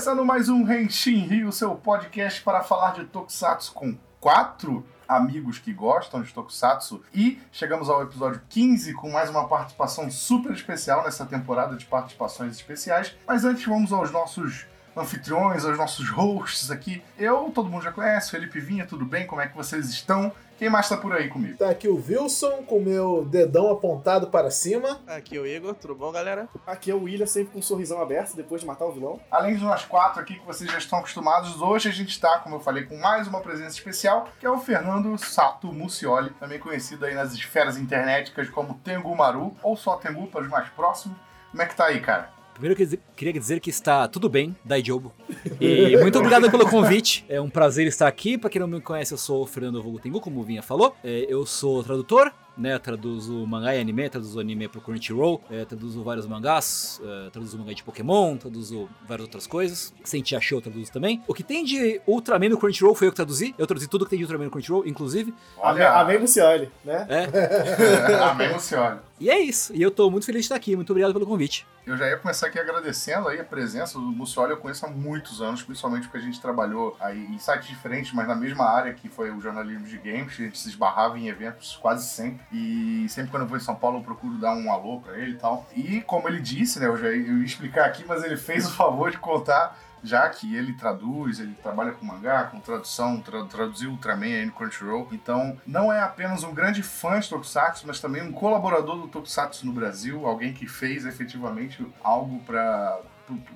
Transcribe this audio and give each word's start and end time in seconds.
Começando 0.00 0.24
mais 0.24 0.48
um 0.48 0.64
Renshin 0.64 1.26
Rio, 1.26 1.52
seu 1.52 1.74
podcast 1.74 2.40
para 2.40 2.62
falar 2.62 2.94
de 2.94 3.04
Tokusatsu 3.04 3.70
com 3.74 3.94
quatro 4.18 4.82
amigos 5.06 5.58
que 5.58 5.74
gostam 5.74 6.22
de 6.22 6.32
Tokusatsu. 6.32 7.02
E 7.12 7.38
chegamos 7.52 7.90
ao 7.90 8.02
episódio 8.02 8.40
15 8.48 8.94
com 8.94 9.10
mais 9.10 9.28
uma 9.28 9.46
participação 9.46 10.10
super 10.10 10.52
especial 10.52 11.04
nessa 11.04 11.26
temporada 11.26 11.76
de 11.76 11.84
participações 11.84 12.56
especiais. 12.56 13.14
Mas 13.26 13.44
antes 13.44 13.66
vamos 13.66 13.92
aos 13.92 14.10
nossos 14.10 14.64
anfitriões, 14.96 15.66
aos 15.66 15.76
nossos 15.76 16.08
hosts 16.08 16.70
aqui. 16.70 17.02
Eu, 17.18 17.52
todo 17.54 17.68
mundo 17.68 17.82
já 17.82 17.92
conhece, 17.92 18.30
Felipe 18.30 18.58
Vinha, 18.58 18.86
tudo 18.86 19.04
bem? 19.04 19.26
Como 19.26 19.42
é 19.42 19.48
que 19.48 19.56
vocês 19.56 19.90
estão? 19.90 20.32
Quem 20.60 20.68
mais 20.68 20.86
tá 20.86 20.94
por 20.94 21.10
aí 21.14 21.26
comigo? 21.30 21.56
Tá 21.56 21.70
aqui 21.70 21.88
o 21.88 21.96
Wilson 21.96 22.64
com 22.64 22.80
meu 22.80 23.24
dedão 23.24 23.70
apontado 23.70 24.26
para 24.26 24.50
cima. 24.50 25.00
Aqui 25.06 25.38
é 25.38 25.40
o 25.40 25.46
Igor, 25.46 25.74
tudo 25.74 25.94
bom, 25.94 26.12
galera? 26.12 26.50
Aqui 26.66 26.90
é 26.90 26.94
o 26.94 27.04
William, 27.04 27.24
sempre 27.24 27.54
com 27.54 27.60
um 27.60 27.62
sorrisão 27.62 27.98
aberto 27.98 28.36
depois 28.36 28.60
de 28.60 28.66
matar 28.66 28.84
o 28.84 28.92
vilão. 28.92 29.18
Além 29.30 29.56
de 29.56 29.64
nós 29.64 29.86
quatro 29.86 30.20
aqui 30.20 30.38
que 30.38 30.44
vocês 30.44 30.70
já 30.70 30.76
estão 30.76 30.98
acostumados, 30.98 31.62
hoje 31.62 31.88
a 31.88 31.92
gente 31.92 32.10
está, 32.10 32.40
como 32.40 32.56
eu 32.56 32.60
falei, 32.60 32.84
com 32.84 32.94
mais 32.98 33.26
uma 33.26 33.40
presença 33.40 33.74
especial, 33.74 34.28
que 34.38 34.44
é 34.44 34.50
o 34.50 34.58
Fernando 34.58 35.16
Sato 35.16 35.72
Mucioli, 35.72 36.28
também 36.38 36.58
conhecido 36.58 37.06
aí 37.06 37.14
nas 37.14 37.32
esferas 37.32 37.78
internéticas 37.78 38.50
como 38.50 38.74
Tengu 38.84 39.16
Maru, 39.16 39.56
ou 39.62 39.78
só 39.78 39.96
Tengu 39.96 40.26
para 40.26 40.42
os 40.42 40.48
mais 40.48 40.68
próximos. 40.68 41.16
Como 41.52 41.62
é 41.62 41.64
que 41.64 41.74
tá 41.74 41.86
aí, 41.86 42.00
cara? 42.00 42.38
Primeiro 42.60 42.82
eu 42.82 42.98
queria 43.16 43.32
dizer 43.32 43.58
que 43.58 43.70
está 43.70 44.06
tudo 44.06 44.28
bem, 44.28 44.54
Daijobo. 44.62 45.14
E 45.58 45.96
muito 45.96 46.18
obrigado 46.18 46.50
pelo 46.50 46.68
convite. 46.68 47.24
É 47.26 47.40
um 47.40 47.48
prazer 47.48 47.86
estar 47.86 48.06
aqui. 48.06 48.36
Para 48.36 48.50
quem 48.50 48.60
não 48.60 48.68
me 48.68 48.82
conhece, 48.82 49.14
eu 49.14 49.18
sou 49.18 49.44
o 49.44 49.46
Fernando 49.46 49.82
Vogutengu, 49.82 50.20
como 50.20 50.40
o 50.40 50.42
Vinha 50.42 50.62
falou. 50.62 50.94
É, 51.02 51.24
eu 51.26 51.46
sou 51.46 51.82
tradutor, 51.82 52.30
né, 52.58 52.78
traduzo 52.78 53.46
mangá 53.46 53.74
e 53.74 53.80
anime, 53.80 54.10
traduzo 54.10 54.38
anime 54.38 54.68
pro 54.68 54.82
Crunchyroll, 54.82 55.40
é, 55.50 55.64
traduzo 55.64 56.04
vários 56.04 56.26
mangás, 56.26 57.00
é, 57.02 57.30
traduzo 57.30 57.58
mangá 57.58 57.72
de 57.72 57.82
Pokémon, 57.82 58.36
traduzo 58.36 58.90
várias 59.08 59.24
outras 59.24 59.46
coisas. 59.46 59.94
Senti 60.04 60.36
achou, 60.36 60.58
eu 60.58 60.62
traduzo 60.62 60.92
também. 60.92 61.22
O 61.26 61.32
que 61.32 61.42
tem 61.42 61.64
de 61.64 61.98
Ultraman 62.06 62.50
no 62.50 62.58
Crunchyroll 62.58 62.94
foi 62.94 63.06
eu 63.06 63.10
que 63.10 63.16
traduzi. 63.16 63.54
Eu 63.56 63.66
traduzi 63.66 63.88
tudo 63.88 64.04
que 64.04 64.10
tem 64.10 64.18
de 64.18 64.24
Ultraman 64.26 64.44
no 64.44 64.50
Crunchyroll, 64.50 64.86
inclusive. 64.86 65.32
Olha, 65.56 65.92
amém 65.92 66.18
Luciole, 66.18 66.70
né? 66.84 67.06
É. 67.08 68.20
amém 68.22 68.52
Luciole. 68.52 68.98
E 69.20 69.28
é 69.28 69.38
isso. 69.38 69.76
E 69.76 69.82
eu 69.82 69.90
tô 69.90 70.10
muito 70.10 70.24
feliz 70.24 70.40
de 70.40 70.44
estar 70.46 70.56
aqui. 70.56 70.74
Muito 70.74 70.90
obrigado 70.90 71.12
pelo 71.12 71.26
convite. 71.26 71.66
Eu 71.86 71.94
já 71.94 72.08
ia 72.08 72.16
começar 72.16 72.46
aqui 72.46 72.58
agradecendo 72.58 73.28
aí 73.28 73.38
a 73.38 73.44
presença 73.44 73.98
do 73.98 74.06
Mucioli. 74.06 74.52
Eu 74.52 74.56
conheço 74.56 74.86
há 74.86 74.88
muitos 74.88 75.42
anos, 75.42 75.62
principalmente 75.62 76.04
porque 76.04 76.16
a 76.16 76.20
gente 76.20 76.40
trabalhou 76.40 76.96
aí 76.98 77.26
em 77.26 77.38
sites 77.38 77.68
diferentes, 77.68 78.12
mas 78.14 78.26
na 78.26 78.34
mesma 78.34 78.64
área 78.64 78.94
que 78.94 79.10
foi 79.10 79.30
o 79.30 79.40
jornalismo 79.40 79.86
de 79.86 79.98
games. 79.98 80.32
A 80.32 80.42
gente 80.44 80.58
se 80.58 80.70
esbarrava 80.70 81.18
em 81.18 81.28
eventos 81.28 81.76
quase 81.76 82.08
sempre. 82.08 82.40
E 82.50 83.06
sempre 83.10 83.30
quando 83.30 83.42
eu 83.42 83.48
vou 83.48 83.58
em 83.58 83.60
São 83.60 83.74
Paulo 83.74 83.98
eu 83.98 84.02
procuro 84.02 84.38
dar 84.38 84.54
um 84.54 84.72
alô 84.72 85.00
pra 85.00 85.18
ele 85.18 85.32
e 85.32 85.36
tal. 85.36 85.68
E 85.76 86.00
como 86.00 86.26
ele 86.26 86.40
disse, 86.40 86.80
né, 86.80 86.86
eu 86.86 86.96
já 86.96 87.12
ia 87.12 87.44
explicar 87.44 87.84
aqui, 87.84 88.04
mas 88.08 88.24
ele 88.24 88.38
fez 88.38 88.66
o 88.66 88.70
favor 88.72 89.10
de 89.10 89.18
contar 89.18 89.78
já 90.02 90.28
que 90.28 90.54
ele 90.54 90.72
traduz, 90.74 91.40
ele 91.40 91.54
trabalha 91.54 91.92
com 91.92 92.04
mangá, 92.04 92.44
com 92.44 92.60
tradução, 92.60 93.20
tra 93.20 93.44
traduziu 93.44 93.90
Ultraman 93.90 94.26
aí 94.26 94.46
no 94.46 94.52
Crunchyroll. 94.52 95.08
Então, 95.12 95.58
não 95.66 95.92
é 95.92 96.00
apenas 96.00 96.42
um 96.42 96.54
grande 96.54 96.82
fã 96.82 97.18
de 97.20 97.28
Tokusatsu, 97.28 97.86
mas 97.86 98.00
também 98.00 98.22
um 98.22 98.32
colaborador 98.32 98.96
do 98.98 99.08
Tokusatsu 99.08 99.66
no 99.66 99.72
Brasil, 99.72 100.26
alguém 100.26 100.52
que 100.52 100.66
fez 100.66 101.04
efetivamente 101.04 101.86
algo 102.02 102.40
para 102.40 103.00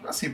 assim, 0.06 0.32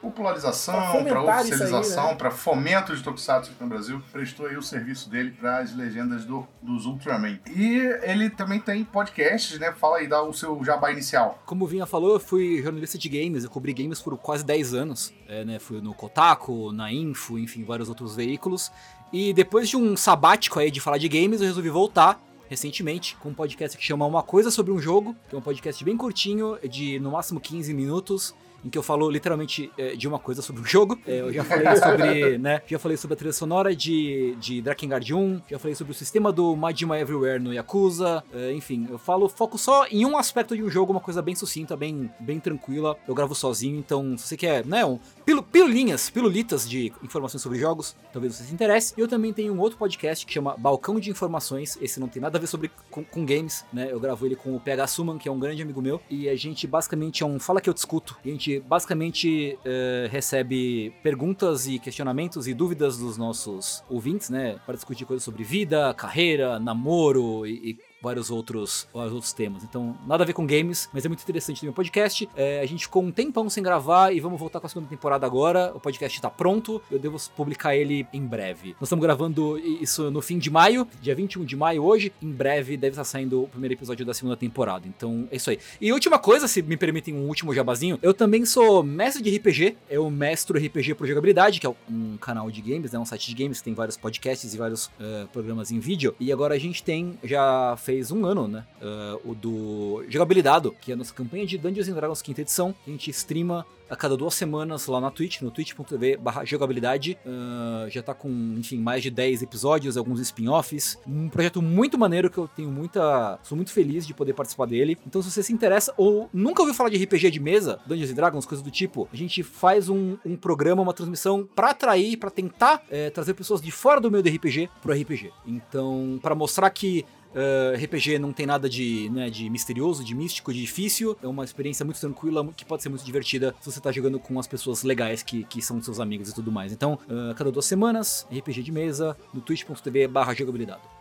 popularização, 0.00 1.04
para 1.04 1.22
oficialização, 1.22 2.08
né? 2.08 2.14
para 2.14 2.30
fomento 2.30 2.96
de 2.96 3.02
Tokusatsu 3.02 3.52
aqui 3.52 3.62
no 3.62 3.68
Brasil, 3.68 4.02
prestou 4.10 4.46
aí 4.46 4.56
o 4.56 4.62
serviço 4.62 5.10
dele 5.10 5.30
para 5.30 5.58
as 5.58 5.74
legendas 5.76 6.24
do, 6.24 6.46
dos 6.62 6.86
Ultraman. 6.86 7.38
E 7.54 7.76
ele 8.02 8.30
também 8.30 8.58
tem 8.58 8.82
podcasts, 8.84 9.58
né? 9.58 9.72
Fala 9.72 9.98
aí, 9.98 10.06
dá 10.06 10.22
o 10.22 10.32
seu 10.32 10.62
jabá 10.64 10.90
inicial. 10.90 11.42
Como 11.44 11.64
o 11.64 11.68
Vinha 11.68 11.86
falou, 11.86 12.14
eu 12.14 12.20
fui 12.20 12.62
jornalista 12.62 12.96
de 12.96 13.08
games, 13.08 13.44
eu 13.44 13.50
cobri 13.50 13.72
games 13.72 14.00
por 14.00 14.16
quase 14.16 14.44
10 14.44 14.74
anos. 14.74 15.12
É, 15.28 15.44
né? 15.44 15.58
Fui 15.58 15.80
no 15.80 15.94
Kotaku, 15.94 16.72
na 16.72 16.92
Info, 16.92 17.38
enfim, 17.38 17.64
vários 17.64 17.88
outros 17.88 18.16
veículos. 18.16 18.72
E 19.12 19.32
depois 19.32 19.68
de 19.68 19.76
um 19.76 19.96
sabático 19.96 20.58
aí 20.58 20.70
de 20.70 20.80
falar 20.80 20.98
de 20.98 21.08
games, 21.08 21.40
eu 21.40 21.46
resolvi 21.46 21.68
voltar 21.68 22.20
recentemente 22.48 23.16
com 23.16 23.28
um 23.28 23.34
podcast 23.34 23.78
que 23.78 23.84
chama 23.84 24.04
Uma 24.04 24.24
Coisa 24.24 24.50
Sobre 24.50 24.72
um 24.72 24.80
Jogo, 24.80 25.14
que 25.28 25.36
é 25.36 25.38
um 25.38 25.42
podcast 25.42 25.84
bem 25.84 25.96
curtinho, 25.96 26.58
de 26.68 26.98
no 26.98 27.12
máximo 27.12 27.40
15 27.40 27.72
minutos, 27.72 28.34
em 28.64 28.70
que 28.70 28.78
eu 28.78 28.82
falo 28.82 29.10
literalmente 29.10 29.70
é, 29.76 29.94
de 29.94 30.06
uma 30.06 30.18
coisa 30.18 30.42
sobre 30.42 30.62
o 30.62 30.66
jogo. 30.66 30.98
É, 31.06 31.20
eu 31.20 31.32
já 31.32 31.44
falei 31.44 31.76
sobre, 31.76 32.38
né? 32.38 32.62
Já 32.66 32.78
falei 32.78 32.96
sobre 32.96 33.14
a 33.14 33.16
trilha 33.16 33.32
sonora 33.32 33.74
de, 33.74 34.36
de 34.40 34.60
Drakengard 34.62 35.14
1, 35.14 35.42
já 35.50 35.58
falei 35.58 35.74
sobre 35.74 35.92
o 35.92 35.94
sistema 35.94 36.32
do 36.32 36.54
Majima 36.56 36.98
Everywhere 36.98 37.42
no 37.42 37.52
Yakuza. 37.52 38.22
É, 38.32 38.52
enfim, 38.52 38.86
eu 38.90 38.98
falo, 38.98 39.28
foco 39.28 39.58
só 39.58 39.86
em 39.86 40.04
um 40.04 40.16
aspecto 40.16 40.56
de 40.56 40.62
um 40.62 40.70
jogo, 40.70 40.92
uma 40.92 41.00
coisa 41.00 41.22
bem 41.22 41.34
sucinta, 41.34 41.76
bem, 41.76 42.10
bem 42.20 42.38
tranquila. 42.40 42.96
Eu 43.06 43.14
gravo 43.14 43.34
sozinho, 43.34 43.78
então 43.78 44.16
se 44.16 44.28
você 44.28 44.36
quer, 44.36 44.64
né? 44.66 44.84
Um, 44.84 44.98
pil, 45.24 45.42
pilulinhas, 45.42 46.10
pilulitas 46.10 46.68
de 46.68 46.92
informações 47.02 47.42
sobre 47.42 47.58
jogos, 47.58 47.96
talvez 48.12 48.34
você 48.34 48.44
se 48.44 48.52
interesse. 48.52 48.94
E 48.96 49.00
eu 49.00 49.08
também 49.08 49.32
tenho 49.32 49.52
um 49.52 49.60
outro 49.60 49.78
podcast 49.78 50.24
que 50.26 50.32
chama 50.32 50.56
Balcão 50.56 50.98
de 50.98 51.10
Informações. 51.10 51.78
Esse 51.80 52.00
não 52.00 52.08
tem 52.08 52.20
nada 52.20 52.38
a 52.38 52.40
ver 52.40 52.46
sobre 52.46 52.70
com, 52.90 53.04
com 53.04 53.24
games, 53.24 53.64
né? 53.72 53.88
Eu 53.90 54.00
gravo 54.00 54.26
ele 54.26 54.36
com 54.36 54.54
o 54.54 54.60
PH 54.60 54.86
Suman, 54.88 55.18
que 55.18 55.28
é 55.28 55.32
um 55.32 55.38
grande 55.38 55.62
amigo 55.62 55.80
meu. 55.80 56.00
E 56.10 56.28
a 56.28 56.36
gente 56.36 56.66
basicamente 56.66 57.22
é 57.22 57.26
um 57.26 57.38
fala 57.38 57.60
que 57.60 57.68
eu 57.68 57.74
discuto. 57.74 58.16
E 58.24 58.28
a 58.28 58.32
gente 58.32 58.49
basicamente 58.58 59.56
uh, 59.60 60.08
recebe 60.10 60.92
perguntas 61.02 61.68
e 61.68 61.78
questionamentos 61.78 62.48
e 62.48 62.54
dúvidas 62.54 62.98
dos 62.98 63.16
nossos 63.16 63.84
ouvintes, 63.88 64.30
né? 64.30 64.58
Para 64.66 64.74
discutir 64.74 65.04
coisas 65.04 65.22
sobre 65.22 65.44
vida, 65.44 65.94
carreira, 65.94 66.58
namoro 66.58 67.46
e, 67.46 67.70
e 67.70 67.89
vários 68.00 68.30
outros, 68.30 68.88
vários 68.92 69.12
outros 69.12 69.32
temas. 69.32 69.62
Então, 69.64 69.96
nada 70.06 70.24
a 70.24 70.26
ver 70.26 70.32
com 70.32 70.46
games, 70.46 70.88
mas 70.92 71.04
é 71.04 71.08
muito 71.08 71.22
interessante 71.22 71.62
no 71.62 71.66
meu 71.66 71.74
podcast. 71.74 72.28
É, 72.36 72.60
a 72.60 72.66
gente 72.66 72.84
ficou 72.84 73.02
um 73.02 73.10
tempão 73.10 73.48
sem 73.48 73.62
gravar 73.62 74.12
e 74.12 74.20
vamos 74.20 74.38
voltar 74.38 74.60
com 74.60 74.66
a 74.66 74.70
segunda 74.70 74.88
temporada 74.88 75.26
agora. 75.26 75.72
O 75.74 75.80
podcast 75.80 76.16
está 76.16 76.30
pronto, 76.30 76.82
eu 76.90 76.98
devo 76.98 77.18
publicar 77.36 77.76
ele 77.76 78.06
em 78.12 78.24
breve. 78.26 78.70
Nós 78.80 78.88
estamos 78.88 79.02
gravando 79.02 79.58
isso 79.58 80.10
no 80.10 80.22
fim 80.22 80.38
de 80.38 80.50
maio, 80.50 80.86
dia 81.00 81.14
21 81.14 81.44
de 81.44 81.56
maio 81.56 81.82
hoje. 81.82 82.12
Em 82.22 82.30
breve 82.30 82.76
deve 82.76 82.92
estar 82.92 83.04
saindo 83.04 83.42
o 83.42 83.48
primeiro 83.48 83.74
episódio 83.74 84.04
da 84.04 84.14
segunda 84.14 84.36
temporada. 84.36 84.86
Então, 84.88 85.28
é 85.30 85.36
isso 85.36 85.50
aí. 85.50 85.58
E 85.80 85.92
última 85.92 86.18
coisa, 86.18 86.48
se 86.48 86.62
me 86.62 86.76
permitem 86.76 87.14
um 87.14 87.26
último 87.26 87.54
jabazinho, 87.54 87.98
eu 88.02 88.14
também 88.14 88.44
sou 88.44 88.82
mestre 88.82 89.22
de 89.22 89.36
RPG, 89.36 89.76
eu 89.88 90.10
mestro 90.10 90.58
RPG 90.58 90.94
por 90.94 91.06
jogabilidade, 91.06 91.60
que 91.60 91.66
é 91.66 91.74
um 91.90 92.16
canal 92.16 92.50
de 92.50 92.60
games, 92.60 92.92
né, 92.92 92.98
um 92.98 93.04
site 93.04 93.34
de 93.34 93.42
games 93.42 93.58
que 93.58 93.64
tem 93.64 93.74
vários 93.74 93.96
podcasts 93.96 94.54
e 94.54 94.56
vários 94.56 94.86
uh, 94.86 95.28
programas 95.32 95.70
em 95.70 95.78
vídeo. 95.78 96.14
E 96.18 96.32
agora 96.32 96.54
a 96.54 96.58
gente 96.58 96.82
tem 96.82 97.18
já 97.22 97.76
fez 97.76 97.89
um 98.10 98.24
ano, 98.24 98.48
né? 98.48 98.64
Uh, 98.80 99.30
o 99.30 99.34
do 99.34 100.04
Jogabilidade, 100.08 100.70
que 100.80 100.90
é 100.90 100.94
a 100.94 100.96
nossa 100.96 101.12
campanha 101.12 101.46
de 101.46 101.58
Dungeons 101.58 101.88
Dragons 101.88 102.22
quinta 102.22 102.40
edição. 102.40 102.74
A 102.86 102.90
gente 102.90 103.10
streama 103.10 103.66
a 103.90 103.96
cada 103.96 104.16
duas 104.16 104.34
semanas 104.34 104.86
lá 104.86 105.00
na 105.00 105.10
Twitch, 105.10 105.42
no 105.42 105.50
twitch.tv 105.50 106.18
jogabilidade. 106.44 107.18
Uh, 107.26 107.90
já 107.90 108.00
tá 108.02 108.14
com, 108.14 108.28
enfim, 108.56 108.78
mais 108.78 109.02
de 109.02 109.10
10 109.10 109.42
episódios, 109.42 109.96
alguns 109.96 110.20
spin-offs. 110.20 110.96
Um 111.06 111.28
projeto 111.28 111.60
muito 111.60 111.98
maneiro 111.98 112.30
que 112.30 112.38
eu 112.38 112.46
tenho 112.46 112.70
muita. 112.70 113.38
Sou 113.42 113.56
muito 113.56 113.72
feliz 113.72 114.06
de 114.06 114.14
poder 114.14 114.32
participar 114.32 114.66
dele. 114.66 114.96
Então, 115.04 115.20
se 115.20 115.30
você 115.30 115.42
se 115.42 115.52
interessa 115.52 115.92
ou 115.96 116.30
nunca 116.32 116.62
ouviu 116.62 116.74
falar 116.74 116.88
de 116.88 117.02
RPG 117.02 117.32
de 117.32 117.40
mesa, 117.40 117.80
Dungeons 117.84 118.14
Dragons, 118.14 118.46
coisas 118.46 118.62
do 118.64 118.70
tipo, 118.70 119.08
a 119.12 119.16
gente 119.16 119.42
faz 119.42 119.88
um, 119.88 120.16
um 120.24 120.36
programa, 120.36 120.82
uma 120.82 120.94
transmissão 120.94 121.48
para 121.54 121.70
atrair, 121.70 122.16
para 122.16 122.30
tentar 122.30 122.84
é, 122.88 123.10
trazer 123.10 123.34
pessoas 123.34 123.60
de 123.60 123.72
fora 123.72 124.00
do 124.00 124.10
meio 124.10 124.22
do 124.22 124.28
RPG 124.28 124.70
pro 124.80 124.92
RPG. 124.92 125.32
Então, 125.44 126.20
para 126.22 126.34
mostrar 126.36 126.70
que 126.70 127.04
Uh, 127.34 127.76
RPG 127.82 128.18
não 128.18 128.32
tem 128.32 128.46
nada 128.46 128.68
de, 128.68 129.08
né, 129.10 129.30
de 129.30 129.48
misterioso, 129.48 130.04
de 130.04 130.14
místico, 130.14 130.52
de 130.52 130.60
difícil. 130.60 131.16
É 131.22 131.28
uma 131.28 131.44
experiência 131.44 131.84
muito 131.84 132.00
tranquila, 132.00 132.46
que 132.56 132.64
pode 132.64 132.82
ser 132.82 132.88
muito 132.88 133.04
divertida 133.04 133.54
se 133.60 133.70
você 133.70 133.80
tá 133.80 133.92
jogando 133.92 134.18
com 134.18 134.38
as 134.38 134.46
pessoas 134.46 134.82
legais 134.82 135.22
que, 135.22 135.44
que 135.44 135.62
são 135.62 135.80
seus 135.82 136.00
amigos 136.00 136.28
e 136.28 136.34
tudo 136.34 136.50
mais. 136.50 136.72
Então, 136.72 136.98
uh, 137.08 137.34
cada 137.34 137.50
duas 137.50 137.66
semanas, 137.66 138.26
RPG 138.30 138.62
de 138.62 138.72
mesa, 138.72 139.16
no 139.32 139.40
twitch.tv 139.40 140.08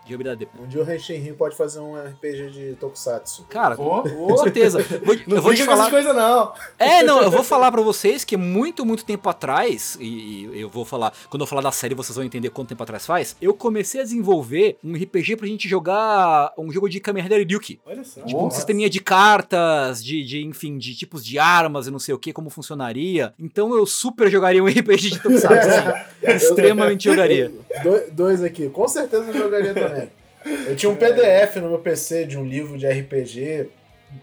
Jogabilidade. 0.09 0.47
Um 0.59 0.67
dia 0.67 0.81
o 0.81 0.83
Renshinrin 0.83 1.33
pode 1.33 1.55
fazer 1.55 1.79
um 1.79 1.95
RPG 1.95 2.49
de 2.49 2.75
Tokusatsu. 2.75 3.45
Cara, 3.49 3.75
oh, 3.77 4.01
com 4.01 4.37
certeza. 4.37 4.79
Vou, 5.03 5.15
não 5.27 5.37
eu 5.37 5.41
vou 5.41 5.53
te 5.53 5.63
falar. 5.63 5.89
Coisa, 5.89 6.13
não. 6.13 6.53
É, 6.77 7.03
não, 7.03 7.21
eu 7.21 7.31
vou 7.31 7.43
falar 7.43 7.71
para 7.71 7.81
vocês 7.81 8.23
que 8.23 8.35
muito, 8.35 8.85
muito 8.85 9.05
tempo 9.05 9.29
atrás, 9.29 9.97
e, 9.99 10.05
e, 10.05 10.61
eu 10.61 10.69
vou 10.69 10.85
falar, 10.85 11.13
quando 11.29 11.41
eu 11.41 11.47
falar 11.47 11.61
da 11.61 11.71
série 11.71 11.93
vocês 11.95 12.15
vão 12.15 12.25
entender 12.25 12.49
quanto 12.49 12.69
tempo 12.69 12.81
atrás 12.81 13.05
faz, 13.05 13.35
eu 13.41 13.53
comecei 13.53 14.01
a 14.01 14.03
desenvolver 14.03 14.77
um 14.83 14.93
RPG 14.93 15.35
pra 15.35 15.47
gente 15.47 15.67
jogar 15.67 16.53
um 16.57 16.71
jogo 16.71 16.89
de 16.89 16.99
Kamen 16.99 17.23
Rider 17.23 17.45
Ryuki. 17.47 17.79
Olha 17.85 18.03
só. 18.03 18.21
Tipo, 18.21 18.45
um 18.45 18.49
sisteminha 18.49 18.89
de 18.89 18.99
cartas, 18.99 20.03
de, 20.03 20.23
de, 20.23 20.43
enfim, 20.43 20.77
de 20.77 20.95
tipos 20.95 21.23
de 21.23 21.37
armas 21.37 21.87
e 21.87 21.91
não 21.91 21.99
sei 21.99 22.13
o 22.13 22.19
que, 22.19 22.33
como 22.33 22.49
funcionaria. 22.49 23.33
Então 23.39 23.75
eu 23.75 23.85
super 23.85 24.29
jogaria 24.29 24.63
um 24.63 24.67
RPG 24.67 25.11
de 25.11 25.19
Tokusatsu, 25.19 25.69
assim. 25.69 25.99
Extremamente 26.23 27.03
jogaria. 27.05 27.51
Do, 27.83 28.11
dois 28.11 28.43
aqui, 28.43 28.69
com 28.69 28.87
certeza 28.87 29.25
eu 29.25 29.33
jogaria 29.33 29.73
também. 29.73 29.98
Eu 30.45 30.75
tinha 30.75 30.89
um 30.89 30.95
PDF 30.95 31.57
no 31.57 31.69
meu 31.69 31.79
PC 31.79 32.25
de 32.25 32.37
um 32.37 32.45
livro 32.45 32.77
de 32.77 32.87
RPG 32.87 33.69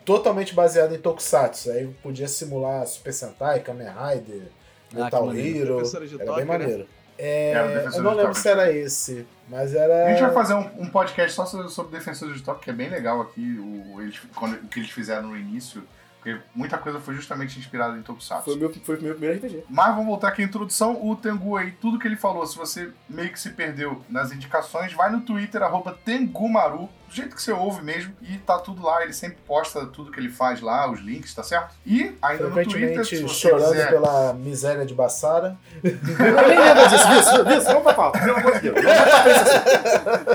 totalmente 0.05 0.55
baseado 0.55 0.95
em 0.95 0.99
Tokusatsu. 0.99 1.71
Aí 1.71 1.85
eu 1.85 1.95
podia 2.03 2.29
simular 2.29 2.87
Super 2.87 3.13
Sentai, 3.13 3.61
Kamen 3.61 3.89
Rider, 3.89 4.49
ah, 4.93 5.05
Metal 5.05 5.37
Hero. 5.37 5.83
Era 6.19 6.35
bem 6.35 6.37
né? 6.37 6.45
maneiro. 6.45 6.79
Né? 6.79 6.87
É, 7.19 7.87
eu 7.95 8.03
não 8.03 8.13
lembro 8.13 8.35
se 8.35 8.47
era 8.47 8.71
esse, 8.71 9.27
mas 9.49 9.75
era. 9.75 10.07
A 10.07 10.11
gente 10.11 10.21
vai 10.21 10.35
fazer 10.35 10.55
um, 10.55 10.83
um 10.83 10.91
podcast 10.91 11.35
só 11.35 11.47
sobre, 11.47 11.71
sobre 11.71 11.99
Defensores 11.99 12.37
de 12.37 12.43
Toque, 12.43 12.65
que 12.65 12.71
é 12.71 12.75
bem 12.75 12.91
legal 12.91 13.23
aqui. 13.23 13.59
O, 13.59 14.03
eles, 14.03 14.21
quando, 14.35 14.55
o 14.57 14.69
que 14.69 14.81
eles 14.81 14.91
fizeram 14.91 15.29
no 15.29 15.37
início, 15.37 15.83
Porque 16.27 16.41
muita 16.57 16.77
coisa 16.77 16.99
foi 16.99 17.15
justamente 17.15 17.57
inspirada 17.57 17.97
em 17.97 18.03
Tokusatsu. 18.03 18.47
Foi 18.47 18.55
o 18.55 18.59
meu, 18.59 18.75
foi 18.83 18.97
o 18.97 19.01
meu 19.01 19.15
primeiro 19.15 19.39
RPG. 19.39 19.63
Mas 19.71 19.91
vamos 19.91 20.07
voltar 20.07 20.27
aqui 20.27 20.43
à 20.43 20.45
introdução. 20.45 21.01
O 21.09 21.15
Tengu 21.15 21.57
aí, 21.57 21.71
tudo 21.71 22.01
que 22.01 22.09
ele 22.09 22.17
falou, 22.17 22.45
se 22.45 22.59
você 22.59 22.91
meio 23.09 23.31
que 23.31 23.39
se 23.39 23.51
perdeu 23.51 24.05
nas 24.11 24.33
indicações, 24.33 24.93
vai 24.93 25.09
no 25.09 25.21
Twitter, 25.21 25.63
arroba 25.63 25.97
Tengumaru, 26.05 26.89
do 27.09 27.15
jeito 27.15 27.37
que 27.37 27.41
você 27.41 27.53
ouve 27.53 27.85
mesmo, 27.85 28.13
e 28.21 28.39
tá 28.39 28.59
tudo 28.59 28.83
lá. 28.83 29.05
Ele 29.05 29.13
sempre 29.13 29.39
posta 29.47 29.87
tudo 29.87 30.11
que 30.11 30.19
ele 30.19 30.29
faz 30.29 30.61
lá, 30.61 30.91
os 30.91 30.99
links, 30.99 31.33
tá 31.33 31.45
certo? 31.45 31.77
E 31.87 32.13
ainda 32.21 32.49
no 32.49 32.65
Twitter, 32.65 33.05
se 33.05 33.23
você 33.23 33.49
chorando 33.49 33.71
quiser... 33.71 33.91
pela 33.91 34.33
miséria 34.33 34.85
de 34.85 34.95
Bassara. 34.95 35.57
Eu 35.81 36.49
nem 36.49 36.59
lembro 36.59 36.89
disso, 36.89 37.09
disso, 37.09 37.45
disso. 37.45 37.67
Vamos 37.67 37.83
pra 37.85 37.95
pauta, 37.95 38.19
pelo 38.19 38.37
amor 38.37 38.53
de 38.55 38.73
Deus. 38.73 38.81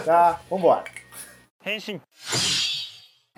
Tá, 0.05 0.39
vambora. 0.49 0.85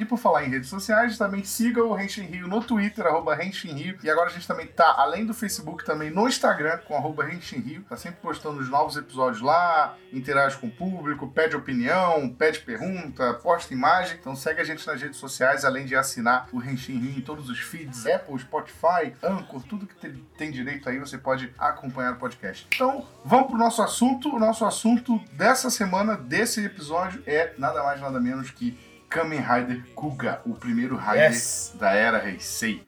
E 0.03 0.05
por 0.05 0.17
falar 0.17 0.44
em 0.44 0.50
redes 0.50 0.67
sociais, 0.67 1.17
também 1.17 1.45
siga 1.45 1.81
o 1.81 1.94
Renshin 1.94 2.23
Rio 2.23 2.45
no 2.45 2.61
Twitter, 2.61 3.05
arroba 3.05 3.33
Rio. 3.35 3.97
E 4.03 4.09
agora 4.09 4.29
a 4.29 4.33
gente 4.33 4.45
também 4.45 4.67
tá, 4.67 4.95
além 4.97 5.25
do 5.25 5.33
Facebook, 5.33 5.85
também 5.85 6.11
no 6.11 6.27
Instagram, 6.27 6.77
com 6.79 6.94
arroba 6.94 7.23
Rio. 7.23 7.85
Tá 7.88 7.95
sempre 7.95 8.19
postando 8.21 8.59
os 8.59 8.67
novos 8.67 8.97
episódios 8.97 9.41
lá, 9.41 9.95
interage 10.11 10.57
com 10.57 10.67
o 10.67 10.71
público, 10.71 11.29
pede 11.29 11.55
opinião, 11.55 12.27
pede 12.27 12.59
pergunta, 12.59 13.33
posta 13.35 13.73
imagem. 13.73 14.17
Então 14.19 14.35
segue 14.35 14.59
a 14.59 14.65
gente 14.65 14.85
nas 14.85 15.01
redes 15.01 15.17
sociais, 15.17 15.63
além 15.63 15.85
de 15.85 15.95
assinar 15.95 16.49
o 16.51 16.57
Renshin 16.57 16.99
Rio 16.99 17.17
em 17.19 17.21
todos 17.21 17.49
os 17.49 17.59
feeds, 17.59 18.06
Apple, 18.06 18.38
Spotify, 18.39 19.13
Anchor, 19.23 19.63
tudo 19.63 19.88
que 19.88 19.95
tem, 19.95 20.11
tem 20.38 20.51
direito 20.51 20.89
aí, 20.89 20.99
você 20.99 21.17
pode 21.17 21.49
acompanhar 21.57 22.11
o 22.11 22.17
podcast. 22.17 22.67
Então, 22.75 23.07
vamos 23.23 23.47
pro 23.47 23.57
nosso 23.57 23.81
assunto. 23.81 24.35
O 24.35 24.39
nosso 24.39 24.65
assunto 24.65 25.17
dessa 25.31 25.69
semana, 25.69 26.17
desse 26.17 26.65
episódio, 26.65 27.23
é 27.25 27.53
nada 27.57 27.81
mais 27.81 28.01
nada 28.01 28.19
menos 28.19 28.51
que 28.51 28.77
Kamen 29.13 29.42
Rider 29.42 29.83
Kuga, 29.94 30.42
o 30.44 30.56
primeiro 30.56 30.98
Rider 30.98 31.31
Yes. 31.31 31.75
da 31.75 31.92
era 31.92 32.27
Heisei. 32.27 32.83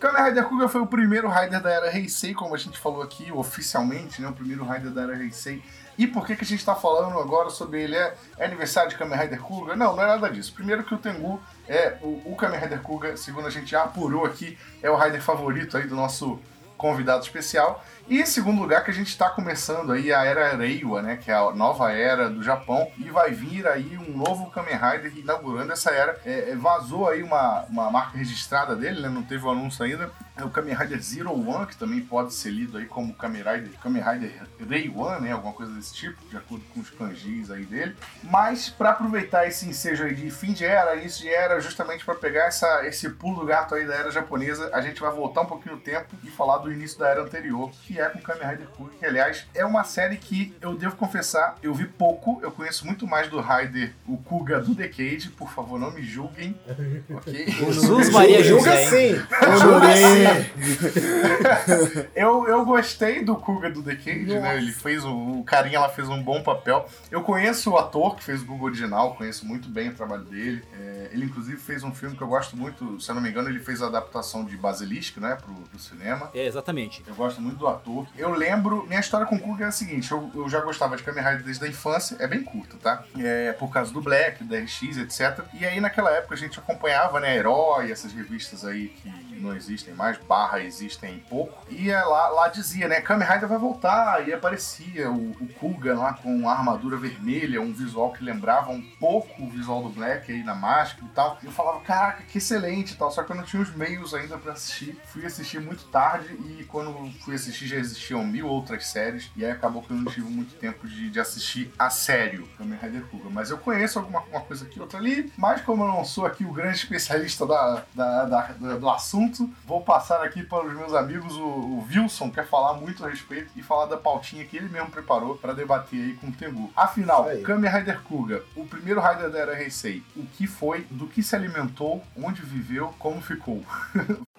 Kamen 0.00 0.24
Rider 0.24 0.44
Kuga 0.44 0.68
foi 0.68 0.80
o 0.80 0.86
primeiro 0.88 1.28
Rider 1.28 1.62
da 1.62 1.70
era 1.70 1.96
Heisei, 1.96 2.34
como 2.34 2.52
a 2.52 2.58
gente 2.58 2.76
falou 2.76 3.02
aqui 3.02 3.30
oficialmente, 3.30 4.20
né? 4.20 4.28
O 4.28 4.32
primeiro 4.32 4.64
Rider 4.64 4.90
da 4.90 5.02
era 5.02 5.16
Heisei. 5.16 5.62
E 5.96 6.08
por 6.08 6.26
que, 6.26 6.34
que 6.34 6.42
a 6.42 6.46
gente 6.46 6.58
está 6.58 6.74
falando 6.74 7.16
agora 7.20 7.50
sobre 7.50 7.84
ele? 7.84 7.94
É, 7.94 8.16
é 8.36 8.44
aniversário 8.44 8.90
de 8.90 8.96
Kamen 8.96 9.16
Rider 9.16 9.40
Kuga? 9.40 9.76
Não, 9.76 9.94
não 9.94 10.02
é 10.02 10.06
nada 10.08 10.28
disso. 10.28 10.52
Primeiro 10.52 10.82
que 10.82 10.92
o 10.92 10.98
Tengu 10.98 11.40
é 11.68 11.96
o, 12.02 12.32
o 12.32 12.36
Kamen 12.36 12.58
Rider 12.58 12.82
Kuga, 12.82 13.16
segundo 13.16 13.46
a 13.46 13.50
gente 13.50 13.70
já 13.70 13.84
apurou 13.84 14.26
aqui, 14.26 14.58
é 14.82 14.90
o 14.90 14.96
Rider 14.96 15.22
favorito 15.22 15.76
aí 15.76 15.86
do 15.86 15.94
nosso 15.94 16.40
convidado 16.76 17.22
especial. 17.24 17.82
E 18.08 18.20
em 18.20 18.26
segundo 18.26 18.60
lugar 18.62 18.84
que 18.84 18.90
a 18.92 18.94
gente 18.94 19.08
está 19.08 19.28
começando 19.28 19.90
aí 19.90 20.12
a 20.12 20.24
era 20.24 20.54
Reiwa, 20.54 21.02
né, 21.02 21.16
que 21.16 21.28
é 21.28 21.34
a 21.34 21.50
nova 21.50 21.90
era 21.90 22.30
do 22.30 22.40
Japão, 22.40 22.88
e 22.98 23.10
vai 23.10 23.32
vir 23.32 23.66
aí 23.66 23.98
um 23.98 24.16
novo 24.16 24.48
Kamen 24.48 24.76
Rider 24.76 25.12
inaugurando 25.18 25.72
essa 25.72 25.90
era. 25.90 26.16
É, 26.24 26.50
é, 26.50 26.56
vazou 26.56 27.08
aí 27.08 27.20
uma, 27.20 27.64
uma 27.68 27.90
marca 27.90 28.16
registrada 28.16 28.76
dele, 28.76 29.00
né, 29.00 29.08
não 29.08 29.24
teve 29.24 29.44
o 29.44 29.50
anúncio 29.50 29.84
ainda. 29.84 30.08
É 30.36 30.44
o 30.44 30.50
Kamen 30.50 30.74
Rider 30.74 31.02
Zero 31.02 31.32
One, 31.32 31.66
que 31.66 31.76
também 31.76 32.00
pode 32.00 32.32
ser 32.34 32.50
lido 32.50 32.78
aí 32.78 32.84
como 32.84 33.12
Kamen 33.14 33.42
Rider, 33.42 33.70
Kamen 33.82 34.02
Rider 34.02 34.42
Reiwa, 34.68 35.18
né, 35.18 35.32
alguma 35.32 35.52
coisa 35.52 35.72
desse 35.72 35.94
tipo, 35.94 36.22
de 36.28 36.36
acordo 36.36 36.64
com 36.72 36.78
os 36.78 36.90
kanjis 36.90 37.50
aí 37.50 37.64
dele. 37.64 37.96
Mas 38.22 38.68
para 38.68 38.90
aproveitar 38.90 39.48
esse 39.48 39.66
ensejo 39.66 40.04
aí 40.04 40.14
de 40.14 40.30
fim 40.30 40.52
de 40.52 40.64
era, 40.64 40.94
início 40.94 41.22
de 41.22 41.30
era, 41.30 41.58
justamente 41.58 42.04
para 42.04 42.14
pegar 42.14 42.44
essa, 42.44 42.86
esse 42.86 43.10
pulo 43.10 43.40
do 43.40 43.46
gato 43.46 43.74
aí 43.74 43.84
da 43.84 43.94
era 43.94 44.10
japonesa, 44.12 44.70
a 44.72 44.80
gente 44.80 45.00
vai 45.00 45.10
voltar 45.10 45.40
um 45.40 45.46
pouquinho 45.46 45.74
no 45.74 45.80
tempo 45.80 46.14
e 46.22 46.30
falar 46.30 46.58
do 46.58 46.70
início 46.70 46.98
da 46.98 47.08
era 47.08 47.22
anterior, 47.22 47.72
que 47.82 47.95
é 47.98 48.08
com 48.08 48.20
Kamen 48.20 48.48
Rider 48.48 48.66
Kuga, 48.68 48.90
que 48.98 49.06
aliás 49.06 49.46
é 49.54 49.64
uma 49.64 49.84
série 49.84 50.16
que 50.16 50.54
eu 50.60 50.76
devo 50.76 50.96
confessar, 50.96 51.56
eu 51.62 51.74
vi 51.74 51.86
pouco, 51.86 52.40
eu 52.42 52.50
conheço 52.50 52.86
muito 52.86 53.06
mais 53.06 53.28
do 53.28 53.40
Rider, 53.40 53.92
o 54.06 54.16
Kuga 54.16 54.60
do 54.60 54.74
Decade, 54.74 55.30
por 55.30 55.50
favor, 55.50 55.78
não 55.78 55.90
me 55.90 56.02
julguem, 56.02 56.58
ok? 57.10 57.50
Jesus 57.50 58.10
Maria 58.10 58.42
Julga 58.42 58.76
sim! 58.76 59.14
Julga 59.60 59.96
sim. 59.96 62.06
eu, 62.14 62.46
eu 62.48 62.64
gostei 62.64 63.24
do 63.24 63.36
Kuga 63.36 63.70
do 63.70 63.82
Decade, 63.82 64.38
né? 64.38 64.56
Ele 64.56 64.72
fez 64.72 65.04
o, 65.04 65.40
o 65.40 65.44
carinha 65.44 65.80
lá 65.80 65.88
fez 65.88 66.08
um 66.08 66.22
bom 66.22 66.42
papel. 66.42 66.88
Eu 67.10 67.22
conheço 67.22 67.70
o 67.70 67.78
ator 67.78 68.16
que 68.16 68.24
fez 68.24 68.42
o 68.42 68.46
Kuga 68.46 68.64
original, 68.64 69.14
conheço 69.14 69.46
muito 69.46 69.68
bem 69.68 69.90
o 69.90 69.94
trabalho 69.94 70.24
dele. 70.24 70.62
É, 70.78 71.10
ele 71.12 71.24
inclusive 71.24 71.56
fez 71.56 71.82
um 71.82 71.94
filme 71.94 72.16
que 72.16 72.22
eu 72.22 72.28
gosto 72.28 72.56
muito, 72.56 73.00
se 73.00 73.10
eu 73.10 73.14
não 73.14 73.22
me 73.22 73.30
engano, 73.30 73.48
ele 73.48 73.60
fez 73.60 73.82
a 73.82 73.86
adaptação 73.86 74.44
de 74.44 74.56
Basilisco, 74.56 75.20
né, 75.20 75.36
pro, 75.36 75.54
pro 75.54 75.78
cinema. 75.78 76.30
É, 76.34 76.46
exatamente. 76.46 77.02
Eu 77.06 77.14
gosto 77.14 77.40
muito 77.40 77.58
do 77.58 77.66
ator. 77.66 77.85
Eu 78.16 78.32
lembro, 78.34 78.84
minha 78.86 79.00
história 79.00 79.26
com 79.26 79.36
o 79.36 79.40
Kuga 79.40 79.64
é 79.64 79.68
a 79.68 79.72
seguinte: 79.72 80.10
eu, 80.10 80.30
eu 80.34 80.48
já 80.48 80.60
gostava 80.60 80.96
de 80.96 81.02
Kamen 81.02 81.22
Rider 81.22 81.42
desde 81.42 81.64
a 81.64 81.68
infância, 81.68 82.16
é 82.18 82.26
bem 82.26 82.42
curta, 82.42 82.76
tá? 82.82 83.04
É, 83.18 83.52
por 83.52 83.72
causa 83.72 83.92
do 83.92 84.00
Black, 84.00 84.42
da 84.44 84.58
RX, 84.58 84.98
etc. 84.98 85.44
E 85.54 85.64
aí 85.64 85.80
naquela 85.80 86.10
época 86.10 86.34
a 86.34 86.38
gente 86.38 86.58
acompanhava, 86.58 87.20
né, 87.20 87.36
Herói, 87.36 87.90
essas 87.90 88.12
revistas 88.12 88.64
aí 88.64 88.88
que 88.88 89.08
não 89.40 89.54
existem 89.54 89.94
mais, 89.94 90.18
barra 90.18 90.60
existem 90.60 91.22
pouco. 91.28 91.56
E 91.70 91.90
é 91.90 92.00
lá, 92.02 92.28
lá 92.28 92.48
dizia, 92.48 92.88
né, 92.88 93.00
Kamen 93.00 93.26
Rider 93.28 93.48
vai 93.48 93.58
voltar. 93.58 94.26
E 94.28 94.32
aparecia 94.32 95.10
o, 95.10 95.30
o 95.32 95.48
Kuga 95.58 95.94
lá 95.94 96.12
com 96.14 96.48
a 96.48 96.52
armadura 96.52 96.96
vermelha, 96.96 97.60
um 97.60 97.72
visual 97.72 98.12
que 98.12 98.22
lembrava 98.24 98.70
um 98.70 98.82
pouco 99.00 99.42
o 99.42 99.48
visual 99.50 99.82
do 99.82 99.88
Black 99.90 100.30
aí 100.32 100.42
na 100.42 100.54
máscara 100.54 101.06
e 101.06 101.14
tal. 101.14 101.38
E 101.42 101.46
eu 101.46 101.52
falava, 101.52 101.80
caraca, 101.80 102.22
que 102.24 102.38
excelente 102.38 102.92
e 102.92 102.96
tal. 102.96 103.10
Só 103.10 103.22
que 103.22 103.32
eu 103.32 103.36
não 103.36 103.44
tinha 103.44 103.62
os 103.62 103.74
meios 103.74 104.14
ainda 104.14 104.36
pra 104.38 104.52
assistir. 104.52 104.96
Fui 105.06 105.24
assistir 105.26 105.60
muito 105.60 105.84
tarde 105.86 106.28
e 106.58 106.64
quando 106.64 107.10
fui 107.22 107.34
assistir 107.34 107.66
já 107.66 107.76
existiam 107.76 108.24
mil 108.24 108.46
outras 108.46 108.86
séries. 108.86 109.30
E 109.36 109.44
aí 109.44 109.50
acabou 109.50 109.82
que 109.82 109.90
eu 109.90 109.96
não 109.96 110.10
tive 110.10 110.28
muito 110.28 110.54
tempo 110.56 110.86
de, 110.86 111.10
de 111.10 111.20
assistir 111.20 111.72
a 111.78 111.90
sério 111.90 112.48
Kamen 112.58 112.78
Rider 112.80 113.02
Kuga. 113.06 113.30
Mas 113.30 113.50
eu 113.50 113.58
conheço 113.58 113.98
alguma 113.98 114.20
uma 114.30 114.40
coisa 114.40 114.64
aqui, 114.64 114.80
outra 114.80 114.98
ali. 114.98 115.32
Mas 115.36 115.60
como 115.60 115.82
eu 115.84 115.88
não 115.88 116.04
sou 116.04 116.26
aqui 116.26 116.44
o 116.44 116.52
grande 116.52 116.76
especialista 116.76 117.46
da, 117.46 117.84
da, 117.94 118.24
da- 118.24 118.46
da- 118.52 118.76
do 118.76 118.88
assunto, 118.90 119.25
vou 119.64 119.80
passar 119.82 120.22
aqui 120.22 120.42
para 120.42 120.66
os 120.66 120.74
meus 120.74 120.94
amigos. 120.94 121.36
O, 121.36 121.44
o 121.44 121.86
Wilson 121.88 122.30
quer 122.30 122.46
falar 122.46 122.74
muito 122.74 123.04
a 123.04 123.08
respeito 123.08 123.50
e 123.56 123.62
falar 123.62 123.86
da 123.86 123.96
pautinha 123.96 124.44
que 124.44 124.56
ele 124.56 124.68
mesmo 124.68 124.90
preparou 124.90 125.36
para 125.36 125.52
debater 125.52 126.02
aí 126.02 126.14
com 126.14 126.28
o 126.28 126.32
Tengu. 126.32 126.72
Afinal. 126.76 127.26
Kamen 127.44 127.70
Rider 127.70 128.00
Kuga, 128.02 128.42
o 128.54 128.66
primeiro 128.66 129.00
Rider 129.00 129.30
da 129.30 129.38
era 129.38 129.62
Heisei, 129.62 130.02
o 130.14 130.24
que 130.26 130.46
foi, 130.46 130.86
do 130.90 131.06
que 131.06 131.22
se 131.22 131.34
alimentou, 131.34 132.02
onde 132.16 132.42
viveu, 132.42 132.94
como 132.98 133.20
ficou. 133.20 133.62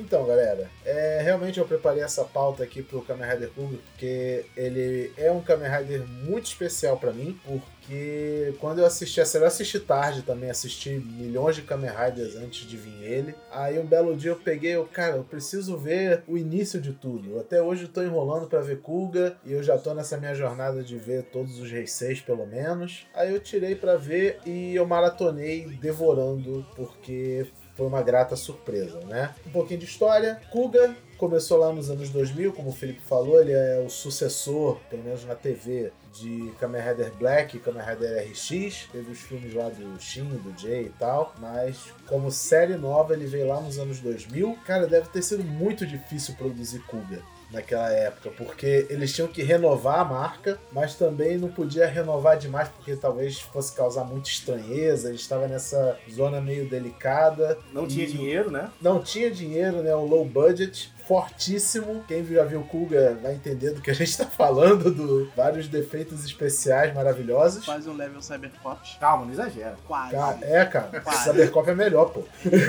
Então, 0.00 0.26
galera, 0.26 0.70
é, 0.84 1.20
realmente 1.22 1.60
eu 1.60 1.66
preparei 1.66 2.02
essa 2.02 2.24
pauta 2.24 2.62
aqui 2.64 2.82
pro 2.82 3.02
Kamen 3.02 3.28
Rider 3.28 3.50
Kuga 3.50 3.76
porque 3.76 4.46
ele 4.56 5.12
é 5.16 5.30
um 5.30 5.42
Kamen 5.42 5.70
Rider 5.70 6.06
muito 6.06 6.46
especial 6.46 6.96
pra 6.96 7.12
mim, 7.12 7.38
porque 7.44 8.54
quando 8.58 8.78
eu 8.78 8.86
assisti 8.86 9.20
a 9.20 9.26
série, 9.26 9.44
eu 9.44 9.48
assisti 9.48 9.78
tarde 9.78 10.22
também, 10.22 10.50
assisti 10.50 10.90
milhões 10.90 11.56
de 11.56 11.62
Kamen 11.62 11.90
Riders 11.90 12.34
antes 12.36 12.66
de 12.66 12.76
vir 12.78 13.02
ele. 13.02 13.34
Aí 13.50 13.78
um 13.78 13.84
belo 13.84 14.16
dia 14.16 14.30
eu 14.30 14.36
peguei, 14.36 14.72
eu, 14.72 14.86
cara, 14.86 15.16
eu 15.16 15.24
preciso 15.24 15.76
ver 15.76 16.22
o 16.26 16.38
início 16.38 16.80
de 16.80 16.92
tudo. 16.92 17.38
Até 17.38 17.60
hoje 17.60 17.82
eu 17.82 17.88
tô 17.88 18.02
enrolando 18.02 18.48
pra 18.48 18.62
ver 18.62 18.80
Kuga 18.80 19.36
e 19.44 19.52
eu 19.52 19.62
já 19.62 19.76
tô 19.76 19.92
nessa 19.92 20.16
minha 20.16 20.34
jornada 20.34 20.82
de 20.82 20.96
ver 20.96 21.24
todos 21.24 21.60
os 21.60 21.70
Reis 21.70 21.92
6 21.92 22.22
pelo 22.22 22.46
menos. 22.46 23.06
Aí 23.12 23.32
eu 23.32 23.40
tirei 23.40 23.74
pra 23.74 23.96
ver 23.96 24.38
e 24.46 24.74
eu 24.74 24.86
maratonei 24.86 25.66
devorando, 25.66 26.66
porque 26.74 27.46
foi 27.80 27.86
uma 27.86 28.02
grata 28.02 28.36
surpresa, 28.36 29.00
né? 29.06 29.34
Um 29.46 29.50
pouquinho 29.50 29.80
de 29.80 29.86
história. 29.86 30.38
Kuga 30.50 30.94
começou 31.16 31.56
lá 31.56 31.72
nos 31.72 31.90
anos 31.90 32.10
2000, 32.10 32.52
como 32.52 32.68
o 32.68 32.72
Felipe 32.72 33.00
falou, 33.00 33.40
ele 33.40 33.52
é 33.52 33.82
o 33.82 33.88
sucessor, 33.88 34.78
pelo 34.90 35.02
menos 35.02 35.24
na 35.24 35.34
TV, 35.34 35.90
de 36.12 36.52
Kamen 36.60 36.82
Rider 36.82 37.10
Black 37.14 37.56
e 37.56 37.60
Kamen 37.60 37.82
Rider 37.82 38.28
RX. 38.28 38.86
Teve 38.92 39.10
os 39.10 39.20
filmes 39.20 39.54
lá 39.54 39.70
do 39.70 39.98
Shin, 39.98 40.24
do 40.24 40.58
Jay 40.60 40.86
e 40.86 40.94
tal, 40.98 41.34
mas 41.38 41.90
como 42.06 42.30
série 42.30 42.76
nova 42.76 43.14
ele 43.14 43.24
veio 43.24 43.48
lá 43.48 43.62
nos 43.62 43.78
anos 43.78 43.98
2000. 44.00 44.58
Cara, 44.66 44.86
deve 44.86 45.08
ter 45.08 45.22
sido 45.22 45.42
muito 45.42 45.86
difícil 45.86 46.34
produzir 46.34 46.80
Kuga 46.80 47.22
naquela 47.50 47.90
época, 47.90 48.30
porque 48.36 48.86
eles 48.88 49.12
tinham 49.12 49.28
que 49.28 49.42
renovar 49.42 50.00
a 50.00 50.04
marca, 50.04 50.58
mas 50.72 50.94
também 50.94 51.38
não 51.38 51.48
podia 51.48 51.86
renovar 51.86 52.38
demais 52.38 52.68
porque 52.68 52.96
talvez 52.96 53.40
fosse 53.40 53.74
causar 53.74 54.04
muita 54.04 54.28
estranheza, 54.28 55.08
ele 55.08 55.16
estava 55.16 55.46
nessa 55.46 55.98
zona 56.10 56.40
meio 56.40 56.68
delicada. 56.68 57.58
Não 57.72 57.86
tinha 57.86 58.06
dinheiro, 58.06 58.50
né? 58.50 58.70
Não 58.80 59.02
tinha 59.02 59.30
dinheiro, 59.30 59.82
né? 59.82 59.94
O 59.94 60.04
low 60.04 60.24
budget, 60.24 60.92
fortíssimo. 61.06 62.04
Quem 62.06 62.24
já 62.24 62.44
viu 62.44 62.60
o 62.60 62.64
Kuga 62.64 63.18
vai 63.20 63.34
entender 63.34 63.72
do 63.72 63.80
que 63.80 63.90
a 63.90 63.94
gente 63.94 64.16
tá 64.16 64.26
falando, 64.26 64.90
do 64.90 65.28
vários 65.36 65.66
defeitos 65.66 66.24
especiais 66.24 66.94
maravilhosos. 66.94 67.64
Quase 67.64 67.88
um 67.88 67.96
level 67.96 68.22
Cybercop. 68.22 68.98
Calma, 69.00 69.24
não 69.24 69.32
exagera. 69.32 69.76
Quase. 69.86 70.12
Cara, 70.12 70.38
é, 70.42 70.64
cara, 70.64 71.00
Quase. 71.00 71.24
Cybercop 71.24 71.68
é 71.68 71.74
melhor, 71.74 72.06
pô. 72.10 72.22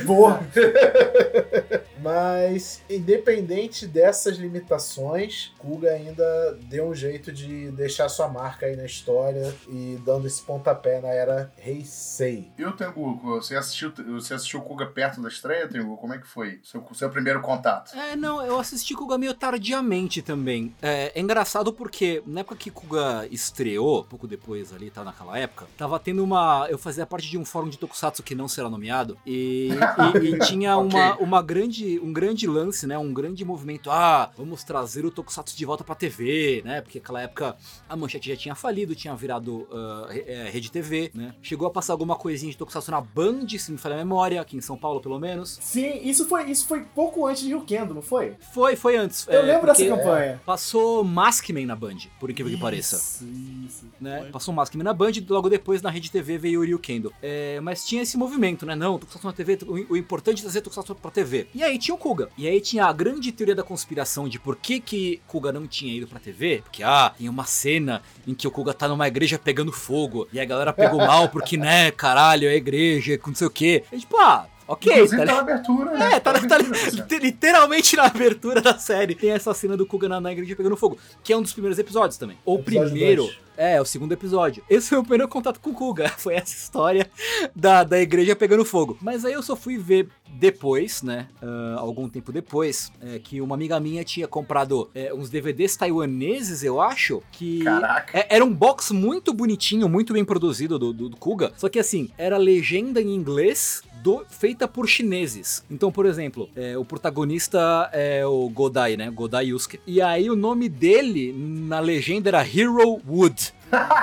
Porra! 0.07 0.39
Mas, 2.01 2.81
independente 2.89 3.85
dessas 3.85 4.37
limitações, 4.37 5.51
Kuga 5.59 5.91
ainda 5.91 6.57
deu 6.63 6.87
um 6.87 6.95
jeito 6.95 7.31
de 7.31 7.69
deixar 7.71 8.09
sua 8.09 8.27
marca 8.27 8.65
aí 8.65 8.75
na 8.75 8.85
história 8.85 9.53
e 9.69 9.99
dando 10.03 10.25
esse 10.27 10.41
pontapé 10.41 10.99
na 10.99 11.09
era 11.09 11.51
Heisei. 11.63 12.51
E 12.57 12.65
o 12.65 12.71
Tengu, 12.71 13.17
você 13.23 13.55
assistiu, 13.55 13.91
você 14.07 14.33
assistiu 14.33 14.61
Kuga 14.61 14.85
perto 14.85 15.21
da 15.21 15.27
estreia, 15.27 15.67
Tengu? 15.67 15.97
Como 15.97 16.13
é 16.13 16.17
que 16.17 16.27
foi? 16.27 16.59
Seu, 16.63 16.83
seu 16.93 17.09
primeiro 17.09 17.41
contato? 17.41 17.95
É, 17.97 18.15
não, 18.15 18.43
eu 18.43 18.59
assisti 18.59 18.95
Kuga 18.95 19.17
meio 19.17 19.33
tardiamente 19.33 20.21
também. 20.21 20.73
É, 20.81 21.11
é 21.13 21.21
engraçado 21.21 21.71
porque 21.71 22.23
na 22.25 22.41
época 22.41 22.55
que 22.55 22.71
Kuga 22.71 23.27
estreou, 23.29 24.03
pouco 24.03 24.27
depois 24.27 24.73
ali, 24.73 24.89
tá 24.89 25.03
naquela 25.03 25.37
época, 25.37 25.67
tava 25.77 25.99
tendo 25.99 26.23
uma. 26.23 26.67
Eu 26.69 26.77
fazia 26.77 27.05
parte 27.05 27.29
de 27.29 27.37
um 27.37 27.45
fórum 27.45 27.69
de 27.69 27.77
Tokusatsu 27.77 28.23
que 28.23 28.33
não 28.33 28.47
será 28.47 28.69
nomeado, 28.69 29.17
e, 29.25 29.69
e, 30.15 30.27
e 30.29 30.39
tinha 30.45 30.77
Ok. 30.77 30.99
uma, 30.99 31.15
uma 31.17 31.41
grande, 31.41 31.90
um 31.99 32.13
grande 32.13 32.47
lance, 32.47 32.85
né? 32.87 32.97
Um 32.97 33.13
grande 33.13 33.43
movimento. 33.43 33.89
Ah, 33.89 34.31
vamos 34.37 34.63
trazer 34.63 35.05
o 35.05 35.11
Tokusatsu 35.11 35.57
de 35.57 35.65
volta 35.65 35.83
pra 35.83 35.95
TV, 35.95 36.61
né? 36.63 36.81
Porque 36.81 36.99
naquela 36.99 37.21
época 37.21 37.55
a 37.87 37.95
manchete 37.95 38.29
já 38.29 38.35
tinha 38.35 38.55
falido, 38.55 38.95
tinha 38.95 39.15
virado 39.15 39.67
é, 40.09 40.49
rede 40.51 40.71
TV, 40.71 41.11
né? 41.13 41.33
Chegou 41.41 41.67
a 41.67 41.71
passar 41.71 41.93
alguma 41.93 42.15
coisinha 42.15 42.51
de 42.51 42.57
Tokusatsu 42.57 42.91
na 42.91 43.01
Band, 43.01 43.47
se 43.47 43.71
me 43.71 43.77
falha 43.77 43.95
a 43.95 43.97
memória, 43.97 44.41
aqui 44.41 44.57
em 44.57 44.61
São 44.61 44.77
Paulo 44.77 45.01
pelo 45.01 45.19
menos. 45.19 45.57
Sim, 45.61 45.99
isso 46.03 46.25
foi, 46.25 46.49
isso 46.49 46.67
foi 46.67 46.81
pouco 46.81 47.25
antes 47.25 47.43
de 47.43 47.49
Ryukendo, 47.49 47.93
não 47.93 48.01
foi? 48.01 48.35
Foi, 48.53 48.75
foi 48.75 48.97
antes. 48.97 49.27
Eu 49.27 49.41
é, 49.41 49.43
lembro 49.43 49.67
dessa 49.67 49.85
campanha. 49.85 50.41
Passou 50.45 51.03
Maskman 51.03 51.65
na 51.65 51.75
Band, 51.75 51.97
por 52.19 52.29
incrível 52.29 52.53
que 52.53 52.59
pareça. 52.59 52.95
Isso, 52.95 53.25
isso. 53.65 53.85
Né? 53.99 54.21
Foi. 54.21 54.31
Passou 54.31 54.53
o 54.53 54.57
Maskman 54.57 54.83
na 54.83 54.93
Band 54.93 55.11
e 55.11 55.25
logo 55.27 55.49
depois 55.49 55.81
na 55.81 55.89
Rede 55.89 56.11
TV 56.11 56.37
veio 56.37 56.61
o 56.61 56.63
Ryukendo. 56.63 57.13
É, 57.21 57.59
mas 57.61 57.85
tinha 57.85 58.01
esse 58.01 58.17
movimento, 58.17 58.65
né? 58.65 58.75
Não, 58.75 58.97
Tokusatsu 58.97 59.27
na 59.27 59.33
TV, 59.33 59.59
o, 59.65 59.93
o 59.93 59.97
importante 59.97 60.39
é 60.39 60.41
trazer 60.43 60.61
Tokusatsu 60.61 60.95
pra 60.95 61.11
TV. 61.11 61.47
E 61.53 61.63
aí 61.63 61.77
tinha 61.81 61.95
o 61.95 61.97
Kuga. 61.97 62.29
E 62.37 62.47
aí 62.47 62.61
tinha 62.61 62.85
a 62.85 62.93
grande 62.93 63.31
teoria 63.31 63.55
da 63.55 63.63
conspiração 63.63 64.29
de 64.29 64.39
por 64.39 64.55
que 64.55 64.79
que 64.79 65.21
Kuga 65.27 65.51
não 65.51 65.67
tinha 65.67 65.93
ido 65.93 66.07
pra 66.07 66.19
TV. 66.19 66.61
Porque, 66.63 66.83
ah, 66.83 67.13
tem 67.17 67.27
uma 67.27 67.45
cena 67.45 68.01
em 68.25 68.33
que 68.33 68.47
o 68.47 68.51
Kuga 68.51 68.73
tá 68.73 68.87
numa 68.87 69.07
igreja 69.07 69.39
pegando 69.39 69.71
fogo. 69.71 70.27
E 70.31 70.39
a 70.39 70.45
galera 70.45 70.71
pegou 70.71 70.99
mal 71.05 71.29
porque, 71.29 71.57
né, 71.57 71.91
caralho, 71.91 72.47
é 72.47 72.55
igreja, 72.55 73.19
não 73.25 73.35
sei 73.35 73.47
o 73.47 73.51
quê. 73.51 73.83
E, 73.91 73.99
tipo, 73.99 74.17
ah... 74.17 74.47
Ok, 74.67 74.89
Inclusive 74.89 75.17
tá 75.17 75.25
tá 75.25 75.33
na 75.33 75.39
abertura, 75.41 75.91
né? 75.91 76.13
É, 76.13 76.19
tá, 76.21 76.31
na 76.31 76.47
tá 76.47 76.55
abertura, 76.55 76.79
tá 76.79 76.91
certo. 76.91 77.15
literalmente 77.19 77.95
na 77.97 78.05
abertura 78.05 78.61
da 78.61 78.77
série. 78.77 79.15
Tem 79.15 79.31
essa 79.31 79.53
cena 79.53 79.75
do 79.75 79.85
Kuga 79.85 80.07
na, 80.07 80.21
na 80.21 80.31
igreja 80.31 80.55
pegando 80.55 80.77
fogo, 80.77 80.97
que 81.21 81.33
é 81.33 81.37
um 81.37 81.41
dos 81.41 81.51
primeiros 81.51 81.77
episódios 81.77 82.17
também. 82.17 82.37
O 82.45 82.55
Episódio 82.55 82.91
primeiro. 82.91 83.23
dois. 83.23 83.37
É, 83.61 83.79
o 83.79 83.85
segundo 83.85 84.11
episódio. 84.11 84.63
Esse 84.67 84.89
foi 84.89 84.97
o 84.97 85.03
primeiro 85.03 85.27
contato 85.27 85.59
com 85.59 85.69
o 85.69 85.73
Kuga. 85.75 86.09
Foi 86.17 86.33
essa 86.33 86.51
história 86.51 87.07
da, 87.55 87.83
da 87.83 88.01
igreja 88.01 88.35
pegando 88.35 88.65
fogo. 88.65 88.97
Mas 88.99 89.23
aí 89.23 89.33
eu 89.33 89.43
só 89.43 89.55
fui 89.55 89.77
ver 89.77 90.09
depois, 90.27 91.03
né? 91.03 91.27
ah, 91.39 91.75
algum 91.77 92.09
tempo 92.09 92.31
depois, 92.31 92.91
é, 92.99 93.19
que 93.19 93.39
uma 93.39 93.53
amiga 93.53 93.79
minha 93.79 94.03
tinha 94.03 94.27
comprado 94.27 94.89
é, 94.95 95.13
uns 95.13 95.29
DVDs 95.29 95.75
taiwaneses, 95.75 96.63
eu 96.63 96.81
acho, 96.81 97.21
que. 97.31 97.63
Caraca. 97.63 98.17
É- 98.17 98.35
era 98.35 98.43
um 98.43 98.51
box 98.51 98.91
muito 98.93 99.31
bonitinho, 99.31 99.87
muito 99.87 100.11
bem 100.11 100.25
produzido 100.25 100.79
do, 100.79 100.91
do, 100.91 101.09
do 101.09 101.17
Kuga. 101.17 101.51
Só 101.55 101.69
que 101.69 101.77
assim, 101.77 102.09
era 102.17 102.37
legenda 102.37 102.99
em 102.99 103.13
inglês 103.13 103.83
do- 104.03 104.25
feita 104.29 104.67
por 104.67 104.87
chineses. 104.87 105.63
Então, 105.69 105.91
por 105.91 106.05
exemplo, 106.05 106.49
é, 106.55 106.77
o 106.77 106.83
protagonista 106.85 107.89
é 107.93 108.25
o 108.25 108.49
Godai, 108.49 108.97
né? 108.97 109.09
Godai 109.09 109.47
Yusuke. 109.47 109.79
E 109.85 110.01
aí 110.01 110.29
o 110.29 110.35
nome 110.35 110.67
dele 110.69 111.33
na 111.37 111.79
legenda 111.79 112.29
era 112.29 112.41
Hero 112.45 112.99
Wood. 113.07 113.53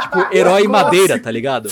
Tipo, 0.02 0.34
herói 0.34 0.62
Como 0.62 0.72
madeira, 0.72 1.14
assim? 1.14 1.22
tá 1.22 1.30
ligado? 1.30 1.70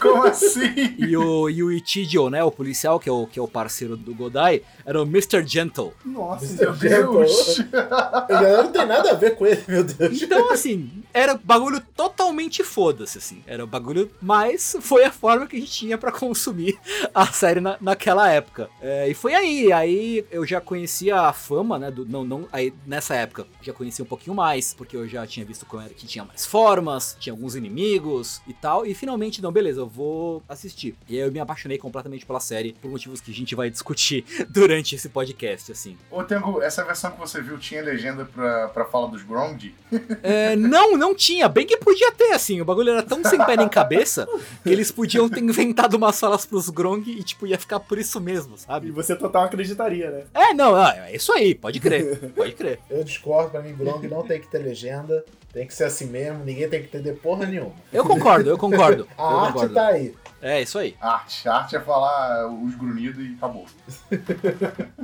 Como 0.00 0.24
assim? 0.24 0.94
E 0.98 1.14
o, 1.16 1.50
e 1.50 1.62
o 1.62 1.70
Ichijo, 1.70 2.30
né? 2.30 2.42
O 2.42 2.50
policial, 2.50 2.98
que 2.98 3.08
é 3.08 3.12
o, 3.12 3.26
que 3.26 3.38
é 3.38 3.42
o 3.42 3.48
parceiro 3.48 3.96
do 3.96 4.14
Godai, 4.14 4.62
era 4.84 5.00
o 5.00 5.04
Mr. 5.04 5.46
Gentle. 5.46 5.92
Nossa, 6.04 6.46
Meu 6.56 6.72
Deus. 6.72 7.58
Ele 7.58 8.56
não 8.56 8.72
tem 8.72 8.86
nada 8.86 9.10
a 9.10 9.14
ver 9.14 9.36
com 9.36 9.46
ele, 9.46 9.62
meu 9.68 9.84
Deus. 9.84 10.22
Então, 10.22 10.50
assim, 10.50 10.90
era 11.12 11.38
bagulho 11.42 11.80
totalmente 11.94 12.64
foda-se, 12.64 13.18
assim. 13.18 13.42
Era 13.46 13.66
bagulho, 13.66 14.10
mas 14.22 14.76
foi 14.80 15.04
a 15.04 15.10
forma 15.10 15.46
que 15.46 15.56
a 15.56 15.60
gente 15.60 15.72
tinha 15.72 15.98
pra 15.98 16.10
consumir 16.12 16.78
a 17.14 17.26
série 17.26 17.60
na, 17.60 17.76
naquela 17.80 18.28
época. 18.30 18.70
É, 18.80 19.08
e 19.08 19.14
foi 19.14 19.34
aí, 19.34 19.72
aí 19.72 20.24
eu 20.30 20.46
já 20.46 20.60
conhecia 20.60 21.20
a 21.20 21.32
fama, 21.32 21.78
né, 21.78 21.90
do, 21.90 22.06
não, 22.06 22.24
não, 22.24 22.48
aí 22.52 22.72
nessa 22.86 23.14
época 23.14 23.46
já 23.60 23.72
conhecia 23.72 24.04
um 24.04 24.08
pouquinho 24.08 24.34
mais, 24.34 24.72
porque 24.72 24.96
eu 24.96 25.06
já 25.06 25.26
tinha 25.26 25.44
visto 25.44 25.66
como 25.66 25.82
era, 25.82 25.92
que 25.92 26.06
tinha 26.06 26.24
mais 26.24 26.46
formas, 26.46 27.16
tinha 27.20 27.29
alguns 27.30 27.54
inimigos 27.54 28.40
e 28.46 28.52
tal, 28.52 28.84
e 28.86 28.94
finalmente, 28.94 29.40
não, 29.42 29.50
beleza, 29.52 29.80
eu 29.80 29.86
vou 29.86 30.42
assistir. 30.48 30.94
E 31.08 31.14
aí 31.16 31.20
eu 31.26 31.32
me 31.32 31.40
apaixonei 31.40 31.78
completamente 31.78 32.26
pela 32.26 32.40
série, 32.40 32.72
por 32.80 32.90
motivos 32.90 33.20
que 33.20 33.30
a 33.30 33.34
gente 33.34 33.54
vai 33.54 33.70
discutir 33.70 34.24
durante 34.50 34.94
esse 34.94 35.08
podcast, 35.08 35.72
assim. 35.72 35.96
Ô, 36.10 36.22
Tengu, 36.22 36.60
essa 36.62 36.84
versão 36.84 37.10
que 37.12 37.18
você 37.18 37.40
viu 37.40 37.58
tinha 37.58 37.82
legenda 37.82 38.24
pra, 38.24 38.68
pra 38.68 38.84
fala 38.84 39.08
dos 39.08 39.22
Grond? 39.22 39.66
É, 40.22 40.54
não, 40.56 40.96
não 40.96 41.14
tinha. 41.14 41.48
Bem 41.48 41.66
que 41.66 41.76
podia 41.76 42.12
ter, 42.12 42.32
assim. 42.32 42.60
O 42.60 42.64
bagulho 42.64 42.90
era 42.90 43.02
tão 43.02 43.22
sem 43.24 43.38
pé 43.44 43.56
nem 43.56 43.68
cabeça 43.68 44.28
que 44.62 44.68
eles 44.68 44.90
podiam 44.90 45.28
ter 45.28 45.40
inventado 45.40 45.94
umas 45.94 46.18
falas 46.18 46.44
pros 46.44 46.68
Grong 46.68 47.08
e, 47.10 47.22
tipo, 47.22 47.46
ia 47.46 47.58
ficar 47.58 47.80
por 47.80 47.98
isso 47.98 48.20
mesmo, 48.20 48.54
E 48.56 48.60
sabe? 48.60 48.90
você 48.90 49.16
total 49.16 49.44
acreditaria, 49.44 50.10
né? 50.10 50.24
É, 50.34 50.52
não, 50.54 50.76
é 50.76 51.14
isso 51.14 51.32
aí, 51.32 51.54
pode 51.54 51.80
crer, 51.80 52.32
pode 52.34 52.52
crer. 52.52 52.78
Eu 52.90 53.02
discordo, 53.04 53.50
pra 53.50 53.62
mim, 53.62 53.74
Grong 53.74 54.06
não 54.08 54.22
tem 54.22 54.40
que 54.40 54.46
ter 54.48 54.58
legenda. 54.58 55.24
Tem 55.52 55.66
que 55.66 55.74
ser 55.74 55.84
assim 55.84 56.06
mesmo, 56.06 56.44
ninguém 56.44 56.68
tem 56.68 56.80
que 56.80 56.86
entender 56.86 57.14
porra 57.22 57.46
nenhuma. 57.46 57.72
Eu 57.92 58.04
concordo, 58.04 58.50
eu 58.50 58.58
concordo. 58.58 59.08
A 59.16 59.22
eu 59.22 59.38
arte 59.38 59.52
concordo. 59.52 59.74
tá 59.74 59.86
aí. 59.88 60.14
É, 60.42 60.62
isso 60.62 60.78
aí. 60.78 60.96
Arte. 61.00 61.48
Arte 61.48 61.76
é 61.76 61.80
falar 61.80 62.46
os 62.48 62.74
grunhidos 62.74 63.24
e 63.24 63.34
acabou. 63.34 63.66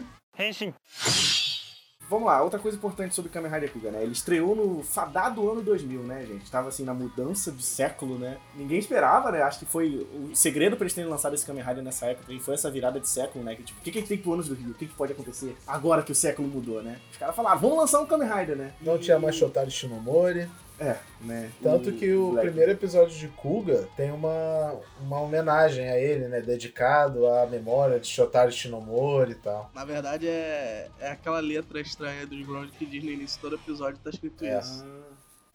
Vamos 2.08 2.26
lá, 2.26 2.40
outra 2.40 2.61
coisa 2.61 2.76
importante 2.76 3.16
sobre 3.16 3.32
Kamen 3.32 3.50
Rider 3.50 3.73
Kuga, 3.73 3.90
né? 3.90 4.00
Ele 4.00 4.12
estreou 4.12 4.54
no 4.54 4.80
fadado 4.85 5.50
ano 5.50 5.61
2000, 5.61 6.04
né, 6.04 6.25
gente? 6.25 6.49
Tava 6.49 6.68
assim 6.68 6.85
na 6.85 6.94
mudança 6.94 7.50
de 7.50 7.64
século, 7.64 8.16
né? 8.16 8.38
Ninguém 8.54 8.78
esperava, 8.78 9.32
né? 9.32 9.42
Acho 9.42 9.58
que 9.58 9.66
foi 9.66 10.06
o 10.14 10.30
segredo 10.32 10.76
pra 10.76 10.85
eles 10.85 10.94
terem 10.94 11.11
lançado 11.11 11.35
esse 11.35 11.44
Kamen 11.44 11.64
Rider 11.64 11.82
nessa 11.82 12.06
época 12.06 12.32
e 12.32 12.38
foi 12.38 12.54
essa 12.54 12.70
virada 12.70 13.00
de 13.00 13.08
século, 13.08 13.44
né? 13.44 13.56
Que 13.56 13.64
tipo, 13.64 13.80
o 13.80 13.82
que, 13.82 13.90
que 13.90 14.02
tem 14.02 14.18
pro 14.18 14.35
anos 14.35 14.46
do 14.46 14.54
Rio? 14.54 14.70
O 14.70 14.75
que, 14.75 14.87
que 14.87 14.94
pode 14.94 15.12
acontecer 15.14 15.56
agora 15.66 16.00
que 16.00 16.12
o 16.12 16.14
século 16.14 16.46
mudou, 16.46 16.80
né? 16.80 16.96
Os 17.11 17.16
caras 17.16 17.35
falaram, 17.35 17.58
vamos 17.58 17.76
lançar 17.78 18.00
um 18.00 18.06
Kamen 18.06 18.32
Rider, 18.32 18.56
né? 18.56 18.73
Não 18.80 18.99
tinha 18.99 19.18
mais 19.18 19.35
Shotaro 19.35 19.68
Shinomori. 19.68 20.49
É, 20.78 20.97
né? 21.23 21.50
Tanto 21.62 21.90
que 21.92 22.12
o 22.12 22.33
Black. 22.33 22.49
primeiro 22.49 22.73
episódio 22.73 23.16
de 23.16 23.28
Kuga 23.28 23.88
tem 23.97 24.11
uma, 24.11 24.78
uma 25.00 25.21
homenagem 25.23 25.88
a 25.88 25.99
ele, 25.99 26.28
né? 26.28 26.40
Dedicado 26.42 27.26
à 27.26 27.47
memória 27.47 27.99
de 27.99 28.06
Shotaro 28.06 28.52
Shinomori 28.52 29.33
e 29.33 29.37
tal. 29.37 29.71
Na 29.75 29.85
verdade, 29.87 30.28
é, 30.28 30.88
é 31.00 31.11
aquela 31.12 31.40
letra 31.40 31.80
estranha 31.80 32.26
dos 32.26 32.47
Ground 32.47 32.71
que 32.78 32.85
diz 32.85 33.02
no 33.02 33.11
início 33.11 33.37
de 33.37 33.40
todo 33.42 33.54
episódio 33.54 33.99
tá 34.04 34.11
escrito 34.11 34.45
É. 34.45 34.59
isso. 34.59 34.85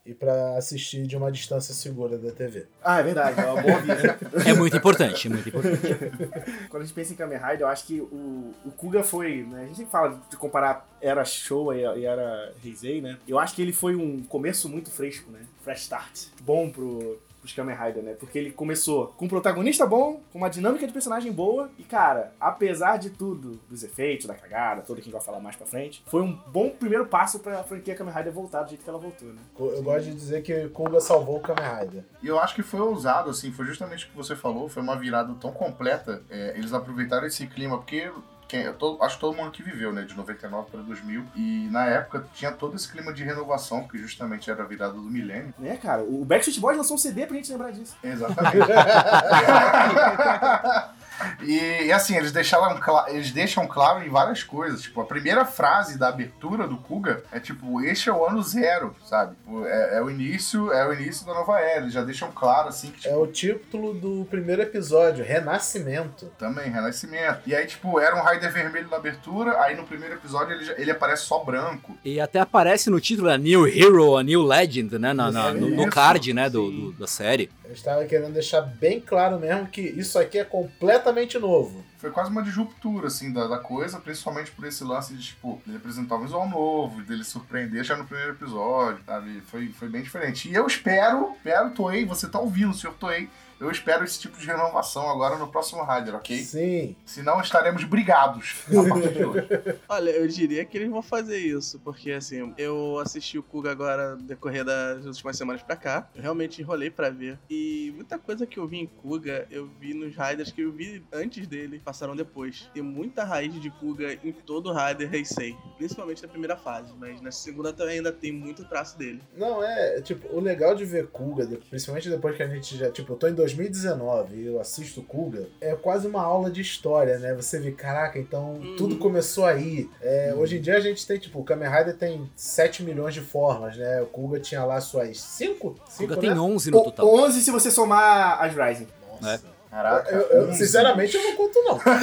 E 0.03 0.13
pra 0.13 0.57
assistir 0.57 1.05
de 1.05 1.15
uma 1.15 1.31
distância 1.31 1.73
segura 1.75 2.17
da 2.17 2.31
TV. 2.31 2.65
Ah, 2.83 2.99
é 2.99 3.03
verdade, 3.03 3.39
é 3.39 3.45
uma 3.45 3.61
boa 3.61 3.79
vida. 3.79 4.19
É 4.49 4.53
muito 4.53 4.75
importante, 4.75 5.27
é 5.27 5.29
muito 5.29 5.49
importante. 5.49 5.77
Quando 6.69 6.83
a 6.83 6.85
gente 6.85 6.95
pensa 6.95 7.13
em 7.13 7.15
Kamen 7.15 7.37
Rider, 7.37 7.61
eu 7.61 7.67
acho 7.67 7.85
que 7.85 8.01
o, 8.01 8.53
o 8.65 8.71
Kuga 8.71 9.03
foi, 9.03 9.43
né? 9.43 9.61
A 9.61 9.65
gente 9.65 9.77
sempre 9.77 9.91
fala 9.91 10.19
de 10.29 10.37
comparar 10.37 10.89
era 10.99 11.23
Showa 11.23 11.75
e, 11.75 11.99
e 11.99 12.05
era 12.05 12.51
Heisei, 12.63 12.99
né? 13.01 13.17
Eu 13.27 13.37
acho 13.37 13.53
que 13.55 13.61
ele 13.61 13.73
foi 13.73 13.95
um 13.95 14.23
começo 14.23 14.67
muito 14.67 14.89
fresco, 14.89 15.29
né? 15.31 15.41
Fresh 15.63 15.81
start. 15.81 16.25
Bom 16.41 16.69
pro, 16.71 17.19
pros 17.41 17.53
Kamen 17.53 17.75
Rider, 17.75 18.03
né? 18.03 18.13
Porque 18.13 18.37
ele 18.37 18.51
começou 18.51 19.07
com 19.17 19.25
um 19.25 19.27
protagonista 19.27 19.85
bom, 19.85 20.21
com 20.31 20.37
uma 20.37 20.49
dinâmica 20.49 20.85
de 20.87 20.93
personagem 20.93 21.31
boa, 21.31 21.69
e 21.77 21.83
cara, 21.83 22.33
apesar 22.39 22.97
de 22.97 23.09
tudo, 23.09 23.59
dos 23.69 23.83
efeitos, 23.83 24.27
da 24.27 24.35
cagada, 24.35 24.81
tudo 24.81 24.97
que 24.97 25.01
a 25.01 25.03
gente 25.05 25.13
vai 25.13 25.21
falar 25.21 25.39
mais 25.39 25.55
pra 25.55 25.65
frente, 25.65 26.03
foi 26.07 26.21
um 26.21 26.37
bom 26.47 26.69
primeiro 26.69 27.05
passo 27.07 27.39
pra 27.39 27.63
franquia 27.63 27.95
Kamen 27.95 28.13
Rider 28.13 28.31
voltar 28.31 28.63
do 28.63 28.69
jeito 28.69 28.83
que 28.83 28.89
ela 28.89 28.99
voltou, 28.99 29.29
né? 29.29 29.41
Eu 29.59 29.83
gosto 29.83 30.05
de 30.05 30.13
dizer 30.13 30.43
que 30.43 30.69
Kuga 30.69 31.01
salvou 31.01 31.37
o 31.37 31.41
Kamen 31.41 31.65
Rider. 31.79 32.03
E 32.21 32.27
eu 32.27 32.39
acho 32.39 32.55
que 32.55 32.63
foi 32.63 32.79
ousado, 32.79 33.29
assim, 33.29 33.51
foi 33.51 33.65
justamente 33.65 34.05
o 34.05 34.09
que 34.09 34.15
você 34.15 34.35
falou, 34.35 34.69
foi 34.69 34.83
uma 34.83 34.95
virada 34.95 35.33
tão 35.39 35.51
completa. 35.51 36.21
É, 36.29 36.53
eles 36.55 36.73
aproveitaram 36.73 37.25
esse 37.25 37.47
clima, 37.47 37.77
porque 37.77 38.11
quem- 38.51 38.63
eu 38.63 38.73
tô- 38.73 38.97
acho 39.01 39.15
que 39.15 39.21
todo 39.21 39.35
mundo 39.35 39.49
que 39.49 39.63
viveu, 39.63 39.93
né, 39.93 40.03
de 40.03 40.13
99 40.15 40.69
para 40.69 40.81
2000, 40.81 41.23
e 41.35 41.69
na 41.71 41.85
época 41.85 42.25
tinha 42.35 42.51
todo 42.51 42.75
esse 42.75 42.91
clima 42.91 43.13
de 43.13 43.23
renovação, 43.23 43.81
porque 43.83 43.97
justamente 43.97 44.51
era 44.51 44.61
a 44.63 44.65
virada 44.65 44.93
do 44.93 45.01
milênio. 45.03 45.53
Né, 45.57 45.77
cara? 45.77 46.03
O 46.03 46.25
Backstreet 46.25 46.59
Boys 46.59 46.77
lançou 46.77 46.95
um 46.95 46.99
CD 46.99 47.25
pra 47.25 47.37
gente 47.37 47.49
lembrar 47.51 47.71
disso. 47.71 47.95
Exatamente. 48.03 48.57
E, 51.41 51.85
e, 51.85 51.91
assim, 51.91 52.15
eles 52.15 52.31
deixaram 52.31 52.79
eles 53.07 53.31
deixam 53.31 53.67
claro 53.67 54.03
em 54.03 54.09
várias 54.09 54.43
coisas. 54.43 54.81
Tipo, 54.81 55.01
a 55.01 55.05
primeira 55.05 55.45
frase 55.45 55.97
da 55.97 56.07
abertura 56.09 56.67
do 56.67 56.77
Kuga 56.77 57.23
é 57.31 57.39
tipo, 57.39 57.81
este 57.81 58.09
é 58.09 58.13
o 58.13 58.25
ano 58.25 58.41
zero, 58.43 58.95
sabe? 59.05 59.35
Tipo, 59.35 59.65
É, 59.65 59.97
é 59.97 60.01
o 60.01 60.09
início, 60.09 60.71
é 60.71 60.87
o 60.87 60.93
início 60.93 61.25
da 61.25 61.33
nova 61.33 61.59
era. 61.59 61.81
Eles 61.81 61.93
já 61.93 62.03
deixam 62.03 62.31
claro 62.31 62.69
assim 62.69 62.91
que 62.91 63.01
tipo, 63.01 63.13
É 63.13 63.17
o 63.17 63.27
título 63.27 63.93
do 63.93 64.25
primeiro 64.29 64.61
episódio, 64.61 65.23
Renascimento. 65.23 66.31
também, 66.37 66.69
renascimento. 66.69 67.41
E 67.47 67.55
aí, 67.55 67.65
tipo, 67.65 67.99
era 67.99 68.15
um 68.15 68.21
Raider 68.21 68.51
vermelho 68.51 68.89
na 68.89 68.97
abertura, 68.97 69.59
aí 69.61 69.75
no 69.75 69.83
primeiro 69.85 70.15
episódio 70.15 70.53
ele, 70.55 70.65
já- 70.65 70.73
ele 70.77 70.91
aparece 70.91 71.23
só 71.23 71.39
branco. 71.43 71.97
E 72.03 72.19
até 72.19 72.39
aparece 72.39 72.89
no 72.89 72.99
título 72.99 73.29
a 73.29 73.37
New 73.37 73.67
Hero, 73.67 74.17
a 74.17 74.23
New 74.23 74.41
Legend, 74.43 74.97
né? 74.97 75.13
na- 75.13 75.31
na- 75.31 75.53
no, 75.53 75.69
no 75.69 75.89
card, 75.89 76.33
né, 76.33 76.49
do, 76.49 76.71
do- 76.71 76.91
da 76.93 77.07
série. 77.07 77.49
Eu 77.65 77.73
estava 77.73 78.03
querendo 78.05 78.33
deixar 78.33 78.61
bem 78.61 78.99
claro 78.99 79.39
mesmo 79.39 79.67
que 79.67 79.81
isso 79.81 80.17
aqui 80.19 80.37
é 80.39 80.43
completamente 80.43 81.10
novo. 81.39 81.83
Foi 82.01 82.09
quase 82.09 82.31
uma 82.31 82.41
disruptura, 82.41 83.07
assim, 83.07 83.31
da, 83.31 83.45
da 83.47 83.59
coisa, 83.59 83.99
principalmente 83.99 84.49
por 84.51 84.65
esse 84.65 84.83
lance 84.83 85.13
de, 85.13 85.23
tipo, 85.23 85.61
ele 85.67 85.77
apresentar 85.77 86.15
um 86.15 86.23
visual 86.23 86.49
novo, 86.49 86.99
dele 87.03 87.23
surpreender 87.23 87.83
já 87.83 87.95
no 87.95 88.05
primeiro 88.05 88.31
episódio, 88.31 89.03
sabe? 89.05 89.39
Foi, 89.41 89.67
foi 89.69 89.87
bem 89.87 90.01
diferente. 90.01 90.49
E 90.49 90.55
eu 90.55 90.65
espero, 90.65 91.33
espero, 91.37 91.69
Toei, 91.69 92.03
você 92.03 92.27
tá 92.27 92.39
ouvindo, 92.39 92.73
senhor 92.73 92.95
Toei, 92.95 93.29
eu 93.61 93.69
espero 93.69 94.03
esse 94.03 94.19
tipo 94.19 94.39
de 94.39 94.47
renovação 94.47 95.07
agora 95.07 95.37
no 95.37 95.47
próximo 95.47 95.83
Rider, 95.83 96.15
ok? 96.15 96.35
Sim. 96.39 96.95
Senão 97.05 97.39
estaremos 97.39 97.83
brigados 97.83 98.55
a 98.67 98.89
partir 98.89 99.13
de 99.13 99.23
hoje. 99.23 99.47
Olha, 99.87 100.09
eu 100.09 100.27
diria 100.27 100.65
que 100.65 100.75
eles 100.75 100.89
vão 100.89 101.03
fazer 101.03 101.37
isso, 101.37 101.79
porque 101.83 102.11
assim, 102.11 102.51
eu 102.57 102.97
assisti 102.97 103.37
o 103.37 103.43
Kuga 103.43 103.69
agora 103.69 104.15
no 104.15 104.23
decorrer 104.23 104.65
das 104.65 105.05
últimas 105.05 105.37
semanas 105.37 105.61
pra 105.61 105.75
cá. 105.75 106.09
Eu 106.15 106.23
realmente 106.23 106.59
enrolei 106.59 106.89
pra 106.89 107.11
ver. 107.11 107.37
E 107.51 107.93
muita 107.95 108.17
coisa 108.17 108.47
que 108.47 108.57
eu 108.57 108.67
vi 108.67 108.79
em 108.79 108.87
Kuga, 108.87 109.45
eu 109.51 109.69
vi 109.79 109.93
nos 109.93 110.15
Riders 110.15 110.51
que 110.51 110.61
eu 110.61 110.71
vi 110.71 111.05
antes 111.13 111.45
dele, 111.45 111.79
passaram 111.91 112.15
depois. 112.15 112.69
Tem 112.73 112.81
muita 112.81 113.23
raiz 113.25 113.53
de 113.61 113.69
Kuga 113.69 114.13
em 114.23 114.31
todo 114.31 114.69
o 114.69 114.73
Rider 114.73 115.13
Heisei, 115.13 115.55
principalmente 115.77 116.21
na 116.23 116.29
primeira 116.29 116.55
fase, 116.55 116.93
mas 116.97 117.21
na 117.21 117.31
segunda 117.31 117.73
também 117.73 117.97
ainda 117.97 118.11
tem 118.13 118.31
muito 118.31 118.63
traço 118.63 118.97
dele. 118.97 119.21
Não, 119.35 119.61
é, 119.61 119.99
tipo, 120.01 120.33
o 120.33 120.39
legal 120.39 120.73
de 120.73 120.85
ver 120.85 121.07
Kuga, 121.07 121.45
principalmente 121.69 122.09
depois 122.09 122.37
que 122.37 122.43
a 122.43 122.47
gente 122.47 122.77
já, 122.77 122.89
tipo, 122.89 123.11
eu 123.11 123.17
tô 123.17 123.27
em 123.27 123.33
2019 123.33 124.35
e 124.37 124.45
eu 124.45 124.59
assisto 124.61 125.01
Kuga, 125.03 125.49
é 125.59 125.75
quase 125.75 126.07
uma 126.07 126.21
aula 126.23 126.49
de 126.49 126.61
história, 126.61 127.19
né? 127.19 127.33
Você 127.35 127.59
vê, 127.59 127.71
caraca, 127.71 128.17
então 128.17 128.53
Uhum. 128.53 128.75
tudo 128.77 128.97
começou 128.97 129.45
aí. 129.45 129.89
É, 130.01 130.33
Hoje 130.41 130.57
em 130.57 130.61
dia 130.61 130.77
a 130.77 130.79
gente 130.79 131.05
tem, 131.05 131.19
tipo, 131.19 131.39
o 131.39 131.43
Kamen 131.43 131.69
Rider 131.69 131.95
tem 131.97 132.29
7 132.37 132.83
milhões 132.83 133.13
de 133.13 133.19
formas, 133.21 133.75
né? 133.75 134.01
O 134.01 134.05
Kuga 134.05 134.39
tinha 134.39 134.63
lá 134.63 134.79
suas 134.79 135.19
5? 135.19 135.75
5, 135.89 136.07
Kuga 136.09 136.17
tem 136.21 136.29
né? 136.29 136.39
11 136.39 136.71
no 136.71 136.77
O- 136.79 136.83
total. 136.85 137.05
11 137.05 137.41
se 137.41 137.51
você 137.51 137.69
somar 137.69 138.41
as 138.41 138.55
Rising. 138.55 138.87
Nossa. 139.21 139.43
Caraca. 139.71 140.11
Eu, 140.11 140.21
eu, 140.29 140.49
um- 140.49 140.53
sinceramente, 140.53 141.15
eu 141.15 141.23
não 141.23 141.35
conto, 141.37 141.63
não. 141.63 141.77
Cara, 141.79 142.01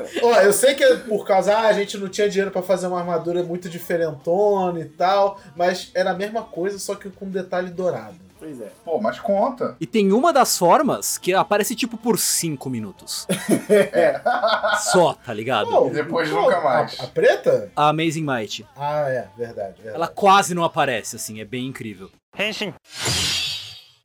ó, 0.22 0.34
eu 0.40 0.52
sei 0.52 0.74
que 0.74 0.84
é 0.84 0.96
por 0.98 1.26
causa, 1.26 1.52
ah, 1.56 1.66
a 1.66 1.72
gente 1.72 1.98
não 1.98 2.08
tinha 2.08 2.28
dinheiro 2.28 2.50
pra 2.52 2.62
fazer 2.62 2.86
uma 2.86 3.00
armadura 3.00 3.42
muito 3.42 3.68
diferentona 3.68 4.78
e 4.80 4.84
tal, 4.84 5.38
mas 5.56 5.90
era 5.94 6.12
a 6.12 6.14
mesma 6.14 6.42
coisa, 6.42 6.78
só 6.78 6.94
que 6.94 7.10
com 7.10 7.24
um 7.26 7.30
detalhe 7.30 7.70
dourado. 7.70 8.14
Pois 8.38 8.58
é. 8.60 8.68
Pô, 8.84 8.98
mas 8.98 9.18
conta. 9.20 9.76
E 9.78 9.86
tem 9.86 10.12
uma 10.12 10.32
das 10.32 10.56
formas 10.56 11.18
que 11.18 11.34
aparece 11.34 11.74
tipo 11.74 11.98
por 11.98 12.18
5 12.18 12.70
minutos. 12.70 13.26
Só, 14.92 15.12
tá 15.12 15.34
ligado? 15.34 15.68
Pô, 15.68 15.88
E 15.88 15.90
depois 15.90 16.30
pô, 16.30 16.40
nunca 16.40 16.58
mais. 16.62 16.98
A, 17.00 17.04
a 17.04 17.06
preta? 17.08 17.70
A 17.76 17.88
Amazing 17.90 18.24
Might. 18.24 18.66
Ah, 18.76 19.08
é, 19.10 19.26
verdade, 19.36 19.74
verdade. 19.82 19.94
Ela 19.94 20.08
quase 20.08 20.54
não 20.54 20.64
aparece, 20.64 21.16
assim, 21.16 21.38
é 21.40 21.44
bem 21.44 21.66
incrível. 21.66 22.08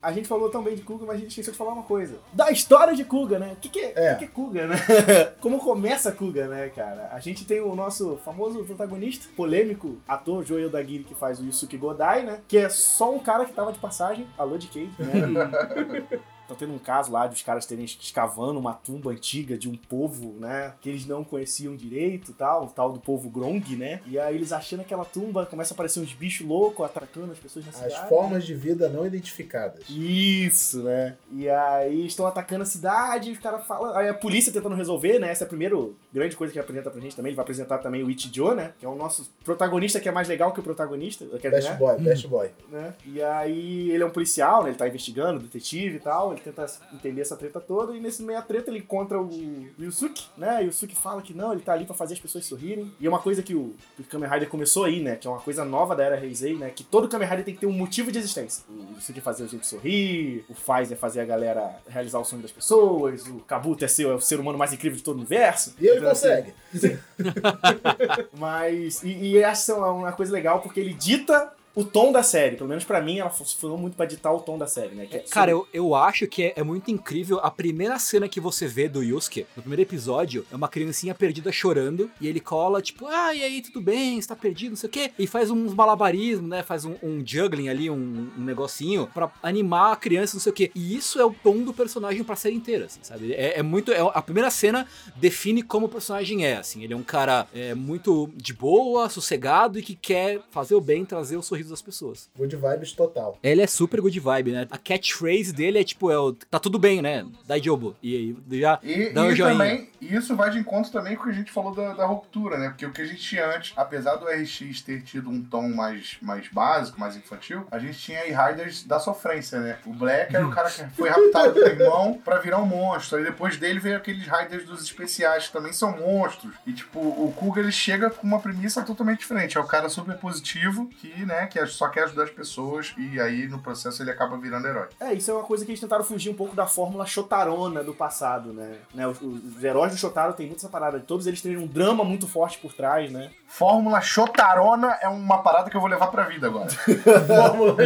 A 0.06 0.12
gente 0.12 0.28
falou 0.28 0.48
também 0.48 0.76
de 0.76 0.82
Kuga, 0.82 1.04
mas 1.04 1.16
a 1.16 1.18
gente 1.18 1.30
esqueceu 1.30 1.50
de 1.50 1.58
falar 1.58 1.72
uma 1.72 1.82
coisa. 1.82 2.18
Da 2.32 2.48
história 2.52 2.94
de 2.94 3.04
Kuga, 3.04 3.40
né? 3.40 3.54
O 3.54 3.56
que, 3.56 3.68
que, 3.68 3.80
é, 3.80 3.92
É. 3.96 4.12
que, 4.14 4.18
que 4.20 4.24
é 4.26 4.28
Kuga, 4.28 4.68
né? 4.68 4.76
Como 5.42 5.58
começa 5.58 6.12
Kuga, 6.12 6.46
né, 6.46 6.68
cara? 6.68 7.08
A 7.12 7.18
gente 7.18 7.44
tem 7.44 7.60
o 7.60 7.74
nosso 7.74 8.16
famoso 8.24 8.62
protagonista, 8.62 9.26
polêmico 9.36 9.96
ator 10.06 10.44
Joel 10.44 10.70
Dagiri, 10.70 11.02
que 11.02 11.14
faz 11.16 11.40
o 11.40 11.44
Yusuke 11.44 11.76
Godai, 11.76 12.22
né? 12.22 12.38
Que 12.46 12.58
é 12.58 12.68
só 12.68 13.12
um 13.12 13.18
cara 13.18 13.44
que 13.46 13.52
tava 13.52 13.72
de 13.72 13.80
passagem, 13.80 14.28
alô 14.38 14.56
de 14.56 14.68
Cage, 14.68 14.92
né? 15.00 16.20
Tá 16.48 16.54
tendo 16.54 16.72
um 16.72 16.78
caso 16.78 17.10
lá 17.12 17.26
de 17.26 17.34
os 17.34 17.42
caras 17.42 17.66
terem 17.66 17.84
escavando 17.84 18.58
uma 18.58 18.72
tumba 18.72 19.10
antiga 19.10 19.58
de 19.58 19.68
um 19.68 19.76
povo, 19.76 20.34
né? 20.38 20.74
Que 20.80 20.88
eles 20.88 21.04
não 21.06 21.24
conheciam 21.24 21.74
direito 21.74 22.30
e 22.30 22.34
tal, 22.34 22.64
o 22.64 22.68
tal 22.68 22.92
do 22.92 23.00
povo 23.00 23.28
Grong, 23.28 23.74
né? 23.76 24.00
E 24.06 24.18
aí 24.18 24.34
eles 24.34 24.52
achando 24.52 24.80
aquela 24.80 25.04
tumba, 25.04 25.44
começa 25.46 25.72
a 25.72 25.74
aparecer 25.74 26.00
uns 26.00 26.12
bichos 26.12 26.46
loucos 26.46 26.86
atacando 26.86 27.32
as 27.32 27.38
pessoas 27.38 27.64
na 27.64 27.70
As 27.72 27.76
cidade. 27.78 28.08
formas 28.08 28.44
de 28.46 28.54
vida 28.54 28.88
não 28.88 29.06
identificadas. 29.06 29.84
Isso, 29.88 30.82
né? 30.82 31.16
E 31.32 31.48
aí 31.48 32.06
estão 32.06 32.26
atacando 32.26 32.62
a 32.62 32.66
cidade, 32.66 33.30
os 33.32 33.38
caras 33.38 33.66
falam. 33.66 33.94
Aí 33.96 34.08
a 34.08 34.14
polícia 34.14 34.52
tentando 34.52 34.74
resolver, 34.74 35.18
né? 35.18 35.30
Essa 35.30 35.44
é 35.44 35.46
a 35.46 35.48
primeira 35.48 35.76
grande 36.12 36.36
coisa 36.36 36.52
que 36.52 36.58
ele 36.58 36.64
apresenta 36.64 36.90
pra 36.90 37.00
gente 37.00 37.16
também. 37.16 37.30
Ele 37.30 37.36
vai 37.36 37.42
apresentar 37.42 37.78
também 37.78 38.02
o 38.02 38.10
Ichijo, 38.10 38.54
né? 38.54 38.72
Que 38.78 38.86
é 38.86 38.88
o 38.88 38.94
nosso 38.94 39.28
protagonista 39.44 40.00
que 40.00 40.08
é 40.08 40.12
mais 40.12 40.28
legal 40.28 40.52
que 40.52 40.60
o 40.60 40.62
protagonista. 40.62 41.24
Quer 41.38 41.50
dizer, 41.50 41.50
Best 41.50 41.70
né? 41.70 41.76
boy, 41.76 41.98
best 41.98 42.28
boy. 42.28 42.50
né? 42.70 42.94
E 43.04 43.22
aí 43.22 43.90
ele 43.90 44.02
é 44.02 44.06
um 44.06 44.10
policial, 44.10 44.62
né? 44.62 44.70
Ele 44.70 44.76
tá 44.78 44.86
investigando, 44.86 45.40
detetive 45.40 45.96
e 45.96 46.00
tal. 46.00 46.35
Ele 46.36 46.44
tenta 46.44 46.66
entender 46.92 47.20
essa 47.20 47.36
treta 47.36 47.60
toda. 47.60 47.96
E 47.96 48.00
nesse 48.00 48.22
meio 48.22 48.38
a 48.38 48.42
treta 48.42 48.70
ele 48.70 48.80
encontra 48.80 49.20
o 49.20 49.66
Yusuke, 49.78 50.26
né? 50.36 50.62
E 50.62 50.64
o 50.64 50.66
Yusuke 50.66 50.94
fala 50.94 51.22
que 51.22 51.34
não, 51.34 51.52
ele 51.52 51.62
tá 51.62 51.72
ali 51.72 51.84
pra 51.84 51.94
fazer 51.94 52.14
as 52.14 52.20
pessoas 52.20 52.44
sorrirem. 52.46 52.92
E 53.00 53.06
é 53.06 53.08
uma 53.08 53.18
coisa 53.18 53.42
que 53.42 53.54
o, 53.54 53.74
o 53.98 54.04
Kamen 54.08 54.28
Rider 54.28 54.48
começou 54.48 54.84
aí, 54.84 55.02
né? 55.02 55.16
Que 55.16 55.26
é 55.26 55.30
uma 55.30 55.40
coisa 55.40 55.64
nova 55.64 55.94
da 55.94 56.04
era 56.04 56.24
Heisei, 56.24 56.56
né? 56.56 56.70
Que 56.70 56.84
todo 56.84 57.08
Kamen 57.08 57.28
Rider 57.28 57.44
tem 57.44 57.54
que 57.54 57.60
ter 57.60 57.66
um 57.66 57.72
motivo 57.72 58.12
de 58.12 58.18
existência. 58.18 58.64
O 58.68 58.94
Yusuke 58.96 59.20
fazer 59.20 59.44
a 59.44 59.46
gente 59.46 59.66
sorrir, 59.66 60.44
o 60.48 60.54
Faiz 60.54 60.90
é 60.92 60.96
fazer 60.96 61.20
a 61.20 61.24
galera 61.24 61.76
realizar 61.88 62.18
o 62.18 62.24
sonho 62.24 62.42
das 62.42 62.52
pessoas, 62.52 63.26
o 63.26 63.40
Kabuto 63.40 63.84
é 63.84 63.88
ser 63.88 64.06
é 64.06 64.14
o 64.14 64.20
ser 64.20 64.38
humano 64.38 64.58
mais 64.58 64.72
incrível 64.72 64.96
de 64.96 65.02
todo 65.02 65.16
o 65.16 65.18
universo. 65.18 65.74
E 65.80 65.86
ele 65.86 65.98
Então, 65.98 66.10
assim, 66.10 66.28
consegue. 66.28 66.98
mas. 68.38 69.02
E, 69.02 69.08
e 69.08 69.38
essa 69.38 69.72
é 69.72 69.74
uma 69.74 70.12
coisa 70.12 70.32
legal 70.32 70.60
porque 70.60 70.80
ele 70.80 70.94
dita 70.94 71.52
o 71.76 71.84
tom 71.84 72.10
da 72.10 72.22
série. 72.22 72.56
Pelo 72.56 72.70
menos 72.70 72.84
pra 72.84 73.02
mim, 73.02 73.18
ela 73.18 73.28
funcionou 73.28 73.76
muito 73.76 73.94
pra 73.96 74.06
ditar 74.06 74.32
o 74.32 74.40
tom 74.40 74.56
da 74.56 74.66
série, 74.66 74.94
né? 74.94 75.04
Que 75.04 75.18
é 75.18 75.20
Cara, 75.20 75.50
eu, 75.50 75.68
eu 75.74 75.94
acho 75.94 76.26
que 76.26 76.44
é, 76.44 76.54
é 76.56 76.62
muito 76.62 76.90
incrível. 76.90 77.38
A 77.42 77.50
primeira 77.50 77.98
cena 77.98 78.26
que 78.28 78.40
você 78.40 78.66
vê 78.66 78.88
do 78.88 79.02
Yusuke, 79.02 79.46
no 79.54 79.62
primeiro 79.62 79.82
episódio, 79.82 80.46
é 80.50 80.56
uma 80.56 80.68
criancinha 80.68 81.14
perdida 81.14 81.52
chorando. 81.52 82.10
E 82.18 82.26
ele 82.26 82.40
cola, 82.40 82.80
tipo, 82.80 83.06
ah, 83.06 83.34
e 83.34 83.42
aí, 83.44 83.60
tudo 83.60 83.82
bem? 83.82 84.18
Você 84.18 84.26
tá 84.26 84.34
perdido, 84.34 84.70
não 84.70 84.76
sei 84.76 84.88
o 84.88 84.92
quê. 84.92 85.12
E 85.18 85.26
faz 85.26 85.50
uns 85.50 85.74
malabarismos, 85.74 86.48
né? 86.48 86.62
Faz 86.62 86.86
um, 86.86 86.94
um 87.02 87.22
juggling 87.24 87.68
ali, 87.68 87.90
um, 87.90 88.30
um 88.38 88.42
negocinho, 88.42 89.06
pra 89.12 89.30
animar 89.42 89.92
a 89.92 89.96
criança, 89.96 90.34
não 90.34 90.40
sei 90.40 90.50
o 90.50 90.54
quê. 90.54 90.70
E 90.74 90.96
isso 90.96 91.20
é 91.20 91.24
o 91.26 91.34
tom 91.34 91.58
do 91.62 91.74
personagem 91.74 92.24
pra 92.24 92.36
série 92.36 92.54
inteira, 92.54 92.86
assim, 92.86 93.00
sabe? 93.02 93.34
É, 93.34 93.58
é 93.58 93.62
muito. 93.62 93.92
é- 93.92 94.00
a 94.00 94.22
primeira 94.22 94.50
cena 94.50 94.86
define 95.16 95.62
como 95.62 95.86
o 95.86 95.88
personagem 95.90 96.46
é, 96.46 96.56
assim. 96.56 96.82
Ele 96.82 96.94
é 96.94 96.96
um 96.96 97.02
cara 97.02 97.46
é, 97.54 97.74
muito 97.74 98.30
de 98.34 98.54
boa, 98.54 99.10
sossegado 99.10 99.78
e 99.78 99.82
que 99.82 99.94
quer 99.94 100.40
fazer 100.50 100.74
o 100.74 100.80
bem, 100.80 101.04
trazer 101.04 101.36
o 101.36 101.42
sorriso 101.42 101.65
das 101.70 101.82
pessoas. 101.82 102.28
Good 102.36 102.56
vibes 102.56 102.92
total. 102.92 103.38
Ele 103.42 103.62
é 103.62 103.66
super 103.66 104.00
good 104.00 104.18
vibe, 104.18 104.52
né? 104.52 104.66
A 104.70 104.78
catchphrase 104.78 105.52
dele 105.52 105.78
é 105.78 105.84
tipo, 105.84 106.10
é 106.10 106.18
o, 106.18 106.32
tá 106.32 106.58
tudo 106.58 106.78
bem, 106.78 107.00
né? 107.02 107.26
Dai 107.46 107.62
jobo. 107.62 107.94
E 108.02 108.16
aí 108.50 108.58
já 108.60 108.78
E, 108.82 109.10
dá 109.10 109.22
um 109.22 109.30
e 109.30 109.36
joinha. 109.36 109.52
também, 109.56 109.90
isso 110.00 110.34
vai 110.36 110.50
de 110.50 110.58
encontro 110.58 110.90
também 110.92 111.16
com 111.16 111.22
o 111.22 111.24
que 111.26 111.30
a 111.32 111.34
gente 111.34 111.50
falou 111.52 111.74
da, 111.74 111.92
da 111.94 112.06
ruptura, 112.06 112.58
né? 112.58 112.68
Porque 112.68 112.86
o 112.86 112.92
que 112.92 113.02
a 113.02 113.06
gente 113.06 113.20
tinha 113.20 113.46
antes, 113.54 113.72
apesar 113.76 114.16
do 114.16 114.26
RX 114.26 114.82
ter 114.82 115.02
tido 115.02 115.30
um 115.30 115.42
tom 115.42 115.68
mais, 115.68 116.16
mais 116.20 116.48
básico, 116.48 116.98
mais 117.00 117.16
infantil, 117.16 117.66
a 117.70 117.78
gente 117.78 117.98
tinha 117.98 118.20
aí 118.20 118.30
Riders 118.32 118.84
da 118.84 118.98
sofrência, 118.98 119.60
né? 119.60 119.78
O 119.86 119.92
Black 119.92 120.34
era 120.34 120.46
o 120.46 120.50
cara 120.50 120.70
que 120.70 120.84
foi 120.90 121.08
raptado 121.08 121.54
pelo 121.54 121.66
irmão 121.66 122.20
pra 122.24 122.38
virar 122.38 122.58
um 122.58 122.66
monstro. 122.66 123.18
Aí 123.18 123.24
depois 123.24 123.56
dele 123.56 123.78
veio 123.80 123.96
aqueles 123.96 124.26
Riders 124.26 124.64
dos 124.64 124.82
especiais, 124.82 125.46
que 125.46 125.52
também 125.52 125.72
são 125.72 125.96
monstros. 125.96 126.52
E 126.66 126.72
tipo, 126.72 126.98
o 127.00 127.32
Kuga 127.36 127.60
ele 127.60 127.72
chega 127.72 128.10
com 128.10 128.26
uma 128.26 128.40
premissa 128.40 128.82
totalmente 128.82 129.20
diferente. 129.20 129.56
É 129.56 129.60
o 129.60 129.64
cara 129.66 129.88
super 129.88 130.16
positivo 130.16 130.88
que, 131.00 131.08
né, 131.24 131.46
que 131.62 131.66
só 131.66 131.88
quer 131.88 132.04
ajudar 132.04 132.24
as 132.24 132.30
pessoas 132.30 132.94
e 132.96 133.20
aí 133.20 133.48
no 133.48 133.60
processo 133.60 134.02
ele 134.02 134.10
acaba 134.10 134.36
virando 134.36 134.66
herói. 134.66 134.88
É, 135.00 135.14
isso 135.14 135.30
é 135.30 135.34
uma 135.34 135.44
coisa 135.44 135.64
que 135.64 135.70
eles 135.70 135.80
tentaram 135.80 136.04
fugir 136.04 136.30
um 136.30 136.34
pouco 136.34 136.54
da 136.54 136.66
fórmula 136.66 137.06
Shotarona 137.06 137.82
do 137.82 137.94
passado, 137.94 138.52
né? 138.52 138.76
né 138.94 139.06
os, 139.06 139.20
os 139.20 139.64
heróis 139.64 139.92
do 139.92 139.98
Shotaro 139.98 140.32
tem 140.32 140.46
muita 140.46 140.62
essa 140.62 140.68
parada. 140.68 141.00
Todos 141.00 141.26
eles 141.26 141.40
têm 141.40 141.56
um 141.56 141.66
drama 141.66 142.04
muito 142.04 142.26
forte 142.26 142.58
por 142.58 142.72
trás, 142.72 143.10
né? 143.10 143.30
Fórmula 143.46 144.00
Shotarona 144.00 144.98
é 145.00 145.08
uma 145.08 145.42
parada 145.42 145.70
que 145.70 145.76
eu 145.76 145.80
vou 145.80 145.88
levar 145.88 146.08
pra 146.08 146.24
vida 146.24 146.48
agora. 146.48 146.68
Fórmula 147.26 147.76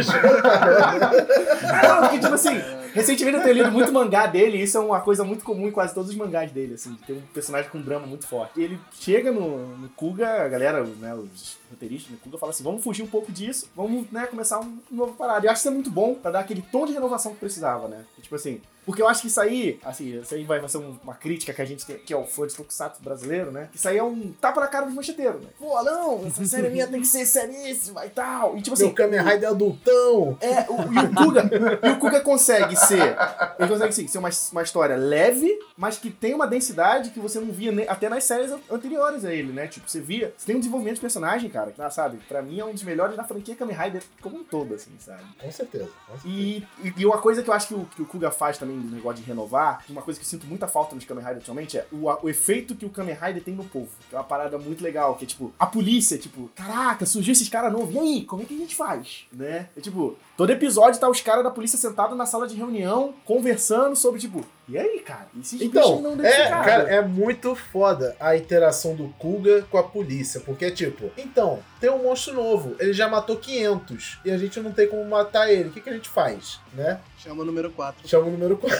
Não, 1.83 2.01
porque, 2.01 2.19
tipo 2.19 2.33
assim, 2.33 2.61
recentemente 2.93 3.37
eu 3.37 3.43
tenho 3.43 3.55
lido 3.55 3.71
muito 3.71 3.91
mangá 3.91 4.25
dele, 4.25 4.57
e 4.57 4.63
isso 4.63 4.77
é 4.77 4.81
uma 4.81 4.99
coisa 5.01 5.23
muito 5.23 5.43
comum 5.43 5.67
em 5.67 5.71
quase 5.71 5.93
todos 5.93 6.09
os 6.09 6.15
mangás 6.15 6.51
dele, 6.51 6.73
assim, 6.73 6.97
ter 7.05 7.13
um 7.13 7.21
personagem 7.33 7.69
com 7.69 7.77
um 7.77 7.81
drama 7.81 8.07
muito 8.07 8.27
forte. 8.27 8.59
E 8.59 8.63
ele 8.63 8.79
chega 8.93 9.31
no, 9.31 9.77
no 9.77 9.89
Kuga, 9.89 10.43
a 10.43 10.47
galera, 10.47 10.83
né, 10.83 11.13
os 11.13 11.60
roteiristas 11.71 12.11
no 12.11 12.17
Kuga 12.17 12.37
falam 12.37 12.51
assim, 12.53 12.63
vamos 12.63 12.83
fugir 12.83 13.03
um 13.03 13.07
pouco 13.07 13.31
disso, 13.31 13.69
vamos, 13.75 14.09
né, 14.11 14.25
começar 14.27 14.59
um 14.59 14.77
novo 14.91 15.13
parada. 15.13 15.45
E 15.45 15.47
eu 15.47 15.51
acho 15.51 15.61
que 15.61 15.67
isso 15.67 15.69
é 15.69 15.71
muito 15.75 15.89
bom 15.89 16.13
pra 16.15 16.31
dar 16.31 16.39
aquele 16.41 16.61
tom 16.61 16.85
de 16.85 16.93
renovação 16.93 17.33
que 17.33 17.39
precisava, 17.39 17.87
né? 17.87 18.03
Tipo 18.21 18.35
assim, 18.35 18.61
porque 18.85 19.01
eu 19.01 19.07
acho 19.07 19.21
que 19.21 19.27
isso 19.27 19.39
aí, 19.39 19.79
assim, 19.83 20.19
isso 20.19 20.33
aí 20.33 20.43
vai, 20.43 20.59
vai 20.59 20.67
ser 20.67 20.79
um- 20.79 20.97
uma 21.03 21.13
crítica 21.13 21.53
que 21.53 21.61
a 21.61 21.65
gente 21.65 21.85
tem, 21.85 21.97
que 21.99 22.11
é 22.13 22.17
o 22.17 22.25
fã 22.25 22.47
de 22.47 22.55
Tokusatsu 22.55 23.01
brasileiro, 23.03 23.51
né? 23.51 23.69
Isso 23.73 23.87
aí 23.87 23.97
é 23.97 24.03
um 24.03 24.31
tapa 24.41 24.59
na 24.59 24.67
cara 24.67 24.85
dos 24.87 24.95
mancheteiros, 24.95 25.39
né? 25.41 25.49
Pô, 25.59 25.81
não, 25.83 26.25
essa 26.25 26.43
série 26.45 26.69
minha 26.69 26.87
tem 26.87 26.99
que 27.01 27.07
ser 27.07 27.25
seríssima 27.25 28.05
e 28.05 28.09
tal. 28.09 28.57
E 28.57 28.61
tipo 28.61 28.73
assim, 28.73 28.85
Meu 28.85 28.93
Kamen 28.93 29.21
Rider 29.21 29.49
adultão. 29.49 30.37
é, 30.41 30.61
o, 30.69 30.91
e 30.91 30.97
o 31.05 31.13
Kuga, 31.15 31.49
e 31.83 31.89
o 31.91 31.99
Kuga 31.99 32.21
consegue 32.21 32.75
ser, 32.75 33.15
ele 33.59 33.67
consegue 33.69 33.93
sim, 33.93 34.07
ser 34.07 34.17
uma, 34.17 34.29
uma 34.51 34.63
história 34.63 34.95
leve, 34.95 35.57
mas 35.77 35.97
que 35.97 36.09
tem 36.09 36.33
uma 36.33 36.47
densidade 36.47 37.11
que 37.11 37.19
você 37.19 37.39
não 37.39 37.51
via 37.51 37.71
nem- 37.71 37.87
até 37.87 38.09
nas 38.09 38.23
séries 38.23 38.51
an- 38.51 38.59
anteriores 38.69 39.23
a 39.25 39.33
ele, 39.33 39.53
né? 39.53 39.67
Tipo, 39.67 39.87
você 39.89 39.99
via, 40.01 40.33
você 40.35 40.47
tem 40.47 40.55
um 40.55 40.59
desenvolvimento 40.59 40.95
de 40.95 41.01
personagem, 41.01 41.49
cara, 41.51 41.60
que, 41.69 41.89
sabe? 41.91 42.17
Pra 42.27 42.41
mim 42.41 42.59
é 42.59 42.65
um 42.65 42.73
dos 42.73 42.83
melhores 42.83 43.15
da 43.15 43.23
franquia 43.23 43.55
Kamen 43.55 43.75
Rider 43.75 44.03
como 44.21 44.37
um 44.37 44.43
todo, 44.43 44.73
assim, 44.73 44.91
sabe? 44.99 45.23
Com 45.39 45.51
certeza. 45.51 45.89
com 46.07 46.17
certeza. 46.17 46.27
E, 46.27 46.65
e, 46.83 46.93
e 46.97 47.05
uma 47.05 47.17
coisa 47.17 47.43
que 47.43 47.49
eu 47.49 47.53
acho 47.53 47.67
que 47.67 47.73
o, 47.73 47.85
que 47.85 48.01
o 48.01 48.05
Kuga 48.05 48.31
faz 48.31 48.57
também 48.57 48.75
no 48.75 48.95
negócio 48.95 49.21
de 49.21 49.27
renovar, 49.27 49.83
uma 49.89 50.01
coisa 50.01 50.19
que 50.19 50.25
eu 50.25 50.29
sinto 50.29 50.47
muita 50.47 50.67
falta 50.67 50.95
nos 50.95 51.05
Kamen 51.05 51.23
Rider 51.23 51.41
atualmente 51.41 51.77
é 51.77 51.85
o, 51.91 52.05
o 52.05 52.29
efeito 52.29 52.75
que 52.75 52.85
o 52.85 52.89
Kamen 52.89 53.15
Rider 53.15 53.43
tem 53.43 53.53
no 53.53 53.65
povo. 53.65 53.89
Que 54.09 54.15
é 54.15 54.17
uma 54.17 54.23
parada 54.23 54.57
muito 54.57 54.83
legal, 54.83 55.15
que 55.15 55.25
é 55.25 55.27
tipo, 55.27 55.53
a 55.59 55.65
polícia, 55.65 56.17
tipo, 56.17 56.49
caraca, 56.55 57.05
surgiu 57.05 57.33
esses 57.33 57.49
caras 57.49 57.71
novos, 57.71 57.93
e 57.93 57.99
aí, 57.99 58.25
como 58.25 58.43
é 58.43 58.45
que 58.45 58.55
a 58.55 58.57
gente 58.57 58.75
faz? 58.75 59.25
Né? 59.31 59.69
É 59.75 59.81
tipo, 59.81 60.17
todo 60.41 60.49
episódio 60.49 60.99
tá 60.99 61.07
os 61.07 61.21
caras 61.21 61.43
da 61.43 61.51
polícia 61.51 61.77
sentados 61.77 62.17
na 62.17 62.25
sala 62.25 62.47
de 62.47 62.55
reunião 62.55 63.13
conversando 63.23 63.95
sobre, 63.95 64.19
tipo, 64.19 64.43
e 64.67 64.75
aí, 64.75 64.97
cara? 65.01 65.27
E 65.35 65.65
Então, 65.65 66.01
não 66.01 66.13
é, 66.13 66.13
identificados? 66.15 66.65
cara, 66.65 66.89
é 66.89 66.99
muito 66.99 67.53
foda 67.53 68.15
a 68.19 68.35
interação 68.35 68.95
do 68.95 69.09
Kuga 69.19 69.61
com 69.69 69.77
a 69.77 69.83
polícia, 69.83 70.39
porque, 70.39 70.71
tipo, 70.71 71.11
então, 71.15 71.59
tem 71.79 71.91
um 71.91 72.01
monstro 72.01 72.33
novo, 72.33 72.75
ele 72.79 72.91
já 72.91 73.07
matou 73.07 73.37
500 73.37 74.21
e 74.25 74.31
a 74.31 74.37
gente 74.39 74.59
não 74.59 74.71
tem 74.71 74.87
como 74.87 75.05
matar 75.05 75.47
ele, 75.51 75.69
o 75.69 75.71
que, 75.71 75.79
que 75.79 75.91
a 75.91 75.93
gente 75.93 76.09
faz, 76.09 76.59
né? 76.73 76.99
Chama 77.19 77.43
o 77.43 77.45
número 77.45 77.69
4. 77.69 78.07
Chama 78.07 78.25
o 78.25 78.31
número 78.31 78.57
4. 78.57 78.79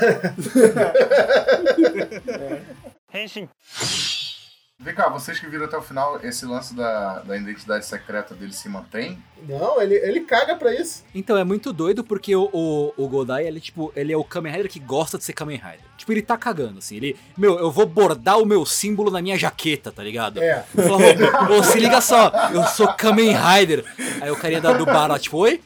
Vem 4.82 4.96
cá, 4.96 5.10
vocês 5.10 5.40
que 5.40 5.46
viram 5.46 5.66
até 5.66 5.78
o 5.78 5.82
final, 5.82 6.20
esse 6.24 6.44
lance 6.44 6.74
da, 6.74 7.20
da 7.20 7.38
identidade 7.38 7.86
secreta 7.86 8.34
dele 8.34 8.52
se 8.52 8.68
mantém? 8.68 9.22
Não, 9.48 9.80
ele, 9.80 9.94
ele 9.96 10.22
caga 10.22 10.56
pra 10.56 10.74
isso. 10.74 11.04
Então, 11.14 11.38
é 11.38 11.44
muito 11.44 11.72
doido 11.72 12.04
porque 12.04 12.36
o, 12.36 12.50
o, 12.52 12.94
o 12.98 13.08
Godai, 13.08 13.46
ele, 13.46 13.60
tipo, 13.60 13.94
ele 13.96 14.12
é 14.12 14.18
o 14.18 14.24
Kamen 14.24 14.52
Rider 14.52 14.72
que 14.72 14.80
gosta 14.80 15.20
de 15.20 15.24
ser 15.24 15.34
Kamen 15.34 15.58
Rider. 15.58 15.82
Tipo, 15.98 16.12
ele 16.12 16.24
tá 16.24 16.36
cagando, 16.36 16.80
assim. 16.80 16.96
Ele, 16.96 17.16
meu, 17.38 17.60
eu 17.60 17.70
vou 17.70 17.86
bordar 17.86 18.40
o 18.40 18.46
meu 18.46 18.66
símbolo 18.66 19.12
na 19.12 19.22
minha 19.22 19.38
jaqueta, 19.38 19.92
tá 19.92 20.02
ligado? 20.04 20.42
É. 20.42 20.66
Eu 20.76 20.84
falo, 20.84 21.60
ô, 21.60 21.64
se 21.64 21.80
liga 21.80 22.02
só, 22.02 22.32
eu 22.52 22.64
sou 22.64 22.88
Kamen 22.94 23.36
Rider. 23.36 23.86
Aí 24.22 24.30
o 24.30 24.36
carinha 24.36 24.62
da, 24.62 24.74
do 24.74 24.86
bar 24.86 25.08
lá, 25.08 25.18
tipo, 25.18 25.38
oi? 25.38 25.60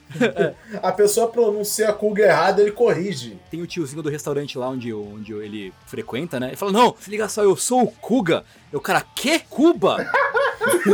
A 0.81 0.91
pessoa 0.91 1.27
pronuncia 1.27 1.91
Kuga 1.91 2.23
errado, 2.23 2.59
ele 2.59 2.71
corrige. 2.71 3.37
Tem 3.51 3.61
o 3.61 3.67
tiozinho 3.67 4.01
do 4.01 4.09
restaurante 4.09 4.57
lá 4.57 4.69
onde, 4.69 4.93
onde 4.93 5.33
ele 5.33 5.73
frequenta, 5.85 6.39
né? 6.39 6.47
Ele 6.47 6.55
fala, 6.55 6.71
não, 6.71 6.95
se 6.97 7.09
liga 7.09 7.27
só, 7.27 7.43
eu 7.43 7.55
sou 7.57 7.83
o 7.83 7.87
Kuga. 7.87 8.45
Eu, 8.71 8.79
cara, 8.79 9.01
que? 9.01 9.39
Cuba? 9.39 10.09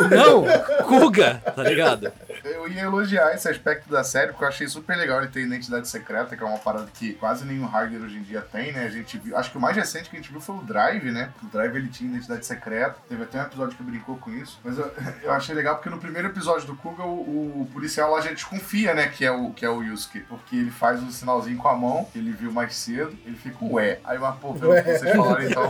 Não, 0.09 0.43
Kuga, 0.85 1.35
tá 1.55 1.63
ligado? 1.63 2.11
Eu 2.43 2.67
ia 2.67 2.81
elogiar 2.81 3.33
esse 3.33 3.47
aspecto 3.47 3.89
da 3.89 4.03
série, 4.03 4.27
porque 4.27 4.43
eu 4.43 4.47
achei 4.47 4.67
super 4.67 4.97
legal 4.97 5.19
ele 5.19 5.27
ter 5.29 5.41
identidade 5.41 5.87
secreta, 5.87 6.35
que 6.35 6.43
é 6.43 6.45
uma 6.45 6.57
parada 6.57 6.87
que 6.93 7.13
quase 7.13 7.45
nenhum 7.45 7.67
Rider 7.67 8.01
hoje 8.01 8.17
em 8.17 8.23
dia 8.23 8.41
tem, 8.41 8.71
né? 8.71 8.85
A 8.85 8.89
gente 8.89 9.17
viu, 9.17 9.37
acho 9.37 9.51
que 9.51 9.57
o 9.57 9.61
mais 9.61 9.75
recente 9.75 10.09
que 10.09 10.15
a 10.15 10.19
gente 10.19 10.31
viu 10.31 10.41
foi 10.41 10.55
o 10.55 10.61
Drive, 10.61 11.11
né? 11.11 11.31
O 11.43 11.47
Drive 11.47 11.75
ele 11.75 11.89
tinha 11.89 12.09
identidade 12.09 12.45
secreta, 12.45 12.95
teve 13.07 13.23
até 13.23 13.39
um 13.39 13.43
episódio 13.43 13.77
que 13.77 13.83
brincou 13.83 14.17
com 14.17 14.31
isso. 14.31 14.59
Mas 14.63 14.77
eu, 14.77 14.91
eu 15.23 15.31
achei 15.31 15.53
legal 15.53 15.75
porque 15.75 15.89
no 15.89 15.99
primeiro 15.99 16.29
episódio 16.29 16.67
do 16.67 16.75
Kuga, 16.75 17.03
o, 17.03 17.61
o 17.61 17.69
policial 17.71 18.11
lá 18.11 18.21
já 18.21 18.31
desconfia, 18.31 18.93
né? 18.93 19.07
Que 19.07 19.25
é, 19.25 19.31
o, 19.31 19.51
que 19.51 19.65
é 19.65 19.69
o 19.69 19.83
Yusuke, 19.83 20.21
porque 20.21 20.55
ele 20.55 20.71
faz 20.71 21.01
um 21.01 21.11
sinalzinho 21.11 21.57
com 21.57 21.67
a 21.67 21.75
mão, 21.75 22.07
ele 22.15 22.31
viu 22.31 22.51
mais 22.51 22.75
cedo, 22.75 23.15
ele 23.25 23.35
fica 23.35 23.57
ué. 23.65 23.99
Aí, 24.03 24.17
mas 24.17 24.35
pô, 24.37 24.53
pelo 24.53 24.73
que 24.75 24.97
vocês 24.97 25.15
falaram 25.15 25.43
então. 25.43 25.67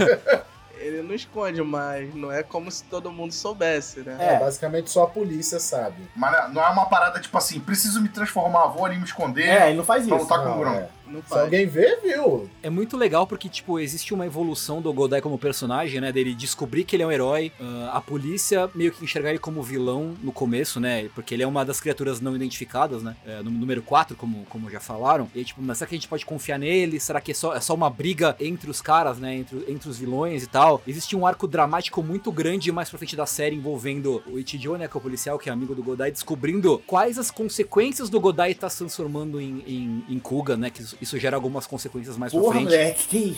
Ele 0.81 1.01
não 1.01 1.13
esconde, 1.13 1.61
mas 1.61 2.13
não 2.15 2.31
é 2.31 2.41
como 2.43 2.71
se 2.71 2.83
todo 2.85 3.11
mundo 3.11 3.31
soubesse, 3.33 3.99
né? 4.01 4.15
É, 4.19 4.39
basicamente 4.39 4.89
só 4.89 5.03
a 5.03 5.07
polícia 5.07 5.59
sabe. 5.59 5.95
Mas 6.15 6.51
não 6.53 6.63
é 6.63 6.69
uma 6.69 6.85
parada 6.87 7.19
tipo 7.19 7.37
assim, 7.37 7.59
preciso 7.59 8.01
me 8.01 8.09
transformar, 8.09 8.67
vou 8.67 8.85
ali 8.85 8.97
me 8.97 9.03
esconder. 9.05 9.47
É, 9.47 9.67
ele 9.69 9.77
não 9.77 9.83
faz 9.83 10.05
Pra 10.07 10.15
isso. 10.15 10.23
lutar 10.25 10.39
com 10.39 10.45
o 10.45 10.51
Não, 10.51 10.59
Gron. 10.59 10.73
é. 10.73 10.87
Não 11.11 11.21
Se 11.23 11.37
alguém 11.37 11.65
vê, 11.65 11.97
viu. 12.01 12.49
É 12.63 12.69
muito 12.69 12.95
legal 12.95 13.27
porque, 13.27 13.49
tipo, 13.49 13.79
existe 13.79 14.13
uma 14.13 14.25
evolução 14.25 14.81
do 14.81 14.91
Godai 14.93 15.21
como 15.21 15.37
personagem, 15.37 15.99
né? 15.99 16.11
Dele 16.11 16.33
descobrir 16.33 16.83
que 16.83 16.95
ele 16.95 17.03
é 17.03 17.07
um 17.07 17.11
herói, 17.11 17.51
ah, 17.59 17.91
a 17.95 18.01
polícia 18.01 18.69
meio 18.73 18.91
que 18.91 19.03
enxergar 19.03 19.29
ele 19.29 19.39
como 19.39 19.61
vilão 19.61 20.15
no 20.21 20.31
começo, 20.31 20.79
né? 20.79 21.09
Porque 21.13 21.33
ele 21.33 21.43
é 21.43 21.47
uma 21.47 21.65
das 21.65 21.79
criaturas 21.79 22.21
não 22.21 22.35
identificadas, 22.35 23.03
né? 23.03 23.15
É, 23.25 23.41
no 23.41 23.51
número 23.51 23.81
4, 23.81 24.15
como, 24.15 24.45
como 24.45 24.69
já 24.69 24.79
falaram. 24.79 25.29
E 25.35 25.43
tipo, 25.43 25.61
mas 25.61 25.77
será 25.77 25.89
que 25.89 25.95
a 25.95 25.97
gente 25.97 26.07
pode 26.07 26.25
confiar 26.25 26.57
nele? 26.57 26.99
Será 26.99 27.19
que 27.19 27.31
é 27.31 27.33
só, 27.33 27.53
é 27.53 27.59
só 27.59 27.73
uma 27.73 27.89
briga 27.89 28.35
entre 28.39 28.69
os 28.69 28.81
caras, 28.81 29.17
né? 29.17 29.35
Entre, 29.35 29.65
entre 29.67 29.89
os 29.89 29.97
vilões 29.97 30.43
e 30.43 30.47
tal? 30.47 30.81
Existe 30.87 31.15
um 31.15 31.25
arco 31.25 31.47
dramático 31.47 32.01
muito 32.01 32.31
grande 32.31 32.71
mais 32.71 32.89
pra 32.89 32.97
frente 32.97 33.15
da 33.15 33.25
série 33.25 33.55
envolvendo 33.55 34.23
o 34.27 34.39
Ichijo, 34.39 34.77
né? 34.77 34.87
Que 34.87 34.95
é 34.95 34.99
o 34.99 35.01
policial, 35.01 35.37
que 35.37 35.49
é 35.49 35.53
amigo 35.53 35.75
do 35.75 35.83
Godai, 35.83 36.11
descobrindo 36.11 36.81
quais 36.87 37.17
as 37.17 37.29
consequências 37.29 38.09
do 38.09 38.19
Godai 38.19 38.51
estar 38.51 38.69
se 38.69 38.77
transformando 38.77 39.39
em, 39.41 39.63
em, 39.67 40.05
em 40.09 40.19
Kuga, 40.19 40.55
né? 40.55 40.69
Que 40.69 40.81
isso, 41.01 41.17
gera 41.19 41.35
algumas 41.35 41.65
consequências 41.67 42.15
mais 42.17 42.31
pra 42.31 42.41
Porra, 42.41 42.53
frente. 42.53 42.63
moleque, 42.65 43.07
que. 43.07 43.37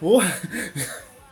Porra. 0.00 0.40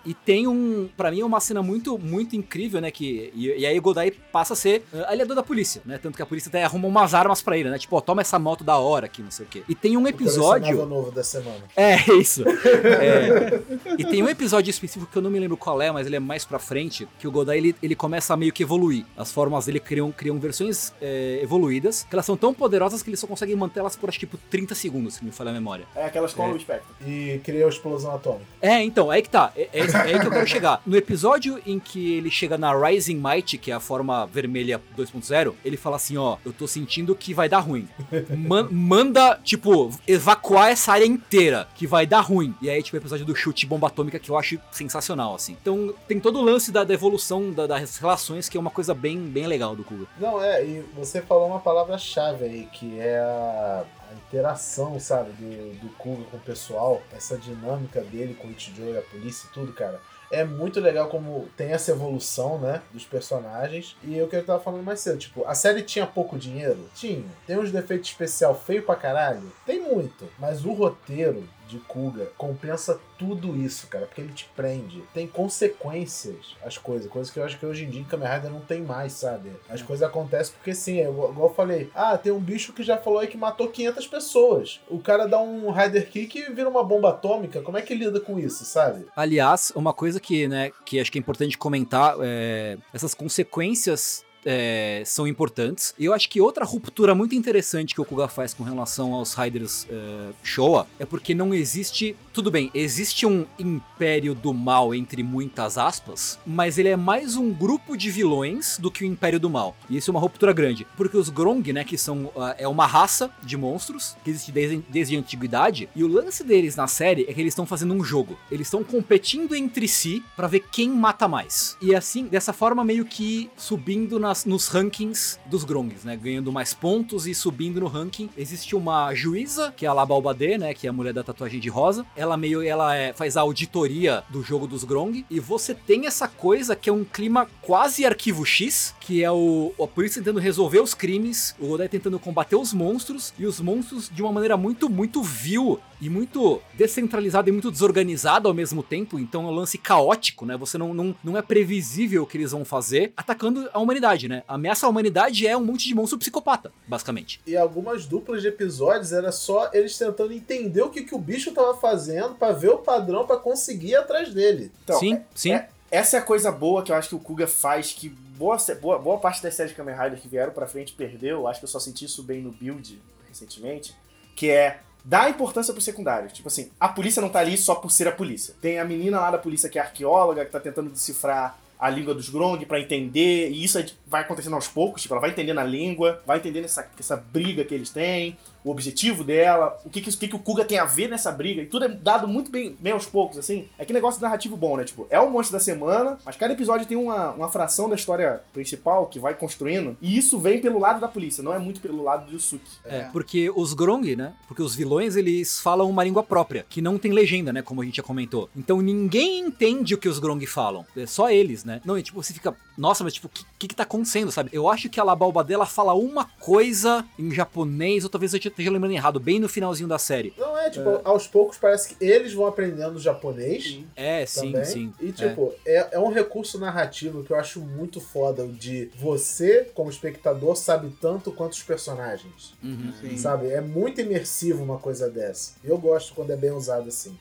E 0.04 0.14
tem 0.14 0.46
um, 0.46 0.88
Pra 0.96 1.10
mim 1.10 1.20
é 1.20 1.24
uma 1.24 1.40
cena 1.40 1.62
muito, 1.62 1.98
muito 1.98 2.34
incrível, 2.36 2.80
né? 2.80 2.90
Que, 2.90 3.32
e, 3.34 3.48
e 3.58 3.66
aí 3.66 3.78
o 3.78 3.82
Godai 3.82 4.10
passa 4.10 4.52
a 4.54 4.56
ser 4.56 4.82
uh, 4.92 5.04
aliador 5.06 5.36
da 5.36 5.42
polícia, 5.42 5.82
né? 5.84 5.98
Tanto 6.02 6.16
que 6.16 6.22
a 6.22 6.26
polícia 6.26 6.48
até 6.48 6.62
arruma 6.64 6.88
umas 6.88 7.14
armas 7.14 7.42
pra 7.42 7.56
ele, 7.58 7.68
né? 7.70 7.78
Tipo, 7.78 7.96
ó, 7.96 8.00
toma 8.00 8.20
essa 8.22 8.38
moto 8.38 8.64
da 8.64 8.76
hora 8.78 9.06
aqui, 9.06 9.22
não 9.22 9.30
sei 9.30 9.46
o 9.46 9.48
quê. 9.48 9.62
E 9.68 9.74
tem 9.74 9.96
um 9.96 10.02
O 10.04 10.08
episódio. 10.08 10.62
colecionável 10.62 10.86
novo 10.86 11.10
da 11.10 11.22
semana. 11.24 11.60
É, 11.76 11.96
isso. 12.14 12.42
É. 12.46 13.60
E 13.98 14.04
tem 14.04 14.22
um 14.22 14.28
episódio 14.28 14.70
específico 14.70 15.10
que 15.10 15.16
eu 15.18 15.22
não 15.22 15.30
me 15.30 15.38
lembro 15.38 15.56
qual 15.56 15.80
é, 15.80 15.90
mas 15.90 16.06
ele 16.06 16.16
é 16.16 16.20
mais 16.20 16.44
pra 16.44 16.58
frente, 16.58 17.06
que 17.18 17.26
o 17.26 17.30
Godai 17.30 17.58
ele, 17.58 17.74
ele 17.82 17.94
começa 17.94 18.34
a 18.34 18.36
meio 18.36 18.52
que 18.52 18.62
evoluir. 18.62 19.04
As 19.16 19.32
formas 19.32 19.66
dele 19.66 19.80
criam, 19.80 20.10
criam 20.12 20.38
versões 20.38 20.92
é, 21.00 21.40
evoluídas, 21.42 22.06
que 22.08 22.14
elas 22.14 22.26
são 22.26 22.36
tão 22.36 22.52
poderosas 22.52 23.02
que 23.02 23.10
ele 23.10 23.16
só 23.16 23.26
consegue 23.26 23.54
mantê-las 23.56 23.96
por 23.96 24.08
acho 24.08 24.18
que 24.18 24.26
tipo 24.26 24.38
30 24.50 24.74
segundos, 24.74 25.14
se 25.14 25.24
me 25.24 25.30
falha 25.30 25.50
a 25.50 25.52
memória. 25.54 25.86
É 25.94 26.04
aquelas 26.04 26.32
com 26.34 26.44
É. 26.48 26.52
o 26.52 26.60
Spectre. 26.60 26.86
E 27.06 27.40
cria 27.44 27.66
a 27.66 27.68
explosão 27.68 28.14
atômica. 28.14 28.44
É, 28.60 28.82
então, 28.82 29.12
é 29.12 29.16
aí 29.16 29.22
que 29.22 29.30
tá. 29.30 29.52
É, 29.56 29.68
é, 29.72 29.86
é 29.94 30.14
aí 30.14 30.20
que 30.20 30.26
eu 30.26 30.30
quero 30.30 30.46
chegar. 30.46 30.80
No 30.86 30.96
episódio 30.96 31.60
em 31.66 31.78
que 31.78 32.14
ele 32.14 32.30
chega 32.30 32.56
na 32.58 32.72
Rising 32.74 33.16
Might, 33.22 33.58
que 33.58 33.70
é 33.70 33.74
a 33.74 33.80
forma 33.80 34.26
vermelha 34.26 34.80
2.0, 34.96 35.54
ele 35.64 35.76
fala 35.76 35.96
assim: 35.96 36.16
ó, 36.16 36.36
eu 36.44 36.52
tô 36.52 36.66
sentindo 36.66 37.14
que 37.14 37.32
vai 37.34 37.48
dar 37.48 37.60
ruim. 37.60 37.88
Man- 38.36 38.68
manda, 38.70 39.38
tipo, 39.42 39.90
evacuar 40.06 40.70
essa 40.70 40.92
área 40.92 41.06
inteira, 41.06 41.68
que 41.74 41.86
vai 41.86 42.06
dar 42.06 42.20
ruim. 42.20 42.54
E 42.60 42.68
aí, 42.70 42.82
tipo, 42.82 42.96
o 42.96 43.00
episódio 43.00 43.24
do 43.24 43.34
chute 43.34 43.66
bomba 43.66 43.86
atômica 43.88 44.18
que 44.18 44.30
eu 44.30 44.36
acho 44.38 44.58
sensacional, 44.72 45.34
assim. 45.34 45.56
Então, 45.60 45.94
tem 46.08 46.18
todo 46.20 46.38
o 46.38 46.42
lance 46.42 46.70
da, 46.72 46.84
da 46.84 46.94
evolução 46.94 47.50
da- 47.52 47.66
das 47.66 47.96
relações, 47.98 48.48
que 48.48 48.56
é 48.56 48.60
uma 48.60 48.70
coisa 48.70 48.94
bem, 48.94 49.18
bem 49.18 49.46
legal 49.46 49.74
do 49.76 49.84
Kuga. 49.84 50.06
Não, 50.18 50.42
é, 50.42 50.64
e 50.64 50.84
você 50.96 51.20
falou 51.22 51.46
uma 51.48 51.60
palavra-chave 51.60 52.44
aí, 52.44 52.68
que 52.72 52.98
é 52.98 53.18
a, 53.18 53.84
a 54.10 54.14
interação, 54.14 54.98
sabe, 54.98 55.30
do, 55.32 55.78
do 55.80 55.88
Kuga 55.96 56.24
com 56.24 56.36
o 56.36 56.40
pessoal, 56.40 57.00
essa 57.16 57.36
dinâmica 57.36 58.00
dele 58.00 58.34
com 58.34 58.48
o 58.48 58.50
Ichijo 58.50 58.82
e 58.82 58.98
a 58.98 59.02
polícia 59.02 59.46
e 59.46 59.54
tudo, 59.54 59.72
cara. 59.72 60.00
É 60.32 60.44
muito 60.44 60.78
legal 60.78 61.08
como 61.08 61.48
tem 61.56 61.72
essa 61.72 61.90
evolução, 61.90 62.56
né, 62.58 62.82
dos 62.92 63.04
personagens. 63.04 63.96
E 64.02 64.16
eu 64.16 64.28
que 64.28 64.36
eu 64.36 64.44
tava 64.44 64.62
falando 64.62 64.84
mais 64.84 65.00
cedo, 65.00 65.18
tipo, 65.18 65.44
a 65.44 65.54
série 65.54 65.82
tinha 65.82 66.06
pouco 66.06 66.38
dinheiro? 66.38 66.88
Tinha. 66.94 67.24
Tem 67.46 67.58
uns 67.58 67.72
defeitos 67.72 68.10
especial 68.10 68.54
feio 68.54 68.84
pra 68.84 68.94
caralho? 68.94 69.52
Tem 69.66 69.80
muito. 69.80 70.28
Mas 70.38 70.64
o 70.64 70.72
roteiro 70.72 71.48
de 71.70 71.78
Kuga 71.78 72.26
compensa 72.36 73.00
tudo 73.18 73.56
isso, 73.56 73.86
cara, 73.86 74.06
porque 74.06 74.20
ele 74.20 74.32
te 74.32 74.48
prende. 74.56 75.02
Tem 75.14 75.26
consequências 75.26 76.56
as 76.64 76.76
coisas, 76.76 77.10
coisas 77.10 77.32
que 77.32 77.38
eu 77.38 77.44
acho 77.44 77.58
que 77.58 77.66
hoje 77.66 77.84
em 77.84 77.90
dia 77.90 78.00
em 78.00 78.04
Kamen 78.04 78.28
Rider 78.28 78.50
não 78.50 78.60
tem 78.60 78.82
mais, 78.82 79.12
sabe? 79.12 79.50
As 79.68 79.82
coisas 79.82 80.06
acontecem 80.06 80.54
porque 80.54 80.74
sim, 80.74 80.98
é 80.98 81.08
igual, 81.08 81.30
igual 81.30 81.48
eu 81.48 81.54
falei, 81.54 81.90
ah, 81.94 82.16
tem 82.18 82.32
um 82.32 82.40
bicho 82.40 82.72
que 82.72 82.82
já 82.82 82.96
falou 82.96 83.20
aí 83.20 83.26
que 83.26 83.36
matou 83.36 83.68
500 83.68 84.06
pessoas. 84.06 84.80
O 84.88 84.98
cara 84.98 85.26
dá 85.26 85.40
um 85.40 85.70
Rider 85.70 86.08
Kick 86.08 86.38
e 86.38 86.52
vira 86.52 86.68
uma 86.68 86.82
bomba 86.82 87.10
atômica, 87.10 87.62
como 87.62 87.78
é 87.78 87.82
que 87.82 87.94
lida 87.94 88.20
com 88.20 88.38
isso, 88.38 88.64
sabe? 88.64 89.06
Aliás, 89.14 89.72
uma 89.74 89.92
coisa 89.92 90.18
que, 90.18 90.48
né, 90.48 90.72
que 90.84 90.98
acho 90.98 91.12
que 91.12 91.18
é 91.18 91.20
importante 91.20 91.56
comentar 91.56 92.16
é 92.20 92.78
essas 92.92 93.14
consequências. 93.14 94.24
É, 94.44 95.02
são 95.04 95.26
importantes. 95.26 95.94
Eu 95.98 96.12
acho 96.12 96.28
que 96.28 96.40
outra 96.40 96.64
ruptura 96.64 97.14
muito 97.14 97.34
interessante 97.34 97.94
que 97.94 98.00
o 98.00 98.04
Kuga 98.04 98.28
faz 98.28 98.54
com 98.54 98.64
relação 98.64 99.14
aos 99.14 99.34
Riders 99.34 99.86
é, 99.90 100.30
Showa 100.42 100.86
é 100.98 101.04
porque 101.04 101.34
não 101.34 101.52
existe. 101.52 102.16
Tudo 102.32 102.50
bem, 102.50 102.70
existe 102.74 103.26
um 103.26 103.44
império 103.58 104.34
do 104.34 104.54
mal, 104.54 104.94
entre 104.94 105.22
muitas 105.22 105.76
aspas, 105.76 106.38
mas 106.46 106.78
ele 106.78 106.88
é 106.88 106.96
mais 106.96 107.36
um 107.36 107.52
grupo 107.52 107.96
de 107.96 108.10
vilões 108.10 108.78
do 108.78 108.90
que 108.90 109.04
o 109.04 109.06
império 109.06 109.40
do 109.40 109.50
mal. 109.50 109.76
E 109.88 109.96
isso 109.96 110.10
é 110.10 110.12
uma 110.12 110.20
ruptura 110.20 110.52
grande. 110.52 110.86
Porque 110.96 111.16
os 111.16 111.28
Grong, 111.28 111.72
né, 111.72 111.84
que 111.84 111.98
são. 111.98 112.30
ah, 112.36 112.54
é 112.58 112.68
uma 112.68 112.86
raça 112.86 113.30
de 113.42 113.56
monstros 113.56 114.16
que 114.24 114.30
existe 114.30 114.52
desde, 114.52 114.84
desde 114.88 115.16
a 115.16 115.18
antiguidade, 115.18 115.88
e 115.94 116.04
o 116.04 116.08
lance 116.08 116.44
deles 116.44 116.76
na 116.76 116.86
série 116.86 117.26
é 117.28 117.32
que 117.32 117.40
eles 117.40 117.52
estão 117.52 117.66
fazendo 117.66 117.94
um 117.94 118.02
jogo. 118.02 118.38
Eles 118.50 118.66
estão 118.66 118.82
competindo 118.84 119.54
entre 119.54 119.86
si 119.88 120.22
pra 120.36 120.46
ver 120.46 120.64
quem 120.70 120.88
mata 120.90 121.26
mais. 121.26 121.76
E 121.80 121.94
assim, 121.94 122.24
dessa 122.24 122.52
forma, 122.52 122.84
meio 122.84 123.04
que 123.04 123.50
subindo 123.56 124.18
nas- 124.30 124.44
nos 124.44 124.68
rankings 124.68 125.38
dos 125.46 125.64
Grongs, 125.64 126.04
né? 126.04 126.16
Ganhando 126.16 126.52
mais 126.52 126.72
pontos 126.72 127.26
e 127.26 127.34
subindo 127.34 127.80
no 127.80 127.88
ranking. 127.88 128.30
Existe 128.36 128.76
uma 128.76 129.12
juíza, 129.12 129.72
que 129.76 129.84
é 129.84 129.88
a 129.88 129.92
Labalbade, 129.92 130.56
né? 130.56 130.72
Que 130.72 130.86
é 130.86 130.90
a 130.90 130.92
mulher 130.92 131.12
da 131.12 131.24
tatuagem 131.24 131.58
de 131.58 131.68
rosa. 131.68 132.06
Ela 132.14 132.36
meio, 132.36 132.62
ela 132.62 132.94
é- 132.94 133.12
faz 133.12 133.36
a 133.36 133.40
auditoria 133.40 134.22
do 134.30 134.40
jogo 134.42 134.68
dos 134.68 134.84
Grong. 134.84 135.24
E 135.28 135.40
você 135.40 135.74
tem 135.74 136.06
essa 136.06 136.28
coisa 136.28 136.76
que 136.76 136.88
é 136.88 136.92
um 136.92 137.04
clima 137.04 137.48
quase 137.60 138.04
arquivo 138.06 138.44
X, 138.46 138.94
que 139.10 139.24
é 139.24 139.30
o, 139.32 139.72
a 139.82 139.88
polícia 139.88 140.22
tentando 140.22 140.38
resolver 140.38 140.78
os 140.78 140.94
crimes, 140.94 141.52
o 141.58 141.66
Godai 141.66 141.88
tentando 141.88 142.16
combater 142.16 142.54
os 142.54 142.72
monstros, 142.72 143.34
e 143.36 143.44
os 143.44 143.58
monstros 143.60 144.08
de 144.08 144.22
uma 144.22 144.30
maneira 144.30 144.56
muito, 144.56 144.88
muito 144.88 145.20
vil 145.20 145.80
e 146.00 146.08
muito 146.08 146.62
descentralizada 146.74 147.48
e 147.48 147.52
muito 147.52 147.72
desorganizada 147.72 148.46
ao 148.46 148.54
mesmo 148.54 148.84
tempo. 148.84 149.18
Então 149.18 149.48
é 149.48 149.50
um 149.50 149.50
lance 149.50 149.76
caótico, 149.78 150.46
né? 150.46 150.56
Você 150.56 150.78
não, 150.78 150.94
não, 150.94 151.12
não 151.24 151.36
é 151.36 151.42
previsível 151.42 152.22
o 152.22 152.26
que 152.26 152.38
eles 152.38 152.52
vão 152.52 152.64
fazer, 152.64 153.12
atacando 153.16 153.68
a 153.72 153.80
humanidade, 153.80 154.28
né? 154.28 154.44
A 154.46 154.54
ameaça 154.54 154.86
à 154.86 154.88
humanidade 154.88 155.44
é 155.44 155.56
um 155.56 155.64
monte 155.64 155.88
de 155.88 155.94
monstro 155.96 156.16
psicopata, 156.16 156.70
basicamente. 156.86 157.40
E 157.44 157.56
algumas 157.56 158.06
duplas 158.06 158.42
de 158.42 158.46
episódios 158.46 159.12
era 159.12 159.32
só 159.32 159.70
eles 159.72 159.98
tentando 159.98 160.32
entender 160.32 160.82
o 160.82 160.88
que, 160.88 161.02
que 161.02 161.16
o 161.16 161.18
bicho 161.18 161.50
tava 161.50 161.74
fazendo 161.74 162.36
pra 162.36 162.52
ver 162.52 162.68
o 162.68 162.78
padrão 162.78 163.26
pra 163.26 163.36
conseguir 163.36 163.88
ir 163.88 163.96
atrás 163.96 164.32
dele. 164.32 164.70
Então, 164.84 165.00
sim, 165.00 165.18
sim. 165.34 165.50
é- 165.50 165.68
essa 165.90 166.16
é 166.16 166.20
a 166.20 166.22
coisa 166.22 166.52
boa 166.52 166.82
que 166.82 166.92
eu 166.92 166.96
acho 166.96 167.08
que 167.08 167.14
o 167.14 167.18
Kuga 167.18 167.46
faz, 167.46 167.92
que 167.92 168.08
boa, 168.08 168.56
boa, 168.80 168.98
boa 168.98 169.18
parte 169.18 169.42
das 169.42 169.54
séries 169.54 169.72
de 169.72 169.76
Kamen 169.76 169.94
Rider 169.94 170.20
que 170.20 170.28
vieram 170.28 170.52
pra 170.52 170.66
frente 170.66 170.92
perdeu. 170.92 171.48
Acho 171.48 171.60
que 171.60 171.64
eu 171.64 171.70
só 171.70 171.80
senti 171.80 172.04
isso 172.04 172.22
bem 172.22 172.40
no 172.40 172.52
build 172.52 173.00
recentemente. 173.28 173.94
Que 174.36 174.50
é 174.50 174.80
dá 175.04 175.28
importância 175.28 175.72
pro 175.72 175.82
secundário. 175.82 176.30
Tipo 176.30 176.48
assim, 176.48 176.70
a 176.78 176.88
polícia 176.88 177.20
não 177.20 177.28
tá 177.28 177.40
ali 177.40 177.56
só 177.56 177.74
por 177.74 177.90
ser 177.90 178.06
a 178.08 178.12
polícia. 178.12 178.54
Tem 178.60 178.78
a 178.78 178.84
menina 178.84 179.20
lá 179.20 179.30
da 179.30 179.38
polícia 179.38 179.68
que 179.68 179.78
é 179.78 179.82
arqueóloga, 179.82 180.44
que 180.44 180.52
tá 180.52 180.60
tentando 180.60 180.90
decifrar 180.90 181.58
a 181.78 181.88
língua 181.88 182.14
dos 182.14 182.28
Grong 182.28 182.64
pra 182.66 182.78
entender, 182.78 183.48
e 183.50 183.64
isso 183.64 183.82
vai 184.06 184.20
acontecendo 184.20 184.54
aos 184.54 184.68
poucos, 184.68 185.00
tipo, 185.00 185.14
ela 185.14 185.20
vai 185.20 185.30
entendendo 185.30 185.60
a 185.60 185.64
língua, 185.64 186.22
vai 186.26 186.36
entendendo 186.36 186.66
essa, 186.66 186.86
essa 186.98 187.16
briga 187.16 187.64
que 187.64 187.74
eles 187.74 187.88
têm, 187.88 188.36
o 188.64 188.70
objetivo 188.70 189.24
dela, 189.24 189.78
o 189.84 189.90
que, 189.90 190.00
que, 190.00 190.10
o 190.10 190.16
que, 190.16 190.28
que 190.28 190.36
o 190.36 190.38
Kuga 190.38 190.64
tem 190.64 190.78
a 190.78 190.84
ver 190.84 191.08
nessa 191.08 191.32
briga, 191.32 191.62
e 191.62 191.66
tudo 191.66 191.84
é 191.84 191.88
dado 191.88 192.28
muito 192.28 192.50
bem, 192.50 192.76
bem 192.78 192.92
aos 192.92 193.06
poucos, 193.06 193.38
assim. 193.38 193.68
É 193.78 193.84
que 193.84 193.92
negócio 193.92 194.20
narrativo 194.20 194.56
bom, 194.56 194.76
né? 194.76 194.84
Tipo, 194.84 195.06
é 195.10 195.18
o 195.20 195.30
monstro 195.30 195.56
da 195.56 195.60
semana, 195.60 196.18
mas 196.24 196.36
cada 196.36 196.52
episódio 196.52 196.86
tem 196.86 196.96
uma, 196.96 197.30
uma 197.30 197.48
fração 197.48 197.88
da 197.88 197.94
história 197.94 198.40
principal 198.52 199.06
que 199.06 199.18
vai 199.18 199.34
construindo, 199.34 199.96
e 200.00 200.16
isso 200.16 200.38
vem 200.38 200.60
pelo 200.60 200.78
lado 200.78 201.00
da 201.00 201.08
polícia, 201.08 201.42
não 201.42 201.54
é 201.54 201.58
muito 201.58 201.80
pelo 201.80 202.02
lado 202.02 202.26
do 202.26 202.32
Yusuke. 202.32 202.70
É, 202.84 203.02
porque 203.12 203.50
os 203.54 203.72
Grong, 203.72 204.14
né? 204.16 204.32
Porque 204.46 204.62
os 204.62 204.74
vilões, 204.74 205.16
eles 205.16 205.60
falam 205.60 205.88
uma 205.88 206.04
língua 206.04 206.22
própria, 206.22 206.64
que 206.68 206.82
não 206.82 206.98
tem 206.98 207.12
legenda, 207.12 207.52
né? 207.52 207.62
Como 207.62 207.80
a 207.80 207.84
gente 207.84 207.96
já 207.96 208.02
comentou. 208.02 208.48
Então 208.56 208.80
ninguém 208.80 209.40
entende 209.40 209.94
o 209.94 209.98
que 209.98 210.08
os 210.08 210.18
Grong 210.18 210.44
falam. 210.46 210.84
É 210.96 211.06
só 211.06 211.30
eles, 211.30 211.64
né? 211.64 211.80
Não, 211.84 211.98
e 211.98 212.02
tipo, 212.02 212.22
você 212.22 212.32
fica, 212.32 212.54
nossa, 212.76 213.02
mas 213.04 213.14
tipo, 213.14 213.26
o 213.26 213.30
que, 213.30 213.44
que, 213.58 213.68
que 213.68 213.74
tá 213.74 213.84
acontecendo, 213.84 214.30
sabe? 214.30 214.50
Eu 214.52 214.68
acho 214.68 214.88
que 214.88 215.00
a 215.00 215.04
Labalba 215.04 215.42
dela 215.42 215.66
fala 215.66 215.94
uma 215.94 216.24
coisa 216.24 217.04
em 217.18 217.30
japonês, 217.30 218.04
ou 218.04 218.10
talvez 218.10 218.34
eu 218.34 218.40
esteja 218.50 218.70
lembrando 218.70 218.94
errado, 218.94 219.20
bem 219.20 219.40
no 219.40 219.48
finalzinho 219.48 219.88
da 219.88 219.98
série. 219.98 220.32
Não, 220.36 220.56
é, 220.56 220.70
tipo, 220.70 221.00
aos 221.04 221.26
poucos 221.26 221.58
parece 221.58 221.94
que 221.94 222.04
eles 222.04 222.32
vão 222.32 222.46
aprendendo 222.46 222.98
japonês. 222.98 223.80
É, 223.96 224.24
sim, 224.26 224.52
também. 224.52 224.64
sim. 224.64 224.92
E, 225.00 225.12
tipo, 225.12 225.54
é. 225.66 225.88
É, 225.92 225.98
um 225.98 226.10
recurso 226.10 226.58
narrativo 226.58 227.24
que 227.24 227.32
eu 227.32 227.36
acho 227.36 227.60
muito 227.60 228.00
foda, 228.00 228.46
de 228.46 228.90
você, 228.98 229.70
como 229.74 229.90
espectador, 229.90 230.56
sabe 230.56 230.92
tanto 231.00 231.32
quanto 231.32 231.52
os 231.52 231.62
personagens. 231.62 232.54
Uhum. 232.62 232.92
Sim. 233.00 233.16
Sabe? 233.16 233.48
É 233.48 233.60
muito 233.60 234.00
imersivo 234.00 234.62
uma 234.62 234.78
coisa 234.78 235.08
dessa. 235.08 235.54
Eu 235.64 235.78
gosto 235.78 236.14
quando 236.14 236.30
é 236.30 236.36
bem 236.36 236.50
usado 236.50 236.88
assim. 236.88 237.16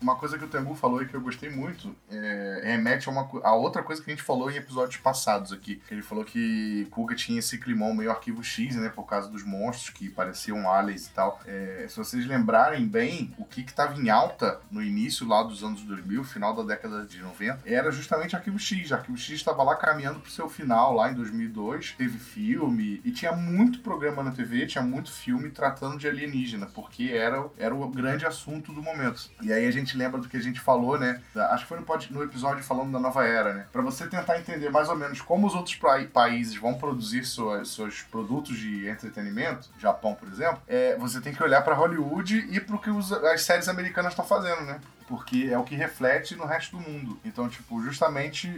Uma 0.00 0.16
coisa 0.16 0.38
que 0.38 0.44
o 0.44 0.48
Tengu 0.48 0.74
falou 0.74 1.02
e 1.02 1.06
que 1.06 1.14
eu 1.14 1.20
gostei 1.20 1.50
muito 1.50 1.94
é, 2.10 2.60
remete 2.64 3.08
a, 3.08 3.12
uma, 3.12 3.28
a 3.42 3.54
outra 3.54 3.82
coisa 3.82 4.02
que 4.02 4.10
a 4.10 4.14
gente 4.14 4.24
falou 4.24 4.50
em 4.50 4.56
episódios 4.56 4.96
passados 4.96 5.52
aqui. 5.52 5.80
Ele 5.90 6.02
falou 6.02 6.24
que 6.24 6.86
Kuga 6.90 7.14
tinha 7.14 7.38
esse 7.38 7.58
climão 7.58 7.94
meio 7.94 8.10
arquivo 8.10 8.42
X, 8.42 8.76
né? 8.76 8.88
Por 8.88 9.04
causa 9.04 9.28
dos 9.28 9.44
monstros 9.44 9.90
que 9.90 10.08
pareciam 10.08 10.70
aliens 10.70 11.06
e 11.06 11.10
tal. 11.10 11.40
É, 11.46 11.86
se 11.88 11.96
vocês 11.96 12.26
lembrarem 12.26 12.86
bem, 12.86 13.34
o 13.38 13.44
que 13.44 13.62
que 13.62 13.72
tava 13.72 13.98
em 14.00 14.08
alta 14.08 14.60
no 14.70 14.82
início 14.82 15.26
lá 15.26 15.42
dos 15.42 15.62
anos 15.62 15.82
2000, 15.82 16.24
final 16.24 16.54
da 16.54 16.62
década 16.62 17.04
de 17.04 17.20
90, 17.20 17.60
era 17.66 17.90
justamente 17.90 18.34
arquivo 18.34 18.58
X. 18.58 18.92
Arquivo 18.92 19.18
X 19.18 19.36
estava 19.36 19.62
lá 19.62 19.76
caminhando 19.76 20.20
pro 20.20 20.30
seu 20.30 20.48
final, 20.48 20.94
lá 20.94 21.10
em 21.10 21.14
2002. 21.14 21.94
Teve 21.96 22.18
filme 22.18 23.00
e 23.04 23.10
tinha 23.10 23.32
muito 23.32 23.80
programa 23.80 24.22
na 24.22 24.30
TV, 24.30 24.66
tinha 24.66 24.82
muito 24.82 25.12
filme 25.12 25.50
tratando 25.50 25.98
de 25.98 26.08
alienígena, 26.08 26.66
porque 26.66 27.10
era, 27.12 27.46
era 27.58 27.74
o 27.74 27.88
grande 27.88 28.24
assunto 28.26 28.72
do 28.72 28.82
momento. 28.82 29.30
E 29.42 29.52
aí 29.52 29.66
a 29.66 29.70
gente 29.70 29.89
lembra 29.96 30.20
do 30.20 30.28
que 30.28 30.36
a 30.36 30.42
gente 30.42 30.60
falou, 30.60 30.98
né? 30.98 31.20
acho 31.50 31.62
que 31.64 31.68
foi 31.68 31.78
no, 31.78 31.84
pod- 31.84 32.12
no 32.12 32.22
episódio 32.22 32.62
falando 32.64 32.92
da 32.92 32.98
nova 32.98 33.24
era, 33.26 33.52
né? 33.54 33.66
Pra 33.72 33.82
você 33.82 34.06
tentar 34.06 34.38
entender 34.38 34.70
mais 34.70 34.88
ou 34.88 34.96
menos 34.96 35.20
como 35.20 35.46
os 35.46 35.54
outros 35.54 35.78
países 36.12 36.56
vão 36.56 36.74
produzir 36.74 37.24
suas, 37.24 37.68
seus 37.70 38.02
produtos 38.02 38.56
de 38.58 38.88
entretenimento, 38.88 39.68
Japão, 39.78 40.14
por 40.14 40.28
exemplo, 40.28 40.60
é, 40.68 40.96
você 40.96 41.20
tem 41.20 41.32
que 41.34 41.42
olhar 41.42 41.62
pra 41.62 41.74
Hollywood 41.74 42.46
e 42.50 42.60
pro 42.60 42.78
que 42.78 42.90
os- 42.90 43.12
as 43.12 43.42
séries 43.42 43.68
americanas 43.68 44.12
estão 44.12 44.24
fazendo, 44.24 44.62
né? 44.62 44.80
Porque 45.08 45.48
é 45.50 45.58
o 45.58 45.64
que 45.64 45.74
reflete 45.74 46.36
no 46.36 46.46
resto 46.46 46.76
do 46.76 46.82
mundo. 46.88 47.18
Então, 47.24 47.48
tipo, 47.48 47.82
justamente 47.82 48.48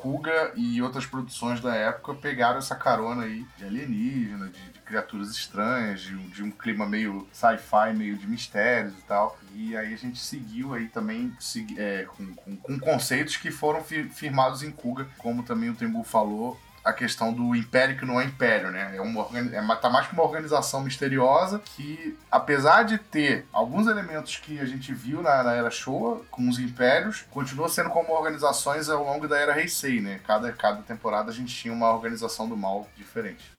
Kuga 0.00 0.52
e 0.54 0.80
outras 0.82 1.04
produções 1.06 1.60
da 1.60 1.74
época 1.74 2.14
pegaram 2.14 2.58
essa 2.58 2.74
carona 2.76 3.24
aí 3.24 3.44
de 3.56 3.64
alienígena, 3.64 4.46
de, 4.48 4.60
de 4.72 4.78
criaturas 4.80 5.30
estranhas, 5.30 6.00
de, 6.00 6.14
um- 6.14 6.28
de 6.30 6.42
um 6.42 6.50
clima 6.50 6.86
meio 6.86 7.26
sci-fi, 7.32 7.92
meio 7.96 8.16
de 8.16 8.26
mistérios 8.26 8.94
e 8.98 9.02
tal. 9.02 9.38
E 9.54 9.76
aí 9.76 9.92
a 9.92 9.96
gente 9.96 10.18
seguiu 10.18 10.72
aí 10.74 10.88
também 10.88 11.32
segui- 11.40 11.78
é, 11.78 12.04
com, 12.16 12.34
com- 12.34 12.56
com 12.56 12.78
conceitos 12.78 13.36
que 13.36 13.50
foram 13.50 13.82
fi- 13.82 14.08
firmados 14.08 14.62
em 14.62 14.70
Kuga, 14.70 15.06
como 15.18 15.42
também 15.42 15.68
o 15.70 15.74
Tembu 15.74 16.02
falou, 16.04 16.58
a 16.88 16.92
questão 16.92 17.32
do 17.32 17.54
império 17.54 17.98
que 17.98 18.06
não 18.06 18.18
é 18.18 18.24
império, 18.24 18.70
né? 18.70 18.96
É 18.96 19.00
uma, 19.00 19.28
é 19.52 19.76
tá 19.76 19.90
mais 19.90 20.06
que 20.06 20.14
uma 20.14 20.22
organização 20.22 20.80
misteriosa 20.80 21.58
que, 21.58 22.16
apesar 22.30 22.84
de 22.84 22.96
ter 22.96 23.46
alguns 23.52 23.86
elementos 23.86 24.38
que 24.38 24.58
a 24.58 24.64
gente 24.64 24.94
viu 24.94 25.20
na, 25.20 25.42
na 25.42 25.52
era 25.52 25.70
Showa, 25.70 26.22
com 26.30 26.48
os 26.48 26.58
impérios, 26.58 27.26
continua 27.30 27.68
sendo 27.68 27.90
como 27.90 28.12
organizações 28.12 28.88
ao 28.88 29.04
longo 29.04 29.28
da 29.28 29.38
era 29.38 29.60
Heisei, 29.60 30.00
né? 30.00 30.20
Cada, 30.26 30.50
cada 30.52 30.80
temporada 30.82 31.30
a 31.30 31.34
gente 31.34 31.54
tinha 31.54 31.74
uma 31.74 31.92
organização 31.92 32.48
do 32.48 32.56
mal 32.56 32.88
diferente. 32.96 33.52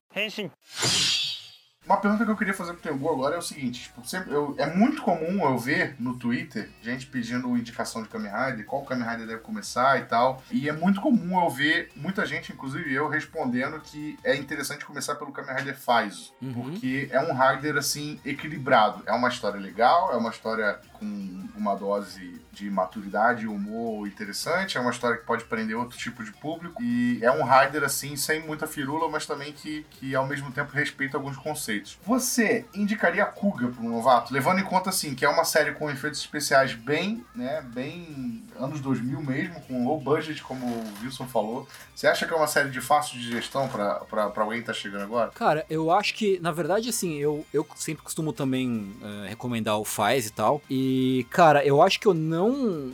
Uma 1.89 1.97
pergunta 1.97 2.23
que 2.23 2.29
eu 2.29 2.37
queria 2.37 2.53
fazer 2.53 2.73
pro 2.73 2.81
Tengu 2.83 3.09
agora 3.09 3.33
é 3.35 3.39
o 3.39 3.41
seguinte: 3.41 3.81
tipo, 3.85 4.07
sempre, 4.07 4.31
eu- 4.31 4.53
é 4.59 4.67
muito 4.75 5.01
comum 5.01 5.43
eu 5.43 5.57
ver 5.57 5.95
no 5.99 6.13
Twitter 6.19 6.69
gente 6.83 7.07
pedindo 7.07 7.57
indicação 7.57 8.03
de 8.03 8.09
Kamen 8.09 8.31
Rider, 8.31 8.63
qual 8.65 8.83
Kamen 8.83 9.07
Rider 9.09 9.25
deve 9.25 9.39
começar 9.39 9.99
e 9.99 10.05
tal. 10.05 10.43
E 10.51 10.69
é 10.69 10.71
muito 10.71 11.01
comum 11.01 11.41
eu 11.43 11.49
ver 11.49 11.89
muita 11.95 12.27
gente, 12.27 12.53
inclusive 12.53 12.93
eu, 12.93 13.07
respondendo 13.09 13.79
que 13.81 14.17
é 14.23 14.35
interessante 14.35 14.85
começar 14.85 15.15
pelo 15.15 15.31
Kamen 15.31 15.55
Rider 15.55 15.75
Faizo. 15.79 16.31
Uhum. 16.39 16.53
Porque 16.53 17.09
é 17.11 17.19
um 17.21 17.33
Rider 17.33 17.75
assim, 17.77 18.19
equilibrado. 18.23 19.01
É 19.07 19.11
uma 19.11 19.27
história 19.29 19.59
legal, 19.59 20.13
é 20.13 20.15
uma 20.17 20.29
história 20.29 20.79
com 20.99 21.47
uma 21.55 21.75
dose 21.75 22.39
de 22.51 22.69
maturidade 22.69 23.47
humor 23.47 24.07
interessante, 24.07 24.77
é 24.77 24.81
uma 24.81 24.91
história 24.91 25.17
que 25.17 25.25
pode 25.25 25.45
prender 25.45 25.77
outro 25.77 25.97
tipo 25.97 26.23
de 26.23 26.31
público. 26.33 26.81
E 26.81 27.19
é 27.23 27.31
um 27.31 27.43
Rider 27.43 27.83
assim, 27.83 28.15
sem 28.15 28.41
muita 28.45 28.67
firula, 28.67 29.09
mas 29.09 29.25
também 29.25 29.53
que, 29.53 29.85
que 29.91 30.15
ao 30.15 30.27
mesmo 30.27 30.51
tempo 30.51 30.71
respeita 30.73 31.17
alguns 31.17 31.37
conceitos. 31.37 31.97
Você 32.05 32.65
indicaria 32.73 33.25
Kuga 33.25 33.67
para 33.67 33.83
um 33.83 33.89
novato, 33.89 34.33
levando 34.33 34.59
em 34.59 34.63
conta 34.63 34.89
assim 34.89 35.15
que 35.15 35.25
é 35.25 35.29
uma 35.29 35.43
série 35.43 35.73
com 35.73 35.89
efeitos 35.89 36.19
especiais 36.19 36.73
bem, 36.73 37.23
né, 37.35 37.61
bem 37.61 38.43
anos 38.57 38.79
2000 38.81 39.21
mesmo, 39.21 39.61
com 39.61 39.85
low 39.85 39.99
budget, 39.99 40.41
como 40.43 40.65
o 40.65 40.83
Wilson 41.01 41.27
falou. 41.27 41.67
Você 41.95 42.07
acha 42.07 42.25
que 42.25 42.33
é 42.33 42.37
uma 42.37 42.47
série 42.47 42.69
de 42.69 42.81
fácil 42.81 43.19
digestão 43.19 43.67
para 43.67 44.31
alguém 44.37 44.61
que 44.61 44.67
tá 44.67 44.73
chegando 44.73 45.03
agora? 45.03 45.31
Cara, 45.31 45.65
eu 45.69 45.91
acho 45.91 46.13
que, 46.13 46.39
na 46.39 46.51
verdade, 46.51 46.89
assim, 46.89 47.15
eu, 47.17 47.45
eu 47.53 47.65
sempre 47.75 48.03
costumo 48.03 48.31
também 48.31 48.95
eh, 49.01 49.29
recomendar 49.29 49.77
o 49.77 49.85
Faz 49.85 50.27
e 50.27 50.31
tal. 50.31 50.61
E, 50.69 50.88
cara, 51.29 51.65
eu 51.65 51.81
acho 51.81 51.99
que 51.99 52.07
eu 52.07 52.13
não 52.13 52.93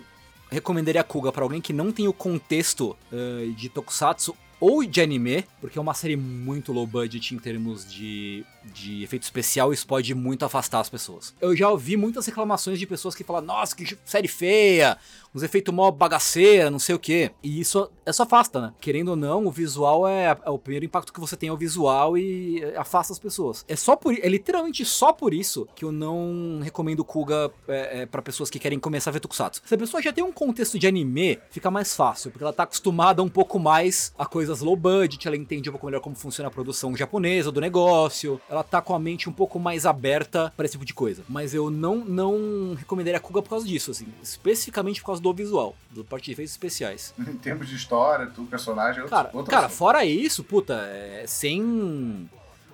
recomendaria 0.49 1.01
a 1.01 1.03
Kuga 1.03 1.31
pra 1.31 1.43
alguém 1.43 1.61
que 1.61 1.73
não 1.73 1.91
tem 1.91 2.07
o 2.07 2.13
contexto 2.13 2.95
eh, 3.11 3.49
de 3.55 3.69
Tokusatsu 3.69 4.35
ou 4.59 4.85
de 4.85 5.01
anime, 5.01 5.45
porque 5.59 5.77
é 5.77 5.81
uma 5.81 5.93
série 5.93 6.15
muito 6.15 6.71
low 6.71 6.87
budget 6.87 7.35
em 7.35 7.39
termos 7.39 7.91
de, 7.91 8.45
de 8.73 9.03
efeito 9.03 9.23
especial 9.23 9.73
isso 9.73 9.85
pode 9.85 10.13
muito 10.13 10.45
afastar 10.45 10.79
as 10.79 10.89
pessoas. 10.89 11.33
Eu 11.41 11.55
já 11.55 11.69
ouvi 11.69 11.97
muitas 11.97 12.25
reclamações 12.25 12.79
de 12.79 12.85
pessoas 12.85 13.15
que 13.15 13.23
falam, 13.23 13.41
nossa, 13.41 13.75
que 13.75 13.97
série 14.05 14.27
feia, 14.27 14.97
uns 15.35 15.43
efeitos 15.43 15.73
mó 15.73 15.91
bagaceira, 15.91 16.71
não 16.71 16.79
sei 16.79 16.95
o 16.95 16.99
que. 16.99 17.29
E 17.43 17.59
isso, 17.59 17.89
isso 18.07 18.23
afasta, 18.23 18.61
né? 18.61 18.73
Querendo 18.79 19.09
ou 19.09 19.15
não, 19.17 19.45
o 19.45 19.51
visual 19.51 20.07
é, 20.07 20.37
é 20.45 20.49
o 20.49 20.57
primeiro 20.57 20.85
impacto 20.85 21.11
que 21.11 21.19
você 21.19 21.35
tem 21.35 21.49
é 21.49 21.51
o 21.51 21.57
visual 21.57 22.17
e 22.17 22.63
é, 22.63 22.77
afasta 22.77 23.11
as 23.11 23.19
pessoas. 23.19 23.65
É 23.67 23.75
só 23.75 23.97
por 23.97 24.13
é 24.13 24.29
literalmente 24.29 24.85
só 24.85 25.11
por 25.11 25.33
isso 25.33 25.67
que 25.75 25.83
eu 25.83 25.91
não 25.91 26.61
recomendo 26.63 27.03
Kuga 27.03 27.51
é, 27.67 28.01
é, 28.01 28.05
para 28.05 28.21
pessoas 28.21 28.49
que 28.49 28.57
querem 28.57 28.79
começar 28.79 29.09
a 29.09 29.13
ver 29.13 29.19
Tokusatsu. 29.19 29.61
Se 29.65 29.75
a 29.75 29.77
pessoa 29.77 30.01
já 30.01 30.13
tem 30.13 30.23
um 30.23 30.31
contexto 30.31 30.79
de 30.79 30.87
anime, 30.87 31.37
fica 31.49 31.69
mais 31.69 31.93
fácil, 31.95 32.31
porque 32.31 32.43
ela 32.43 32.53
tá 32.53 32.63
acostumada 32.63 33.21
um 33.21 33.29
pouco 33.29 33.59
mais 33.59 34.13
a 34.17 34.25
coisas 34.25 34.61
low 34.61 34.75
budget, 34.77 35.27
ela 35.27 35.35
entende 35.35 35.69
um 35.69 35.73
pouco 35.73 35.85
melhor 35.85 35.99
como 35.99 36.15
funciona 36.15 36.47
a 36.47 36.51
produção 36.51 36.95
japonesa 36.95 37.51
do 37.51 37.59
negócio, 37.59 38.39
ela 38.55 38.63
tá 38.63 38.81
com 38.81 38.93
a 38.95 38.99
mente 38.99 39.29
um 39.29 39.33
pouco 39.33 39.59
mais 39.59 39.85
aberta 39.85 40.51
para 40.55 40.65
esse 40.65 40.73
tipo 40.73 40.85
de 40.85 40.93
coisa. 40.93 41.23
Mas 41.27 41.53
eu 41.53 41.69
não, 41.69 41.97
não 41.97 42.73
recomendaria 42.75 43.17
a 43.17 43.21
Kuga 43.21 43.41
por 43.41 43.49
causa 43.49 43.65
disso, 43.67 43.91
assim, 43.91 44.07
especificamente 44.23 45.01
por 45.01 45.07
causa 45.07 45.21
do 45.21 45.33
visual, 45.33 45.75
do 45.91 46.03
parte 46.03 46.25
de 46.25 46.31
efeitos 46.31 46.53
especiais. 46.53 47.13
Em 47.19 47.37
termos 47.37 47.67
de 47.67 47.75
história, 47.75 48.25
do 48.27 48.43
personagem, 48.43 48.99
é 48.99 49.03
outro, 49.03 49.15
Cara, 49.15 49.29
outro 49.33 49.51
cara 49.51 49.65
assunto. 49.67 49.77
fora 49.77 50.05
isso, 50.05 50.43
puta, 50.43 50.73
é, 50.73 51.25
sem. 51.27 52.29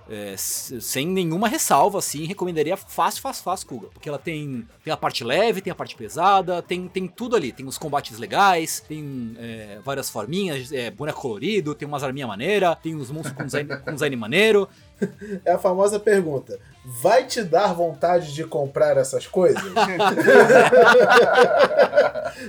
É, 0.09 0.35
sem 0.37 1.07
nenhuma 1.07 1.47
ressalva, 1.47 1.99
assim, 1.99 2.25
recomendaria 2.25 2.75
fácil, 2.75 3.21
fácil, 3.21 3.43
fácil 3.43 3.67
Kuga. 3.67 3.87
Porque 3.93 4.09
ela 4.09 4.17
tem, 4.17 4.67
tem 4.83 4.91
a 4.91 4.97
parte 4.97 5.23
leve, 5.23 5.61
tem 5.61 5.71
a 5.71 5.75
parte 5.75 5.95
pesada, 5.95 6.61
tem, 6.61 6.87
tem 6.87 7.07
tudo 7.07 7.35
ali. 7.35 7.51
Tem 7.51 7.65
os 7.65 7.77
combates 7.77 8.17
legais, 8.17 8.83
tem 8.87 9.35
é, 9.37 9.79
várias 9.83 10.09
forminhas, 10.09 10.71
é, 10.71 10.91
boneco 10.91 11.21
colorido, 11.21 11.75
tem 11.75 11.87
umas 11.87 12.03
arminhas 12.03 12.27
maneira, 12.27 12.75
tem 12.75 12.95
uns 12.95 13.11
monstros 13.11 13.35
com 13.35 13.45
design, 13.45 13.77
com 13.77 13.93
design 13.93 14.15
maneiro. 14.15 14.67
É 15.43 15.53
a 15.53 15.57
famosa 15.57 15.99
pergunta: 15.99 16.59
vai 16.83 17.25
te 17.25 17.43
dar 17.43 17.73
vontade 17.73 18.33
de 18.33 18.43
comprar 18.43 18.97
essas 18.97 19.27
coisas? 19.27 19.61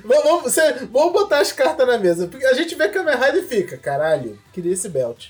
vamos, 0.05 0.25
vamos, 0.25 0.42
você- 0.45 0.87
vamos 0.90 1.12
botar 1.12 1.40
as 1.40 1.53
cartas 1.53 1.87
na 1.87 1.99
mesa. 1.99 2.27
Porque 2.29 2.47
a 2.47 2.55
gente 2.55 2.75
vê 2.75 2.88
Kamen 2.88 3.14
Rider 3.14 3.45
e 3.45 3.47
fica, 3.47 3.77
caralho, 3.77 4.38
queria 4.53 4.73
esse 4.73 4.88
belt. 4.88 5.29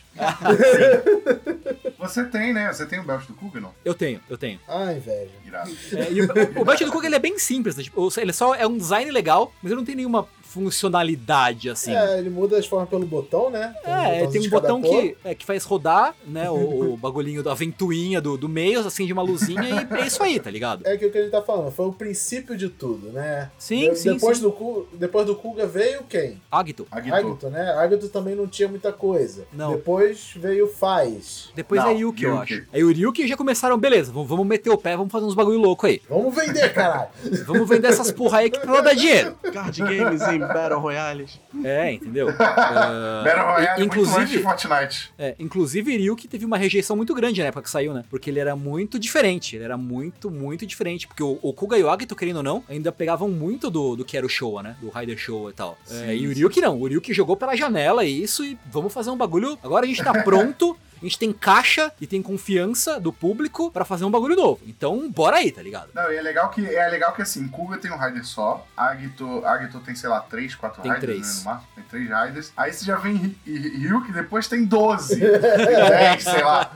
Você 1.98 2.24
tem, 2.24 2.52
né? 2.52 2.72
Você 2.72 2.84
tem 2.86 2.98
o 3.00 3.04
belt 3.04 3.26
do 3.26 3.34
Kuga, 3.34 3.60
não? 3.60 3.72
Eu 3.84 3.94
tenho, 3.94 4.20
eu 4.28 4.36
tenho. 4.38 4.58
Ah, 4.68 4.92
inveja. 4.92 5.30
Irado. 5.46 5.70
É, 5.92 6.12
e 6.12 6.20
o, 6.22 6.24
o, 6.58 6.62
o 6.62 6.64
belt 6.64 6.80
do 6.82 6.92
Kuga 6.92 7.06
ele 7.06 7.16
é 7.16 7.20
bem 7.20 7.38
simples, 7.38 7.76
né? 7.76 7.82
Tipo, 7.84 8.08
ele 8.16 8.32
só 8.32 8.54
é 8.54 8.66
um 8.66 8.76
design 8.76 9.10
legal, 9.10 9.52
mas 9.62 9.70
ele 9.70 9.78
não 9.80 9.84
tem 9.86 9.94
nenhuma 9.94 10.26
funcionalidade, 10.52 11.70
assim. 11.70 11.94
É, 11.94 12.18
ele 12.18 12.30
muda 12.30 12.58
as 12.58 12.66
formas 12.66 12.88
pelo 12.88 13.06
botão, 13.06 13.50
né? 13.50 13.74
É, 13.84 14.26
tem 14.26 14.40
um 14.40 14.44
de 14.44 14.50
cada 14.50 14.60
botão 14.74 14.82
que, 14.82 15.16
é, 15.24 15.34
que 15.34 15.44
faz 15.44 15.64
rodar, 15.64 16.14
né? 16.26 16.50
O, 16.50 16.92
o 16.92 16.96
bagulhinho 17.00 17.42
da 17.42 17.54
ventoinha 17.54 18.20
do, 18.20 18.36
do 18.36 18.48
meio, 18.48 18.80
acende 18.80 19.12
uma 19.12 19.22
luzinha 19.22 19.86
e 19.90 19.94
é 20.02 20.06
isso 20.06 20.22
aí, 20.22 20.38
tá 20.38 20.50
ligado? 20.50 20.86
É 20.86 20.92
aquilo 20.92 21.10
que 21.10 21.18
a 21.18 21.22
gente 21.22 21.30
tá 21.30 21.42
falando, 21.42 21.70
foi 21.70 21.86
o 21.86 21.92
princípio 21.92 22.56
de 22.56 22.68
tudo, 22.68 23.08
né? 23.12 23.50
Sim, 23.58 23.90
De- 23.90 23.98
sim, 23.98 24.12
depois 24.14 24.38
sim. 24.38 24.44
Do, 24.44 24.88
depois 24.94 25.26
do 25.26 25.34
Kuga 25.36 25.66
veio 25.66 26.02
quem? 26.08 26.40
Agito. 26.50 26.86
Agito. 26.90 27.14
Agito, 27.14 27.50
né? 27.50 27.72
Agito 27.72 28.08
também 28.08 28.34
não 28.34 28.46
tinha 28.46 28.68
muita 28.68 28.92
coisa. 28.92 29.44
Não. 29.52 29.72
Depois 29.72 30.32
veio 30.36 30.66
Faz. 30.68 31.50
Depois 31.54 31.80
Não, 31.82 31.90
é 31.90 31.94
Ryuki, 31.94 32.24
eu 32.24 32.34
Ryuki. 32.36 32.54
acho. 32.54 32.64
Aí 32.72 32.84
o 32.84 32.92
Ryuki 32.92 33.26
já 33.26 33.36
começaram, 33.36 33.78
beleza, 33.78 34.12
vamos, 34.12 34.28
vamos 34.28 34.46
meter 34.46 34.70
o 34.70 34.78
pé, 34.78 34.96
vamos 34.96 35.12
fazer 35.12 35.26
uns 35.26 35.34
bagulho 35.34 35.58
louco 35.58 35.86
aí. 35.86 36.00
Vamos 36.08 36.34
vender, 36.34 36.72
caralho! 36.72 37.08
Vamos 37.46 37.68
vender 37.68 37.88
essas 37.88 38.10
porra 38.10 38.38
aí 38.38 38.50
que 38.50 38.58
pra 38.58 38.80
dar 38.80 38.94
dinheiro. 38.94 39.36
Card 39.52 39.80
games 39.80 40.22
em 40.22 40.38
Battle 40.48 40.78
Royales. 40.80 41.38
É, 41.64 41.92
entendeu? 41.92 42.28
Ah, 42.38 43.22
Battle 43.24 43.44
Royale 43.44 43.62
e- 43.62 43.66
é 43.66 43.76
muito 43.78 43.84
inclusive, 43.84 44.38
Fortnite. 44.42 45.12
é, 45.18 45.34
inclusive 45.38 45.96
Ryuki 45.96 46.28
teve 46.28 46.44
uma 46.44 46.56
rejeição 46.56 46.96
muito 46.96 47.14
grande 47.14 47.40
na 47.40 47.48
época 47.48 47.62
que 47.62 47.70
saiu, 47.70 47.92
né? 47.94 48.04
Porque 48.10 48.30
ele 48.30 48.38
era 48.40 48.54
muito 48.56 48.98
diferente. 48.98 49.56
Ele 49.56 49.64
era 49.64 49.76
muito, 49.76 50.30
muito 50.30 50.66
diferente. 50.66 51.06
Porque 51.06 51.22
o, 51.22 51.38
o 51.42 51.52
Kuga 51.52 51.78
e 51.78 51.82
o 51.82 51.90
Agito, 51.90 52.14
querendo 52.16 52.38
ou 52.38 52.42
não, 52.42 52.64
ainda 52.68 52.90
pegavam 52.92 53.28
muito 53.28 53.70
do, 53.70 53.96
do 53.96 54.04
que 54.04 54.16
era 54.16 54.24
o 54.26 54.28
Showa, 54.28 54.62
né? 54.62 54.76
Do 54.80 54.88
Rider 54.90 55.16
Showa 55.18 55.50
e 55.50 55.54
tal. 55.54 55.78
É, 55.90 55.94
Sim, 55.94 56.10
e 56.12 56.26
o. 56.28 56.32
Ryuki 56.32 56.60
não. 56.60 56.80
O 56.80 56.86
Ryuki 56.86 57.12
jogou 57.12 57.36
pela 57.36 57.56
janela 57.56 58.04
isso 58.04 58.44
e 58.44 58.58
vamos 58.70 58.92
fazer 58.92 59.10
um 59.10 59.16
bagulho. 59.16 59.58
Agora 59.62 59.84
a 59.84 59.88
gente 59.88 60.02
tá 60.02 60.22
pronto. 60.22 60.76
A 61.02 61.04
gente 61.04 61.18
tem 61.18 61.32
caixa 61.32 61.90
e 62.00 62.06
tem 62.06 62.22
confiança 62.22 63.00
do 63.00 63.12
público 63.12 63.72
pra 63.72 63.84
fazer 63.84 64.04
um 64.04 64.10
bagulho 64.10 64.36
novo. 64.36 64.60
Então, 64.66 65.10
bora 65.10 65.38
aí, 65.38 65.50
tá 65.50 65.60
ligado? 65.60 65.88
Não, 65.92 66.12
e 66.12 66.16
é 66.16 66.22
legal 66.22 66.48
que 66.50 66.64
é 66.64 66.88
legal 66.88 67.12
que 67.12 67.20
assim, 67.22 67.48
Kuga 67.48 67.76
tem 67.76 67.90
um 67.90 67.98
Rider 67.98 68.24
só, 68.24 68.64
Agito, 68.76 69.44
Agito 69.44 69.80
tem, 69.80 69.96
sei 69.96 70.08
lá, 70.08 70.20
3, 70.20 70.54
4 70.54 70.80
Tem 70.80 70.92
Riders, 70.92 71.12
três. 71.12 71.26
né, 71.26 71.34
no 71.40 71.44
máximo, 71.50 71.68
tem 71.74 71.84
3 72.06 72.08
Riders. 72.26 72.52
Aí 72.56 72.72
você 72.72 72.84
já 72.84 72.96
vem 72.96 73.16
Ry- 73.16 73.36
Ry- 73.44 73.76
Ryuki, 73.88 74.12
depois 74.12 74.46
tem 74.46 74.64
12, 74.64 75.18
tem 75.18 75.28
10, 75.30 76.22
sei 76.22 76.42
lá. 76.44 76.70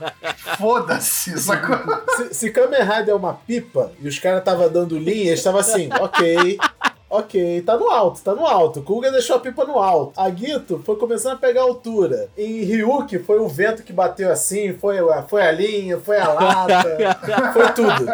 Foda-se, 0.57 1.37
sacou? 1.39 1.77
Se, 2.17 2.33
se 2.33 2.51
Kamen 2.51 2.81
Rider 2.81 3.09
é 3.09 3.13
uma 3.15 3.33
pipa 3.33 3.91
e 3.99 4.07
os 4.07 4.19
caras 4.19 4.43
tava 4.43 4.69
dando 4.69 4.97
linha, 4.99 5.27
eles 5.27 5.39
estavam 5.39 5.59
assim, 5.61 5.89
ok. 6.01 6.57
Ok, 7.09 7.61
tá 7.61 7.77
no 7.77 7.89
alto, 7.89 8.21
tá 8.21 8.35
no 8.35 8.45
alto. 8.45 8.81
Kuga 8.81 9.09
deixou 9.11 9.37
a 9.37 9.39
pipa 9.39 9.63
no 9.65 9.79
alto. 9.79 10.11
Agito 10.19 10.81
foi 10.85 10.97
começando 10.97 11.33
a 11.33 11.37
pegar 11.37 11.61
altura. 11.61 12.29
Em 12.37 12.63
Ryuki 12.63 13.17
foi 13.19 13.39
o 13.39 13.47
vento 13.47 13.81
que 13.83 13.93
bateu 13.93 14.29
assim, 14.31 14.73
foi, 14.73 14.99
a- 14.99 15.23
foi 15.23 15.41
a 15.41 15.51
linha, 15.51 15.97
foi 15.99 16.17
a 16.17 16.27
lata, 16.33 16.83
foi 17.53 17.71
tudo. 17.73 18.05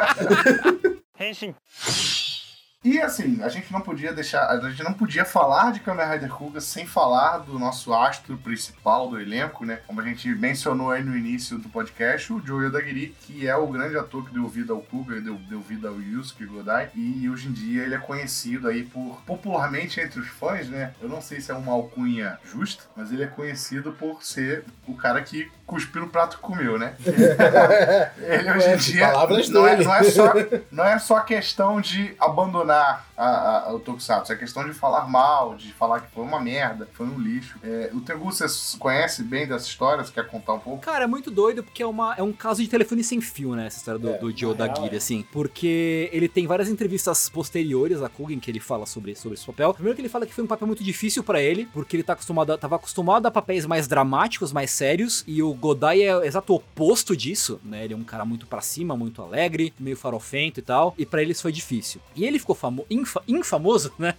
E 2.84 3.00
assim, 3.00 3.42
a 3.42 3.48
gente 3.48 3.72
não 3.72 3.80
podia 3.80 4.12
deixar, 4.12 4.46
a 4.46 4.70
gente 4.70 4.84
não 4.84 4.94
podia 4.94 5.24
falar 5.24 5.72
de 5.72 5.80
Kamen 5.80 6.06
Rider 6.06 6.30
Kuga 6.30 6.60
sem 6.60 6.86
falar 6.86 7.38
do 7.38 7.58
nosso 7.58 7.94
astro 7.94 8.38
principal 8.38 9.10
do 9.10 9.18
elenco, 9.18 9.66
né? 9.66 9.80
Como 9.88 10.02
a 10.02 10.04
gente 10.04 10.28
mencionou 10.36 10.92
aí 10.92 11.02
no 11.02 11.16
início 11.16 11.58
do 11.58 11.70
podcast, 11.70 12.34
o 12.34 12.46
Joe 12.46 12.66
Yodagiri, 12.66 13.16
que 13.22 13.48
é 13.48 13.56
o 13.56 13.68
grande 13.68 13.98
ator 13.98 14.26
que 14.26 14.34
deu 14.34 14.50
vida 14.50 14.74
ao 14.74 14.82
Kuga, 14.82 15.22
deu, 15.22 15.36
deu 15.36 15.62
vida 15.62 15.88
ao 15.88 16.02
Yusuke 16.02 16.46
Godai, 16.46 16.90
e 16.94 17.30
hoje 17.30 17.48
em 17.48 17.54
dia 17.54 17.84
ele 17.84 17.96
é 17.96 18.00
conhecido 18.00 18.68
aí 18.68 18.84
por, 18.84 19.22
popularmente 19.26 20.02
entre 20.02 20.20
os 20.20 20.28
fãs, 20.28 20.68
né? 20.68 20.94
Eu 21.02 21.08
não 21.08 21.22
sei 21.22 21.40
se 21.40 21.52
é 21.52 21.56
uma 21.56 21.72
alcunha 21.72 22.38
justa, 22.44 22.84
mas 22.98 23.14
ele 23.14 23.24
é 23.24 23.28
conhecido 23.28 23.94
por 23.94 24.22
ser 24.24 24.66
o 24.86 24.94
cara 24.94 25.22
que 25.22 25.50
cuspiu 25.66 26.02
no 26.02 26.10
prato 26.10 26.38
que 26.38 26.44
comeu, 26.44 26.78
né? 26.78 26.94
Ele 28.18 28.52
hoje 28.52 28.70
em 28.70 28.78
dia 28.78 29.08
palavras 29.08 29.50
não 29.50 29.68
é, 29.68 29.78
não, 29.84 29.94
é 29.96 30.04
só, 30.04 30.34
não 30.72 30.86
é 30.86 31.00
só 31.00 31.20
questão 31.22 31.80
de 31.82 32.14
abandonar 32.20 33.08
a- 33.16 33.68
a- 33.70 33.74
o 33.74 33.80
Tokusatsu, 33.80 34.34
é 34.34 34.36
questão 34.36 34.66
de 34.66 34.74
falar 34.74 35.08
mal, 35.08 35.56
de 35.56 35.72
falar 35.74 36.02
que 36.02 36.12
foi 36.12 36.24
uma 36.24 36.40
merda, 36.40 36.88
foi 36.94 37.06
um 37.06 37.20
lixo. 37.20 37.58
É, 37.64 37.90
o 37.94 38.02
Tegu, 38.02 38.26
você 38.26 38.46
conhece 38.78 39.24
bem 39.24 39.48
dessa 39.48 39.68
história? 39.68 40.04
Você 40.04 40.12
quer 40.12 40.28
contar 40.28 40.54
um 40.54 40.60
pouco? 40.60 40.82
Cara, 40.84 41.04
é 41.06 41.08
muito 41.08 41.30
doido 41.32 41.64
porque 41.64 41.82
é, 41.84 41.88
uma, 41.88 42.14
é 42.16 42.24
um 42.24 42.34
caso 42.34 42.62
de 42.62 42.68
telefone 42.70 43.04
sem 43.04 43.22
fio, 43.22 43.56
né? 43.56 43.68
Essa 43.68 43.78
história 43.78 44.00
do, 44.00 44.10
É, 44.10 44.18
do 44.18 44.36
Joe 44.36 44.56
na 44.58 44.66
real, 44.66 44.76
Dagiri, 44.76 44.96
é. 44.96 44.98
assim. 44.98 45.26
Porque 45.32 46.10
ele 46.12 46.28
tem 46.28 46.46
várias 46.48 46.68
entrevistas 46.70 47.30
posteriores 47.30 48.02
a 48.02 48.10
Kuga 48.10 48.34
em 48.34 48.40
que 48.40 48.50
ele 48.52 48.60
fala 48.60 48.86
sobre, 48.86 49.16
sobre 49.16 49.36
esse 49.38 49.46
papel. 49.46 49.74
Primeiro 49.74 49.96
que 49.96 50.02
ele 50.02 50.10
fala 50.10 50.26
que 50.26 50.34
foi 50.34 50.44
um 50.44 50.48
papel 50.48 50.68
muito 50.68 50.84
difícil 50.84 51.24
pra 51.24 51.42
ele, 51.42 51.68
porque 51.74 51.96
ele 51.96 52.04
tá 52.04 52.14
acostumado 52.14 52.58
tava 52.58 52.76
acostumado 52.76 53.26
a 53.26 53.32
papéis 53.32 53.66
mais 53.66 53.88
dramáticos, 53.88 54.52
mais 54.52 54.72
sérios, 54.72 55.24
e 55.28 55.42
o 55.42 55.53
Godai 55.54 56.02
é 56.02 56.16
o 56.18 56.24
exato 56.24 56.54
oposto 56.54 57.16
disso, 57.16 57.60
né? 57.64 57.84
Ele 57.86 57.94
é 57.94 57.98
um 57.98 58.04
cara 58.04 58.26
muito 58.26 58.46
pra 58.48 58.62
cima, 58.62 58.96
muito 58.96 59.22
alegre, 59.22 59.74
meio 59.80 59.96
farofento 59.98 60.60
e 60.60 60.64
tal, 60.64 60.94
e 60.98 61.06
pra 61.06 61.22
ele 61.22 61.32
isso 61.32 61.42
foi 61.42 61.52
difícil. 61.52 62.00
E 62.16 62.26
ele 62.26 62.40
ficou 62.40 62.56
famo 62.56 62.86
infa 62.90 63.22
infamoso, 63.28 63.92
né? 63.98 64.16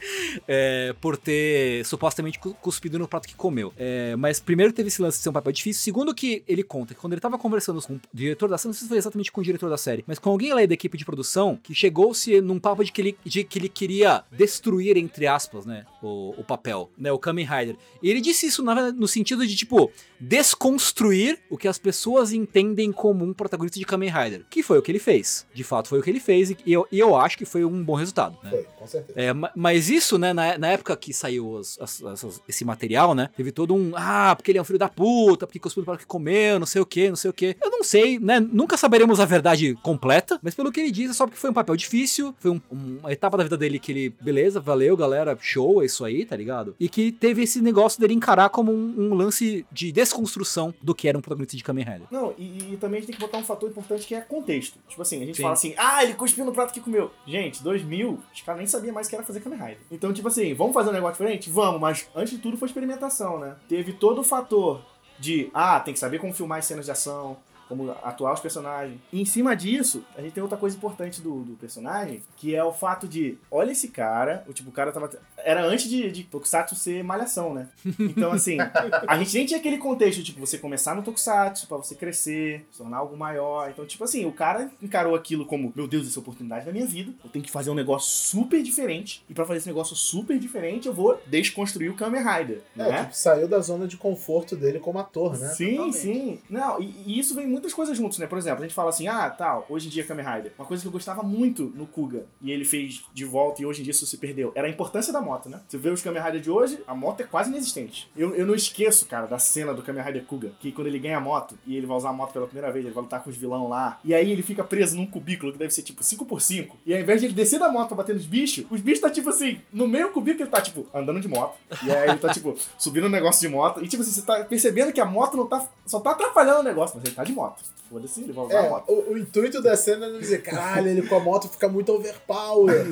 É, 0.47 0.95
por 1.01 1.17
ter 1.17 1.85
supostamente 1.87 2.39
cu- 2.39 2.55
cuspido 2.55 2.99
no 2.99 3.07
prato 3.09 3.29
que 3.29 3.35
comeu. 3.35 3.73
É, 3.77 4.15
mas 4.17 4.41
primeiro 4.41 4.73
teve 4.73 4.89
esse 4.89 5.01
lance 5.03 5.19
de 5.19 5.23
ser 5.23 5.29
um 5.31 5.33
papel 5.33 5.53
difícil. 5.53 5.83
Segundo 5.83 6.15
que 6.15 6.43
ele 6.49 6.63
conta 6.63 6.95
que 6.95 7.01
quando 7.01 7.13
ele 7.13 7.21
tava 7.21 7.39
conversando 7.39 7.81
com 7.83 7.95
o 7.95 8.01
diretor 8.13 8.49
da 8.49 8.59
série, 8.59 8.69
não 8.69 8.75
sei 8.75 8.83
se 8.83 8.89
foi 8.89 8.99
exatamente 8.99 9.31
com 9.33 9.41
o 9.41 9.45
diretor 9.45 9.69
da 9.71 9.77
série, 9.77 10.05
mas 10.07 10.19
com 10.19 10.31
alguém 10.31 10.53
lá 10.53 10.65
da 10.65 10.75
equipe 10.75 10.97
de 10.99 11.05
produção, 11.05 11.59
que 11.63 11.75
chegou-se 11.75 12.41
num 12.41 12.59
papo 12.59 12.85
de 12.85 12.93
que 12.93 13.01
ele, 13.01 13.19
de 13.25 13.45
que 13.45 13.59
ele 13.59 13.69
queria 13.69 14.23
destruir, 14.33 14.97
entre 14.97 15.27
aspas, 15.27 15.67
né, 15.67 15.85
o, 16.03 16.35
o 16.39 16.45
papel, 16.45 16.91
né, 16.97 17.11
o 17.13 17.19
Kamen 17.19 17.47
Rider. 17.47 17.77
E 18.03 18.11
ele 18.11 18.21
disse 18.21 18.47
isso 18.47 18.63
na- 18.63 18.93
no 18.93 19.07
sentido 19.09 19.47
de, 19.47 19.55
tipo, 19.57 19.91
desconstruir 20.21 21.24
o 21.51 21.57
que 21.57 21.69
as 21.69 21.79
pessoas 21.79 22.33
entendem 22.33 22.91
como 22.93 23.25
um 23.25 23.33
protagonista 23.33 23.79
de 23.79 23.85
Kamen 23.85 24.11
Rider. 24.11 24.45
Que 24.51 24.63
foi 24.63 24.79
o 24.79 24.83
que 24.83 24.91
ele 24.91 24.99
fez. 24.99 25.47
De 25.55 25.65
fato, 25.65 25.89
foi 25.89 25.99
o 25.99 26.03
que 26.03 26.11
ele 26.11 26.21
fez 26.21 26.51
e 26.51 26.57
eu, 26.67 26.87
e 26.91 26.99
eu 26.99 27.17
acho 27.17 27.37
que 27.39 27.45
foi 27.45 27.65
um 27.65 27.83
bom 27.85 27.95
resultado, 27.95 28.37
né? 28.43 28.51
Foi, 28.51 28.67
com 28.79 28.87
certeza. 28.87 29.19
É, 29.19 29.33
ma- 29.33 29.51
mas 29.55 29.89
isso, 29.91 30.19
né, 30.19 30.33
na, 30.33 30.59
na 30.59 30.69
época 30.69 30.97
que 30.97 31.13
saiu 31.13 31.59
as- 31.59 31.79
as- 31.81 32.03
essas- 32.03 32.43
esse 32.49 32.65
material, 32.65 33.15
né, 33.15 33.29
teve 33.37 33.51
todo 33.53 33.75
um, 33.75 33.93
ah, 33.95 34.35
porque 34.37 34.51
ele 34.51 34.59
é 34.59 34.63
um 34.63 34.65
filho 34.65 34.79
da 34.79 34.89
puta, 34.89 35.47
porque 35.47 35.59
cuspiu 35.59 35.85
para 35.85 35.95
o 35.95 35.99
que 35.99 36.07
comeu, 36.07 36.59
não 36.59 36.67
sei 36.67 36.81
o 36.83 36.87
que, 36.87 37.09
não 37.09 37.17
sei 37.17 37.31
o 37.31 37.33
que. 37.35 37.57
Eu 37.63 37.71
não 37.71 37.83
sei, 37.85 38.19
né, 38.19 38.41
nunca 38.41 38.77
saberemos 38.77 39.21
a 39.21 39.25
verdade 39.25 39.75
completa, 39.83 40.39
mas 40.43 40.55
pelo 40.55 40.71
que 40.73 40.81
ele 40.81 40.91
diz, 40.91 41.11
é 41.11 41.13
só 41.15 41.27
porque 41.27 41.39
foi 41.41 41.51
um 41.51 41.55
papel 41.55 41.77
difícil, 41.77 42.35
foi 42.39 42.51
um- 42.51 42.61
uma 42.71 43.13
etapa 43.13 43.37
da 43.37 43.45
vida 43.45 43.57
dele 43.57 43.79
que 43.79 43.93
ele, 43.93 44.11
beleza, 44.21 44.61
valeu, 44.61 44.97
galera, 44.97 45.37
show, 45.41 45.83
é 45.83 45.87
isso 45.87 46.05
aí, 46.05 46.25
tá 46.25 46.37
ligado? 46.37 46.75
E 46.79 46.89
que 46.89 47.13
teve 47.13 47.43
esse 47.43 47.61
negócio 47.61 48.01
dele 48.01 48.15
encarar 48.15 48.49
como 48.51 48.73
um, 48.73 48.95
um 49.11 49.15
lance 49.15 49.65
de 49.73 49.93
desconstrução 49.93 50.73
do 50.83 50.95
que 50.95 51.09
era 51.09 51.14
um 51.19 51.23
protagonista 51.23 51.57
de 51.57 51.65
Kamen 51.65 51.85
Rider. 51.85 52.07
Não, 52.11 52.35
e, 52.37 52.75
e 52.75 52.77
também 52.77 52.99
a 52.99 53.01
gente 53.01 53.07
tem 53.09 53.17
que 53.17 53.21
botar 53.21 53.39
um 53.39 53.45
fator 53.45 53.69
importante 53.69 54.07
que 54.07 54.15
é 54.15 54.21
contexto. 54.21 54.79
Tipo 54.89 55.03
assim, 55.03 55.23
a 55.23 55.27
gente 55.27 55.37
Sim. 55.37 55.43
fala 55.43 55.55
assim, 55.55 55.75
ah, 55.77 56.03
ele 56.05 56.15
cuspiu 56.15 56.45
no 56.45 56.53
prato 56.53 56.73
que 56.73 56.81
comeu. 56.81 57.11
Gente, 57.27 57.63
2000, 57.63 58.19
os 58.33 58.41
caras 58.43 58.59
nem 58.59 58.67
sabiam 58.67 58.95
mais 58.95 59.07
o 59.07 59.11
que 59.11 59.17
era 59.17 59.25
fazer 59.25 59.41
Kamen 59.41 59.59
Rider. 59.59 59.79
Então, 59.91 60.13
tipo 60.13 60.29
assim, 60.29 60.55
vamos 60.55 60.75
fazer 60.75 60.91
um 60.91 60.93
negócio 60.93 61.15
diferente? 61.15 61.51
Vamos, 61.51 61.81
mas 61.81 62.09
antes 62.15 62.33
de 62.35 62.39
tudo 62.39 62.57
foi 62.57 62.69
experimentação, 62.69 63.39
né? 63.39 63.57
Teve 63.69 63.93
todo 63.93 64.21
o 64.21 64.25
fator 64.25 64.83
de, 65.19 65.51
ah, 65.55 65.81
tem 65.81 65.95
que 65.95 66.01
saber 66.01 66.19
como 66.19 66.33
filmar 66.33 66.59
as 66.59 66.65
cenas 66.65 66.85
de 66.85 66.91
ação, 66.91 67.37
como 67.69 67.91
atuar 68.03 68.33
os 68.35 68.41
personagens. 68.41 68.99
E 69.13 69.21
em 69.21 69.25
cima 69.25 69.55
disso, 69.57 70.05
a 70.17 70.21
gente 70.23 70.33
tem 70.33 70.43
outra 70.43 70.59
coisa 70.59 70.77
importante 70.77 71.21
do, 71.21 71.43
do 71.43 71.53
personagem, 71.57 72.23
que 72.37 72.55
é 72.55 72.63
o 72.63 72.73
fato 72.73 73.07
de, 73.09 73.39
olha 73.51 73.73
esse 73.73 73.89
cara, 73.89 74.45
o 74.49 74.53
tipo, 74.53 74.71
o 74.71 74.73
cara 74.73 74.93
tava. 74.93 75.11
Era 75.39 75.65
antes 75.65 75.89
de, 75.89 76.11
de 76.11 76.25
Tokusatsu 76.25 76.75
ser 76.75 77.03
malhação, 77.05 77.53
né? 77.55 77.69
Então, 77.99 78.33
assim, 78.33 78.57
a 79.07 79.17
gente 79.19 79.35
nem 79.37 79.47
tinha 79.47 79.59
aquele 79.59 79.79
contexto, 79.79 80.23
tipo, 80.23 80.41
você 80.41 80.59
começar 80.59 80.95
no 80.95 81.03
Tokusatsu 81.03 81.67
pra 81.67 81.77
você 81.77 81.95
crescer, 81.95 82.67
se 82.71 82.79
tornar 82.79 82.99
algo 82.99 83.17
maior. 83.17 83.71
Então, 83.71 83.85
tipo 83.87 84.05
assim, 84.05 84.25
o 84.25 84.33
cara 84.33 84.71
encarou 84.83 85.15
aquilo 85.15 85.45
como, 85.47 85.73
meu 85.75 85.87
Deus, 85.87 86.07
essa 86.07 86.19
é 86.19 86.21
a 86.21 86.23
oportunidade 86.23 86.65
da 86.67 86.73
minha 86.73 86.87
vida. 86.87 87.13
Eu 87.25 87.31
tenho 87.31 87.45
que 87.45 87.51
fazer 87.51 87.71
um 87.71 87.75
negócio 87.75 88.11
super 88.11 88.63
diferente. 88.63 89.23
E 89.29 89.35
pra 89.35 89.45
fazer 89.45 89.59
esse 89.59 89.69
negócio 89.69 89.95
super 89.97 90.39
diferente, 90.39 90.87
eu 90.89 90.95
vou 90.95 91.21
desconstruir 91.27 91.91
o 91.91 91.95
Kamen 91.95 92.23
Rider, 92.23 92.63
É, 92.77 92.83
né? 92.91 93.03
tipo, 93.05 93.17
saiu 93.17 93.49
da 93.49 93.61
zona 93.61 93.87
de 93.87 93.97
conforto 93.97 94.57
dele 94.57 94.79
como 94.79 94.99
ator, 94.99 95.39
né? 95.39 95.49
Sim, 95.49 95.71
Totalmente. 95.73 95.97
sim. 95.97 96.39
Não, 96.49 96.81
e, 96.81 96.95
e 97.07 97.19
isso 97.19 97.35
vem 97.35 97.47
muitas 97.55 97.73
coisas 97.73 97.97
juntos, 97.97 98.19
né? 98.19 98.27
Por 98.27 98.37
exemplo, 98.37 98.61
a 98.61 98.63
gente 98.63 98.75
fala 98.75 98.91
assim, 98.91 99.09
ah, 99.09 99.31
tal, 99.31 99.65
hoje 99.69 99.87
em 99.87 99.91
dia 99.91 100.05
Kamen 100.05 100.25
Rider. 100.25 100.53
Uma 100.59 100.67
coisa 100.67 100.83
que 100.83 100.89
eu 100.89 100.93
gostava 100.93 101.23
muito 101.23 101.73
no 101.75 101.87
Kuga, 101.87 102.27
e 102.43 102.51
ele 102.51 102.65
fez 102.65 103.05
de 103.13 103.25
volta 103.25 103.63
e 103.63 103.67
hoje 103.67 103.81
em 103.81 103.85
dia 103.85 103.93
isso 103.93 104.07
se 104.07 104.19
perdeu, 104.19 104.53
era 104.55 104.67
a 104.67 104.71
importância 104.71 105.13
da 105.13 105.21
moto, 105.21 105.49
né? 105.49 105.61
Você 105.69 105.79
vê 105.79 105.91
os 105.91 106.03
Kamen 106.03 106.23
Rider 106.23 106.41
de 106.41 106.51
hoje, 106.51 106.81
a 106.87 106.95
moto 106.95 107.21
é 107.21 107.25
quase 107.25 107.51
inexistente. 107.51 108.11
Eu, 108.17 108.35
eu 108.35 108.47
não 108.47 108.55
esqueço, 108.55 109.07
cara, 109.07 109.27
da 109.27 109.39
cena 109.39 109.73
do 109.73 109.83
Kamen 109.83 110.03
Rider 110.03 110.25
Kuga, 110.25 110.53
que 110.61 110.73
quando 110.73 110.89
ele 110.89 110.99
ganha 110.99 111.19
a 111.19 111.21
moto, 111.21 111.57
e 111.67 111.77
ele 111.77 111.87
vai 111.87 111.97
usar 111.97 112.11
a 112.11 112.13
moto 112.13 112.33
pela 112.33 112.47
primeira 112.47 112.73
vez, 112.73 112.85
ele 112.85 112.95
vai 112.95 113.03
lutar 113.05 113.23
com 113.23 113.31
os 113.31 113.37
vilão 113.37 113.69
lá, 113.69 114.01
e 114.05 114.15
aí 114.15 114.31
ele 114.31 114.43
fica 114.43 114.65
preso 114.65 114.97
num 114.97 115.07
cubículo 115.07 115.53
que 115.53 115.59
deve 115.59 115.73
ser 115.73 115.83
tipo 115.83 116.03
5x5, 116.03 116.71
e 116.85 116.95
ao 116.95 117.01
invés 117.01 117.21
de 117.21 117.27
ele 117.27 117.35
descer 117.35 117.61
da 117.61 117.71
moto 117.71 117.89
pra 117.89 117.99
bater 117.99 118.15
nos 118.15 118.27
bichos, 118.27 118.67
os 118.71 118.81
bichos 118.81 119.01
tá 119.01 119.11
tipo 119.11 119.31
assim, 119.31 119.61
no 119.73 119.87
meio 119.87 120.09
do 120.09 120.13
cubículo 120.13 120.45
ele 120.45 120.51
tá 120.51 120.61
tipo 120.61 120.87
andando 120.93 121.21
de 121.21 121.29
moto, 121.29 121.57
e 121.85 121.91
aí 121.91 122.11
ele 122.11 122.19
tá 122.19 122.33
tipo 122.33 122.57
subindo 122.77 123.07
um 123.07 123.11
negócio 123.11 123.41
de 123.41 123.49
moto, 123.49 123.85
e 123.85 123.89
tipo 123.89 124.03
assim, 124.03 124.13
você 124.13 124.23
tá 124.23 124.45
percebendo 124.45 124.93
que 124.93 125.01
a 125.01 125.05
moto 125.05 125.37
não 125.37 125.47
tá, 125.47 125.67
só 125.87 126.01
tá 126.01 126.11
atrapalhando 126.11 126.61
o 126.61 126.63
negócio, 126.63 126.97
mas 126.97 127.05
ele 127.05 127.15
tá 127.15 127.25
de 127.25 127.33
moto. 127.33 127.44
Foda-se, 127.91 128.23
ele 128.23 128.33
vai 128.33 128.47
usar 128.47 128.61
a 128.61 128.65
É, 128.65 128.69
moto. 128.71 128.91
o, 128.91 129.13
o 129.13 129.19
intuito 129.19 129.61
da 129.63 129.77
cena 129.77 130.07
é 130.07 130.11
não 130.11 130.19
dizer, 130.19 130.43
caralho, 130.43 130.89
ele 130.89 131.07
com 131.07 131.15
a 131.17 131.21
moto 131.21 131.49
fica 131.49 131.69
muito 131.69 131.93
overpower. 131.93 132.87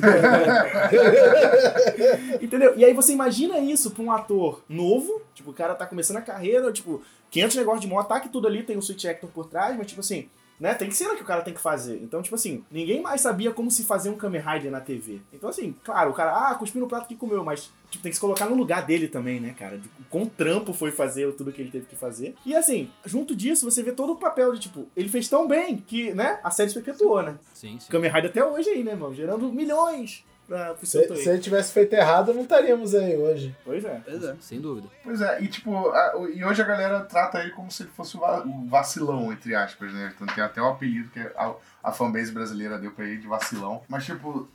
Entendeu? 2.41 2.73
E 2.77 2.85
aí 2.85 2.93
você 2.93 3.13
imagina 3.13 3.59
isso 3.59 3.91
pra 3.91 4.03
um 4.03 4.11
ator 4.11 4.61
novo, 4.69 5.21
tipo, 5.33 5.51
o 5.51 5.53
cara 5.53 5.75
tá 5.75 5.85
começando 5.85 6.17
a 6.17 6.21
carreira, 6.21 6.71
tipo, 6.71 7.01
500 7.31 7.55
negócios 7.57 7.81
de 7.81 7.87
moto, 7.87 8.07
tá 8.07 8.19
que 8.19 8.29
tudo 8.29 8.47
ali 8.47 8.63
tem 8.63 8.77
um 8.77 8.81
switch 8.81 9.05
actor 9.05 9.29
por 9.29 9.45
trás, 9.47 9.75
mas 9.77 9.87
tipo 9.87 10.01
assim, 10.01 10.29
né? 10.59 10.73
Tem 10.73 10.89
cena 10.91 11.15
que 11.15 11.21
o 11.21 11.25
cara 11.25 11.41
tem 11.41 11.53
que 11.53 11.61
fazer. 11.61 11.99
Então, 12.01 12.21
tipo 12.21 12.35
assim, 12.35 12.63
ninguém 12.71 13.01
mais 13.01 13.21
sabia 13.21 13.51
como 13.51 13.71
se 13.71 13.83
fazer 13.83 14.09
um 14.09 14.15
Kamen 14.15 14.41
Rider 14.41 14.71
na 14.71 14.79
TV. 14.79 15.21
Então, 15.33 15.49
assim, 15.49 15.75
claro, 15.83 16.11
o 16.11 16.13
cara, 16.13 16.49
ah, 16.49 16.55
cuspiu 16.55 16.81
no 16.81 16.87
prato 16.87 17.07
que 17.07 17.15
comeu, 17.15 17.43
mas 17.43 17.71
tipo, 17.89 18.03
tem 18.03 18.09
que 18.09 18.15
se 18.15 18.21
colocar 18.21 18.45
no 18.45 18.55
lugar 18.55 18.85
dele 18.85 19.07
também, 19.07 19.39
né, 19.39 19.55
cara? 19.57 19.77
De, 19.77 19.89
com 20.09 20.25
trampo 20.25 20.73
foi 20.73 20.91
fazer 20.91 21.31
tudo 21.33 21.51
que 21.51 21.61
ele 21.61 21.71
teve 21.71 21.85
que 21.85 21.95
fazer. 21.95 22.35
E 22.45 22.55
assim, 22.55 22.89
junto 23.05 23.35
disso, 23.35 23.69
você 23.69 23.83
vê 23.83 23.91
todo 23.91 24.13
o 24.13 24.15
papel 24.15 24.53
de, 24.53 24.61
tipo, 24.61 24.87
ele 24.95 25.09
fez 25.09 25.27
tão 25.27 25.47
bem 25.47 25.77
que, 25.77 26.13
né, 26.13 26.39
a 26.43 26.51
série 26.51 26.69
se 26.69 26.75
perpetuou, 26.75 27.21
né? 27.21 27.37
Sim, 27.53 27.79
sim. 27.79 27.89
Kamen 27.89 28.11
Rider 28.11 28.29
até 28.29 28.43
hoje 28.43 28.69
aí, 28.69 28.83
né, 28.83 28.95
mano? 28.95 29.13
Gerando 29.13 29.51
milhões 29.51 30.23
pra, 30.53 30.73
pro 30.75 30.85
seu 30.85 31.01
Se, 31.15 31.23
se 31.23 31.29
ele 31.29 31.39
tivesse 31.39 31.73
feito 31.73 31.93
errado, 31.93 32.33
não 32.33 32.43
estaríamos 32.43 32.93
aí 32.93 33.17
hoje. 33.17 33.55
Pois 33.65 33.83
é. 33.83 34.01
Pois 34.05 34.23
é. 34.23 34.35
Sem 34.39 34.61
dúvida. 34.61 34.87
Pois 35.03 35.19
é, 35.21 35.41
e 35.41 35.47
tipo, 35.47 35.75
a- 35.89 36.17
o- 36.17 36.29
e 36.29 36.45
hoje 36.45 36.61
a 36.61 36.65
galera 36.65 36.99
trata 37.01 37.39
ele 37.39 37.51
como 37.51 37.71
se 37.71 37.83
ele 37.83 37.89
fosse 37.95 38.15
o 38.15 38.19
va- 38.19 38.43
o 38.45 38.65
vacilão, 38.67 39.31
entre 39.33 39.55
aspas, 39.55 39.91
né? 39.93 40.13
Então 40.15 40.27
tem 40.27 40.43
até 40.43 40.61
o 40.61 40.67
apelido 40.67 41.09
que 41.09 41.19
a, 41.19 41.53
a 41.83 41.91
fanbase 41.91 42.31
brasileira 42.31 42.77
deu 42.77 42.91
pra 42.91 43.05
ele 43.05 43.17
de 43.17 43.27
vacilão. 43.27 43.81
Mas, 43.89 44.05
tipo, 44.05 44.47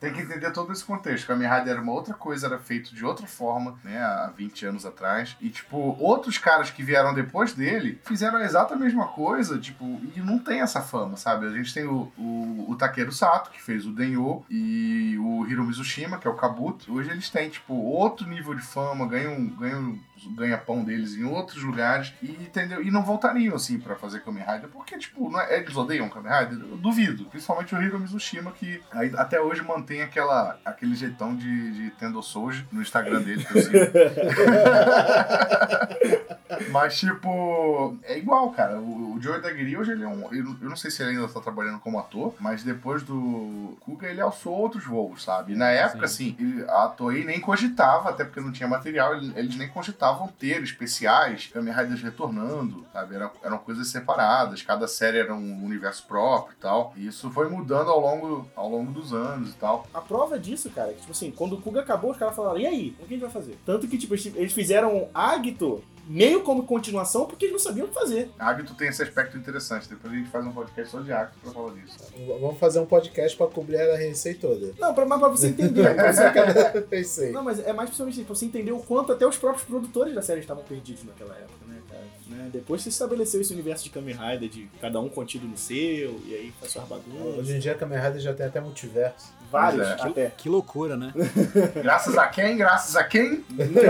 tem 0.00 0.12
que 0.12 0.20
entender 0.20 0.50
todo 0.52 0.72
esse 0.72 0.84
contexto. 0.84 1.26
Kamen 1.26 1.48
Rider 1.48 1.72
era 1.74 1.82
uma 1.82 1.92
outra 1.92 2.14
coisa, 2.14 2.46
era 2.46 2.58
feito 2.58 2.94
de 2.94 3.04
outra 3.04 3.26
forma, 3.26 3.78
né? 3.82 3.98
Há 3.98 4.32
20 4.36 4.66
anos 4.66 4.86
atrás. 4.86 5.36
E, 5.40 5.50
tipo, 5.50 5.96
outros 5.98 6.38
caras 6.38 6.70
que 6.70 6.82
vieram 6.82 7.14
depois 7.14 7.52
dele 7.52 8.00
fizeram 8.04 8.38
a 8.38 8.44
exata 8.44 8.76
mesma 8.76 9.08
coisa, 9.08 9.58
tipo, 9.58 10.00
e 10.14 10.20
não 10.20 10.38
tem 10.38 10.60
essa 10.60 10.80
fama, 10.80 11.16
sabe? 11.16 11.46
A 11.46 11.50
gente 11.50 11.74
tem 11.74 11.84
o, 11.84 12.12
o, 12.16 12.66
o 12.68 12.76
Takeru 12.76 13.12
Sato, 13.12 13.50
que 13.50 13.60
fez 13.60 13.86
o 13.86 13.92
Denyo, 13.92 14.44
e 14.48 15.16
o 15.18 15.46
Hiro 15.46 15.64
Mizushima, 15.64 16.18
que 16.18 16.28
é 16.28 16.30
o 16.30 16.36
Kabuto. 16.36 16.92
Hoje 16.92 17.10
eles 17.10 17.30
têm, 17.30 17.48
tipo, 17.48 17.74
outro 17.74 18.28
nível 18.28 18.54
de 18.54 18.62
fama, 18.62 19.06
ganham, 19.06 19.46
ganham 19.46 19.98
ganha-pão 20.36 20.84
deles 20.84 21.14
em 21.14 21.24
outros 21.24 21.62
lugares 21.62 22.12
e 22.22 22.30
entendeu 22.32 22.82
e 22.82 22.90
não 22.90 23.02
voltariam 23.04 23.54
assim 23.56 23.78
pra 23.78 23.96
fazer 23.96 24.20
Kamen 24.20 24.44
Rider 24.44 24.68
porque 24.70 24.98
tipo 24.98 25.30
não 25.30 25.40
é- 25.40 25.58
eles 25.58 25.76
odeiam 25.76 26.08
Kamen 26.08 26.32
Rider 26.32 26.58
eu 26.70 26.76
duvido 26.76 27.24
principalmente 27.26 27.74
o 27.74 27.82
Hiro 27.82 27.98
Mizushima 27.98 28.52
que 28.52 28.80
aí, 28.92 29.12
até 29.16 29.40
hoje 29.40 29.62
mantém 29.62 30.02
aquela 30.02 30.58
aquele 30.64 30.94
jeitão 30.94 31.34
de, 31.36 31.72
de 31.72 31.90
Tendo 31.98 32.22
Souji 32.22 32.66
no 32.72 32.80
Instagram 32.82 33.22
dele 33.22 33.44
que 33.44 33.58
eu 33.58 33.62
sigo. 33.62 33.78
Mas, 36.70 36.98
tipo, 36.98 37.96
é 38.04 38.18
igual, 38.18 38.50
cara. 38.50 38.78
O, 38.80 39.14
o 39.16 39.20
Joey 39.20 39.40
Dagiri 39.40 39.76
hoje 39.76 39.92
ele 39.92 40.04
é 40.04 40.08
um. 40.08 40.22
Eu, 40.32 40.56
eu 40.62 40.68
não 40.68 40.76
sei 40.76 40.90
se 40.90 41.02
ele 41.02 41.10
ainda 41.12 41.28
tá 41.28 41.40
trabalhando 41.40 41.78
como 41.78 41.98
ator, 41.98 42.34
mas 42.40 42.62
depois 42.62 43.02
do 43.02 43.76
Kuga 43.80 44.08
ele 44.08 44.20
alçou 44.20 44.54
outros 44.54 44.84
voos, 44.84 45.22
sabe? 45.24 45.52
E 45.52 45.56
na 45.56 45.68
época, 45.68 46.04
assim, 46.06 46.36
ele- 46.38 46.64
a 46.68 46.88
Toei 46.88 47.24
nem 47.24 47.40
cogitava, 47.40 48.10
até 48.10 48.24
porque 48.24 48.40
não 48.40 48.52
tinha 48.52 48.68
material, 48.68 49.16
ele- 49.16 49.32
eles 49.36 49.56
nem 49.56 49.68
cogitavam 49.68 50.07
ter 50.38 50.62
especiais, 50.62 51.46
Kamen 51.52 51.72
Riders 51.74 52.02
retornando, 52.02 52.84
sabe? 52.92 53.14
Era- 53.14 53.30
eram 53.42 53.58
coisas 53.58 53.88
separadas, 53.88 54.62
cada 54.62 54.86
série 54.88 55.18
era 55.18 55.34
um 55.34 55.64
universo 55.64 56.04
próprio 56.06 56.54
e 56.56 56.60
tal. 56.60 56.92
E 56.96 57.06
isso 57.06 57.30
foi 57.30 57.48
mudando 57.48 57.90
ao 57.90 58.00
longo, 58.00 58.48
ao 58.56 58.68
longo 58.68 58.90
dos 58.92 59.12
anos 59.12 59.50
e 59.50 59.54
tal. 59.54 59.86
A 59.92 60.00
prova 60.00 60.38
disso, 60.38 60.70
cara, 60.70 60.90
é 60.90 60.94
que, 60.94 61.00
tipo 61.00 61.12
assim, 61.12 61.30
quando 61.30 61.54
o 61.54 61.60
Kuga 61.60 61.80
acabou, 61.80 62.10
os 62.10 62.16
caras 62.16 62.34
falaram, 62.34 62.58
e 62.58 62.66
aí? 62.66 62.96
O 62.98 63.04
que 63.06 63.14
a 63.14 63.16
gente 63.16 63.20
vai 63.20 63.30
fazer? 63.30 63.58
Tanto 63.64 63.86
que, 63.86 63.98
tipo, 63.98 64.14
eles- 64.14 64.52
fizeram 64.52 65.08
Agito 65.14 65.82
meio 66.08 66.42
como 66.42 66.64
continuação 66.64 67.26
porque 67.26 67.44
eles 67.44 67.52
não 67.52 67.58
sabiam 67.60 67.84
o 67.86 67.88
que 67.88 67.94
fazer. 67.94 68.30
Agito 68.38 68.74
tem 68.74 68.88
esse 68.88 69.02
aspecto 69.02 69.36
interessante, 69.36 69.88
depois 69.88 70.12
a 70.12 70.16
gente 70.16 70.30
faz 70.30 70.44
um 70.46 70.52
podcast 70.52 70.90
só 70.90 71.00
de 71.00 71.12
Agito 71.12 71.38
pra 71.42 71.52
falar 71.52 71.74
disso. 71.74 71.98
Vamos 72.40 72.58
fazer 72.58 72.80
um 72.80 72.86
podcast 72.86 73.36
pra 73.36 73.46
cobrir 73.46 73.76
a 73.78 73.94
RC 73.96 74.34
toda. 74.34 74.72
Não, 74.78 74.94
pra, 74.94 75.04
mas 75.04 75.18
pra 75.20 75.28
você 75.28 75.48
entender. 75.48 75.94
pra 75.94 76.12
você- 76.12 76.80
pensei. 76.82 77.30
não, 77.30 77.42
mas 77.44 77.58
é 77.60 77.72
mais 77.72 77.90
principalmente 77.90 78.24
pra 78.24 78.34
você 78.34 78.46
entender 78.46 78.72
o 78.72 78.80
quanto 78.80 79.12
até 79.12 79.26
os 79.26 79.36
próprios 79.36 79.64
produtores 79.66 80.14
da 80.14 80.22
série 80.22 80.40
estavam 80.40 80.64
perdidos 80.64 81.04
naquela 81.04 81.34
época, 81.36 81.66
né, 81.68 81.80
cara? 81.88 82.02
Né? 82.28 82.50
Depois 82.52 82.82
se 82.82 82.88
estabeleceu 82.88 83.40
esse 83.40 83.52
universo 83.52 83.84
de 83.84 83.90
Kamen 83.90 84.14
Rider, 84.14 84.48
de 84.48 84.68
cada 84.80 85.00
um 85.00 85.08
contido 85.08 85.46
no 85.46 85.56
seu, 85.56 86.20
e 86.26 86.34
aí 86.34 86.52
faz 86.58 86.72
suas 86.72 86.86
bagunças. 86.88 87.38
Hoje 87.38 87.54
em 87.56 87.58
dia, 87.58 87.74
Kamen 87.74 87.98
Rider 87.98 88.20
já 88.20 88.32
tem 88.34 88.46
até 88.46 88.60
multiverso. 88.60 89.32
Vários, 89.50 89.88
é. 89.88 89.92
até. 90.00 90.32
Que 90.36 90.48
loucura, 90.48 90.96
né? 90.96 91.10
Graças 91.82 92.18
a 92.18 92.26
quem? 92.26 92.56
Graças 92.58 92.94
a 92.96 93.04
quem? 93.04 93.42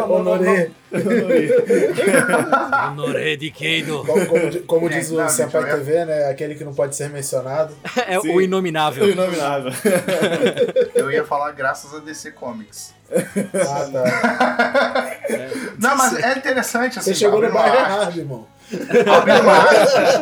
Honoré. 0.09 0.71
Honoré 2.91 3.37
de 3.37 3.51
Keido. 3.51 4.05
Como, 4.05 4.27
como 4.27 4.63
como 4.63 4.89
diz 4.89 5.11
É, 5.11 5.25
o 5.25 5.29
Senpai 5.29 5.65
TV, 5.65 6.05
né? 6.05 6.31
Aquele 6.31 6.55
que 6.55 6.65
não 6.65 6.73
pode 6.75 6.95
ser 6.97 7.11
mencionado. 7.11 7.75
É 8.07 8.19
Sim. 8.21 8.35
o 8.35 8.41
inominável. 8.41 9.09
Inominável. 9.11 9.73
Eu 10.95 11.11
ia 11.11 11.25
falar 11.25 11.51
graças 11.53 11.93
a 11.95 11.99
DC 11.99 12.31
Comics. 12.33 12.95
Ah, 13.13 13.89
tá. 13.93 15.19
Não, 15.79 15.97
mas 15.97 16.15
é 16.23 16.39
interessante 16.39 16.99
assim. 16.99 17.13
Você 17.13 17.19
chegou 17.19 17.41
no 17.43 17.53
bairro 17.53 17.77
aspas- 17.77 17.91
errado, 17.99 18.19
irmão. 18.19 18.47
Abrindo 19.17 19.43
uma 19.43 19.59
aspas. 19.59 20.21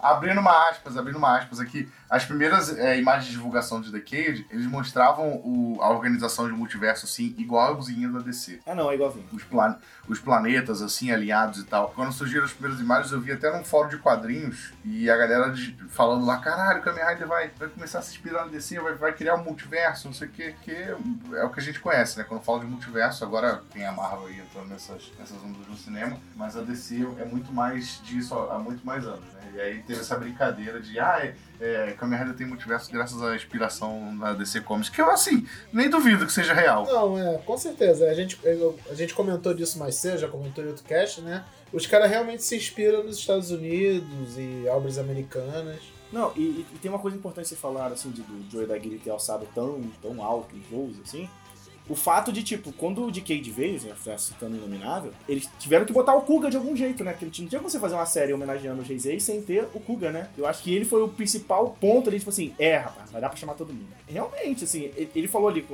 abrindo 0.00 0.40
uma 0.40 0.68
aspas, 0.70 0.96
abrindo 0.96 1.16
uma 1.18 1.38
aspas 1.38 1.60
aqui. 1.60 1.88
As 2.08 2.24
primeiras 2.24 2.76
é, 2.78 2.98
imagens 2.98 3.26
de 3.26 3.32
divulgação 3.32 3.80
de 3.80 3.90
Decade, 3.90 4.46
eles 4.50 4.66
mostravam 4.66 5.40
o- 5.44 5.78
a 5.80 5.90
organização 5.90 6.46
de 6.46 6.52
multiverso 6.52 7.06
assim, 7.06 7.34
igualzinha 7.38 8.08
da 8.08 8.20
DC. 8.20 8.60
Ah, 8.66 8.74
não, 8.74 8.90
é 8.90 8.94
igualzinho. 8.94 9.26
Os, 9.32 9.42
plan- 9.44 9.78
os 10.08 10.18
planetas, 10.20 10.80
assim, 10.82 11.10
alinhados 11.10 11.60
e 11.60 11.64
tal. 11.64 11.90
Quando 11.90 12.12
surgiram 12.12 12.44
as 12.44 12.52
primeiras 12.52 12.80
imagens, 12.80 13.10
eu 13.12 13.20
vi 13.20 13.32
até 13.32 13.50
num 13.56 13.64
fórum 13.64 13.88
de 13.88 13.98
quadrinhos 13.98 14.72
e 14.84 15.10
a 15.10 15.16
galera 15.16 15.50
de- 15.50 15.72
falando 15.88 16.24
lá, 16.24 16.38
caralho, 16.38 16.80
o 16.80 16.82
Kamen 16.82 17.04
Rider 17.04 17.26
vai, 17.26 17.50
vai 17.58 17.68
começar 17.68 17.98
a 17.98 18.02
se 18.02 18.12
inspirar 18.12 18.44
na 18.44 18.50
DC, 18.52 18.78
vai, 18.80 18.94
vai 18.94 19.12
criar 19.12 19.34
um 19.36 19.42
multiverso, 19.44 20.06
não 20.06 20.14
sei 20.14 20.28
o 20.28 20.30
quê, 20.30 20.54
que 20.62 20.70
é 20.72 21.44
o 21.44 21.50
que 21.50 21.60
a 21.60 21.62
gente 21.62 21.80
conhece, 21.80 22.18
né? 22.18 22.24
Quando 22.24 22.42
fala 22.42 22.60
de 22.60 22.66
multiverso, 22.66 23.24
agora 23.24 23.62
tem 23.72 23.84
a 23.86 23.92
Marvel 23.92 24.26
aí 24.26 24.38
entrando 24.40 24.68
nessas, 24.68 25.12
nessas 25.18 25.36
ondas 25.42 25.66
no 25.66 25.76
cinema, 25.76 26.16
mas 26.36 26.56
a 26.56 26.62
DC 26.62 27.06
é 27.18 27.24
muito 27.24 27.52
mais 27.52 28.00
disso 28.04 28.34
há 28.38 28.54
há 28.54 28.58
muito 28.58 28.84
mais 28.86 29.04
anos, 29.04 29.24
né? 29.34 29.40
E 29.54 29.60
aí 29.60 29.82
teve 29.82 30.00
essa 30.00 30.16
brincadeira 30.18 30.80
de, 30.80 30.98
ah, 30.98 31.18
é, 31.24 31.34
é, 31.60 31.92
Kamen 31.98 32.18
Rider 32.18 32.34
tem 32.34 32.46
multiverso 32.46 32.90
graças 32.92 33.22
à 33.22 33.34
inspiração 33.36 34.12
na 34.14 34.32
DC 34.32 34.60
Comics, 34.62 34.88
que 34.88 35.00
eu, 35.00 35.10
assim, 35.10 35.46
nem 35.72 35.88
duvido 35.88 36.26
que 36.26 36.32
seja 36.32 36.52
real. 36.54 36.84
Não, 36.86 37.18
é, 37.18 37.38
com 37.38 37.56
certeza. 37.56 38.08
A 38.10 38.14
gente, 38.14 38.38
eu- 38.44 38.78
a 38.90 38.94
gente 38.94 39.14
comentou 39.14 39.54
disso 39.54 39.78
mais 39.78 39.94
cedo, 39.96 40.18
já 40.18 40.28
comentou 40.28 40.62
em 40.64 40.68
outro 40.68 40.84
cast, 40.84 41.20
né? 41.20 41.44
Os 41.72 41.86
caras 41.86 42.10
realmente 42.10 42.42
se 42.44 42.56
inspiram 42.56 43.02
nos 43.02 43.18
Estados 43.18 43.50
Unidos 43.50 44.36
e 44.38 44.64
obras 44.68 44.98
americanas. 44.98 45.80
Não, 46.12 46.32
e, 46.36 46.40
e- 46.72 46.78
tem 46.80 46.88
uma 46.90 47.00
coisa 47.00 47.16
importante 47.16 47.48
você 47.48 47.56
falar, 47.56 47.86
assim, 47.88 48.10
de, 48.10 48.22
do 48.22 48.48
Joey 48.50 48.66
Dagiri 48.66 48.98
ter 48.98 49.10
alçado 49.10 49.46
tão, 49.54 49.80
tão 50.00 50.22
alto 50.22 50.54
os 50.54 50.64
voos, 50.66 51.00
assim. 51.00 51.28
O 51.88 51.94
fato 51.94 52.32
de, 52.32 52.42
tipo, 52.42 52.72
quando 52.72 53.04
o 53.04 53.10
Decade 53.10 53.50
veio, 53.50 53.78
já 53.78 54.16
citando 54.16 54.54
o 54.54 54.58
Inominável, 54.58 55.12
eles 55.28 55.48
tiveram 55.58 55.84
que 55.84 55.92
botar 55.92 56.14
o 56.14 56.22
Kuga 56.22 56.50
de 56.50 56.56
algum 56.56 56.74
jeito, 56.74 57.04
né? 57.04 57.12
Porque 57.12 57.26
não 57.26 57.32
tinha 57.32 57.48
como 57.58 57.68
você 57.68 57.78
fazer 57.78 57.94
uma 57.94 58.06
série 58.06 58.32
homenageando 58.32 58.82
o 58.82 58.92
Heisei 58.92 59.20
sem 59.20 59.42
ter 59.42 59.68
o 59.74 59.80
Kuga, 59.80 60.10
né? 60.10 60.28
Eu 60.36 60.46
acho 60.46 60.62
que 60.62 60.74
ele 60.74 60.84
foi 60.84 61.02
o 61.02 61.08
principal 61.08 61.76
ponto 61.78 62.08
ali, 62.08 62.18
tipo 62.18 62.30
assim, 62.30 62.54
é, 62.58 62.76
rapaz, 62.76 63.10
vai 63.10 63.20
dar 63.20 63.28
pra 63.28 63.36
chamar 63.36 63.54
todo 63.54 63.72
mundo. 63.72 63.88
Realmente, 64.08 64.64
assim, 64.64 64.90
ele, 65.14 65.28
falou 65.28 65.48
ali 65.48 65.64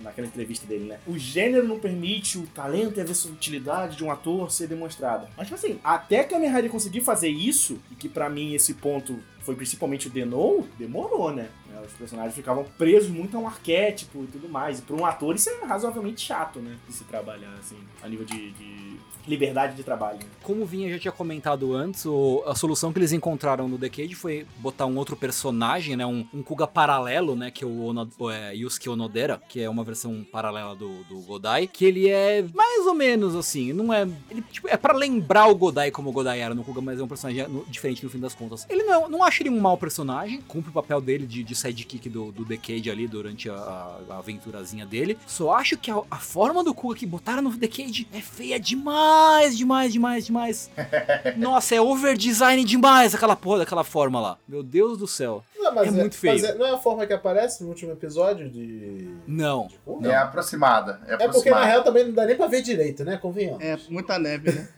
naquela 0.00 0.26
entrevista 0.26 0.66
dele, 0.66 0.84
né? 0.84 0.98
O 1.06 1.16
gênero 1.16 1.66
não 1.66 1.78
permite 1.78 2.38
o 2.38 2.46
talento 2.48 2.98
e 2.98 3.00
a 3.00 3.04
versatilidade 3.04 3.96
de 3.96 4.04
um 4.04 4.10
ator 4.10 4.50
ser 4.50 4.66
demonstrada. 4.66 5.28
Mas, 5.36 5.46
tipo 5.46 5.58
assim, 5.58 5.78
até 5.84 6.24
Kamen 6.24 6.52
Rider 6.52 6.70
conseguir 6.70 7.00
fazer 7.00 7.28
isso, 7.28 7.78
e 7.90 7.94
que 7.94 8.08
pra 8.08 8.28
mim 8.28 8.54
esse 8.54 8.74
ponto 8.74 9.18
foi 9.42 9.54
principalmente 9.54 10.06
o 10.06 10.10
Denou, 10.10 10.66
demorou, 10.78 11.32
né? 11.32 11.48
Os 11.86 11.92
personagens 11.94 12.34
ficavam 12.34 12.64
presos 12.76 13.08
muito 13.10 13.36
a 13.36 13.40
um 13.40 13.46
arquétipo 13.46 14.22
e 14.24 14.26
tudo 14.26 14.48
mais. 14.48 14.80
E 14.80 14.82
pra 14.82 14.94
um 14.96 15.06
ator 15.06 15.34
isso 15.34 15.48
é 15.48 15.64
razoavelmente 15.64 16.20
chato, 16.20 16.58
né? 16.58 16.76
De 16.86 16.92
se 16.94 17.04
trabalhar, 17.04 17.52
assim, 17.58 17.76
a 18.02 18.08
nível 18.08 18.26
de, 18.26 18.50
de 18.52 18.96
liberdade 19.26 19.76
de 19.76 19.82
trabalho. 19.82 20.18
né? 20.18 20.24
Como 20.42 20.62
o 20.62 20.66
Vinha 20.66 20.90
já 20.90 20.98
tinha 20.98 21.12
comentado 21.12 21.72
antes, 21.74 22.04
o- 22.04 22.42
a 22.46 22.54
solução 22.54 22.92
que 22.92 22.98
eles 22.98 23.12
encontraram 23.12 23.66
no 23.68 23.78
Decade 23.78 24.14
foi 24.14 24.46
botar 24.58 24.86
um 24.86 24.96
outro 24.96 25.16
personagem, 25.16 25.96
né? 25.96 26.04
Um, 26.04 26.26
um 26.34 26.42
Kuga 26.42 26.66
paralelo, 26.66 27.34
né? 27.36 27.50
Que 27.50 27.64
é 27.64 27.66
o, 27.66 27.84
Ono, 27.86 28.08
é, 28.30 28.54
Yusuke 28.54 28.88
Onodera, 28.90 29.40
que 29.48 29.60
é 29.62 29.70
uma 29.70 29.84
versão 29.84 30.24
paralela 30.30 30.74
do, 30.74 31.02
do 31.04 31.20
Godai. 31.20 31.66
Que 31.66 31.84
ele 31.86 32.08
é 32.08 32.42
mais 32.54 32.86
ou 32.86 32.94
menos 32.94 33.34
assim, 33.34 33.72
não 33.72 33.92
é... 33.92 34.02
Ele 34.30 34.42
tipo, 34.50 34.68
é 34.68 34.76
pra 34.76 34.92
lembrar 34.92 35.46
o 35.46 35.54
Godai 35.54 35.90
como 35.90 36.10
o 36.10 36.12
Godai 36.12 36.40
era 36.40 36.54
no 36.54 36.64
Kuga, 36.64 36.80
mas 36.80 36.98
é 37.00 37.02
um 37.02 37.08
personagem 37.08 37.46
no- 37.48 37.64
diferente 37.66 38.02
no 38.04 38.10
fim 38.10 38.18
das 38.18 38.34
contas. 38.34 38.66
Ele 38.68 38.82
não, 38.82 39.08
não 39.08 39.22
acha 39.30 39.42
ele 39.42 39.50
um 39.50 39.60
mau 39.60 39.76
personagem, 39.78 40.40
cumpre 40.42 40.70
o 40.70 40.72
papel 40.72 41.00
dele 41.00 41.26
de, 41.26 41.42
de 41.44 41.54
sidekick 41.54 42.08
do, 42.08 42.32
do 42.32 42.44
Decade 42.44 42.90
ali 42.90 43.06
durante 43.06 43.48
a, 43.48 43.54
a- 43.54 44.16
aventurazinha 44.18 44.84
dele. 44.84 45.16
Só 45.26 45.52
acho 45.54 45.76
que 45.76 45.90
a, 45.90 46.02
a 46.10 46.16
forma 46.18 46.64
do 46.64 46.74
Kuga 46.74 46.96
que 46.96 47.06
botaram 47.06 47.40
no 47.42 47.50
Decade 47.56 48.06
é 48.12 48.20
feia 48.20 48.58
demais, 48.58 49.56
demais, 49.56 49.92
demais, 49.92 50.26
demais. 50.26 50.70
Nossa, 51.38 51.74
é 51.76 51.80
over 51.80 52.16
design 52.16 52.64
demais 52.64 53.14
aquela 53.14 53.36
porra 53.36 53.58
daquela 53.60 53.84
forma 53.84 54.20
lá. 54.20 54.36
Meu 54.48 54.62
Deus 54.62 54.98
do 54.98 55.06
céu. 55.06 55.42
Não, 55.56 55.74
mas 55.74 55.88
É 55.88 55.90
muito 55.90 56.16
feio. 56.16 56.34
mas 56.34 56.44
é- 56.44 56.54
não 56.54 56.66
é 56.66 56.72
a 56.72 56.78
forma 56.78 57.06
que 57.06 57.12
aparece 57.12 57.62
no 57.62 57.68
último 57.68 57.92
episódio 57.92 58.48
de. 58.50 59.08
Não. 59.26 59.66
de 59.68 59.78
Kuga? 59.78 60.10
É 60.10 60.16
aproximada. 60.16 61.00
É 61.06 61.14
É 61.14 61.16
porque 61.16 61.24
na 61.24 61.24
aproximada. 61.26 61.64
real 61.66 61.84
também 61.84 62.04
não 62.06 62.12
dá 62.14 62.24
nem 62.26 62.36
pra 62.36 62.46
ver 62.46 62.62
direito, 62.62 63.04
né? 63.04 63.16
Convenhamos. 63.16 63.62
É, 63.62 63.78
muita 63.88 64.18
neve, 64.18 64.50
né? 64.52 64.68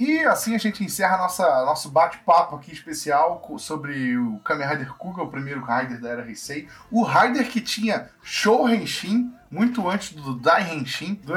E 0.00 0.24
assim 0.24 0.54
a 0.54 0.58
gente 0.58 0.82
encerra 0.82 1.18
nossa, 1.18 1.44
nosso 1.66 1.90
bate-papo 1.90 2.56
aqui 2.56 2.72
especial 2.72 3.42
sobre 3.58 4.16
o 4.16 4.38
Kamen 4.38 4.66
Rider 4.66 4.94
Kuga, 4.94 5.22
o 5.22 5.30
primeiro 5.30 5.62
Rider 5.62 6.00
da 6.00 6.08
era 6.08 6.26
Heisei. 6.26 6.66
O 6.90 7.04
Rider 7.04 7.46
que 7.46 7.60
tinha 7.60 8.08
Show 8.22 8.66
Henshin, 8.66 9.30
muito 9.50 9.86
antes 9.86 10.12
do 10.12 10.34
Dai 10.34 10.74
Henshin, 10.74 11.20
do, 11.22 11.34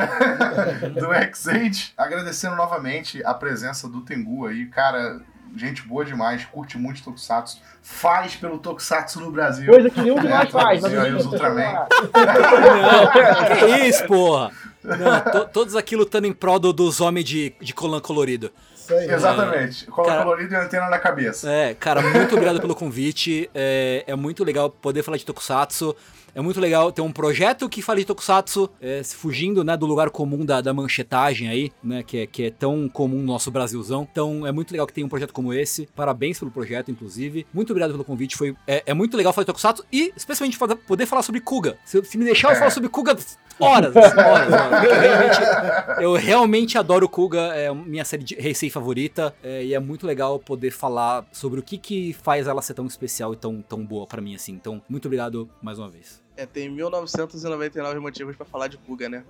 do 0.98 1.14
X-Age. 1.14 1.92
Agradecendo 1.98 2.56
novamente 2.56 3.22
a 3.26 3.34
presença 3.34 3.90
do 3.90 4.00
Tengu 4.00 4.46
aí. 4.46 4.66
Cara, 4.68 5.22
gente 5.56 5.82
boa 5.84 6.04
demais, 6.06 6.46
curte 6.46 6.78
muito 6.78 7.04
Tokusatsu, 7.04 7.58
faz 7.82 8.36
pelo 8.36 8.58
Tokusatsu 8.58 9.20
no 9.20 9.32
Brasil. 9.32 9.72
Coisa 9.72 9.90
que 9.90 10.02
nenhum 10.02 10.20
de 10.20 10.28
nós 10.28 10.48
É, 10.50 10.52
faz. 10.52 10.80
produziu 10.80 11.02
aí 11.02 11.14
os 11.14 11.26
Mas 11.26 11.34
Ultraman. 11.34 11.74
Não, 11.74 13.58
que 13.58 13.88
isso, 13.88 14.06
porra? 14.08 14.52
Não, 14.84 15.32
to- 15.32 15.46
todos 15.52 15.76
aqui 15.76 15.96
lutando 15.96 16.28
em 16.28 16.34
prol 16.34 16.60
do- 16.60 16.74
dos 16.74 17.00
homens 17.00 17.26
de, 17.26 17.54
de 17.62 17.74
colã 17.74 18.00
colorido. 18.02 18.52
Isso 18.76 18.94
aí. 18.94 19.10
Exatamente. 19.10 19.86
Cola 19.88 20.08
Cara- 20.10 20.24
colorido 20.24 20.54
e 20.54 20.58
antena 20.58 20.90
na 20.90 21.00
cabeça. 21.00 21.50
É, 21.50 21.74
cara, 21.74 22.02
muito 22.02 22.34
obrigado 22.34 22.60
pelo 22.60 22.76
convite. 22.76 23.50
É, 23.56 24.04
é 24.06 24.16
muito 24.16 24.44
legal 24.44 24.70
poder 24.70 25.02
falar 25.04 25.16
de 25.18 25.26
Tokusatsu. 25.26 25.96
É 26.36 26.42
muito 26.42 26.60
legal 26.60 26.92
ter 26.92 27.02
um 27.02 27.12
projeto 27.12 27.70
que 27.70 27.82
fale 27.82 28.02
de 28.02 28.08
Tokusatsu, 28.08 28.70
é, 28.82 29.04
fugindo 29.04 29.64
né, 29.64 29.78
do 29.78 29.86
lugar 29.86 30.10
comum 30.10 30.44
da, 30.46 30.62
da 30.62 30.74
manchetagem 30.74 31.48
aí, 31.48 31.72
né? 31.84 32.02
Que 32.04 32.18
é, 32.20 32.28
que 32.28 32.44
é 32.46 32.50
tão 32.52 32.90
comum 32.90 33.18
no 33.18 33.24
nosso 33.24 33.52
Brasilzão. 33.52 34.08
Então 34.12 34.46
é 34.48 34.52
muito 34.52 34.72
legal 34.72 34.88
que 34.88 34.94
tenha 34.94 35.06
um 35.06 35.10
projeto 35.10 35.32
como 35.34 35.54
esse. 35.54 35.88
Parabéns 35.96 36.40
pelo 36.40 36.50
projeto, 36.50 36.90
inclusive. 36.90 37.46
Muito 37.54 37.70
obrigado 37.72 37.92
pelo 37.92 38.04
convite. 38.04 38.36
Foi, 38.36 38.56
é, 38.66 38.82
é 38.86 38.94
muito 38.94 39.16
legal 39.16 39.32
falar 39.32 39.44
de 39.44 39.48
Tokusatsu 39.48 39.86
e, 39.92 40.12
especialmente, 40.18 40.58
poder 40.88 41.06
falar 41.06 41.22
sobre 41.22 41.40
Kuga. 41.40 41.78
Se, 41.86 42.04
se 42.04 42.18
me 42.18 42.26
deixar 42.26 42.48
eu 42.50 42.54
É. 42.54 42.56
falar 42.56 42.72
sobre 42.72 42.90
Kuga 42.90 43.16
horas, 43.60 43.96
horas, 43.96 44.18
horas. 44.18 44.84
Eu 44.84 45.00
realmente, 45.00 46.02
eu 46.02 46.14
realmente 46.16 46.78
adoro 46.80 47.08
Kuga, 47.08 47.42
é 47.56 47.72
minha 47.74 48.04
série 48.04 48.24
de 48.24 48.36
Heisei 48.36 48.70
favorita. 48.72 49.36
é, 49.44 49.64
e 49.64 49.74
é 49.76 49.80
muito 49.80 50.08
legal 50.08 50.40
poder 50.40 50.72
falar 50.72 51.26
sobre 51.32 51.60
o 51.60 51.64
que, 51.64 51.78
que 51.78 52.14
faz 52.24 52.48
ela 52.48 52.62
ser 52.64 52.74
tão 52.74 52.88
especial 52.88 53.34
e 53.34 53.36
tão, 53.38 53.62
tão 53.62 53.86
boa 53.86 54.08
pra 54.08 54.20
mim, 54.22 54.34
assim. 54.34 54.54
Então, 54.54 54.82
muito 54.90 55.06
obrigado 55.06 55.48
mais 55.62 55.78
uma 55.78 55.90
vez. 55.90 56.23
É, 56.36 56.46
tem 56.46 56.70
1999 56.70 58.00
motivos 58.00 58.36
pra 58.36 58.46
falar 58.46 58.68
de 58.68 58.78
Kuga, 58.78 59.08
né? 59.08 59.24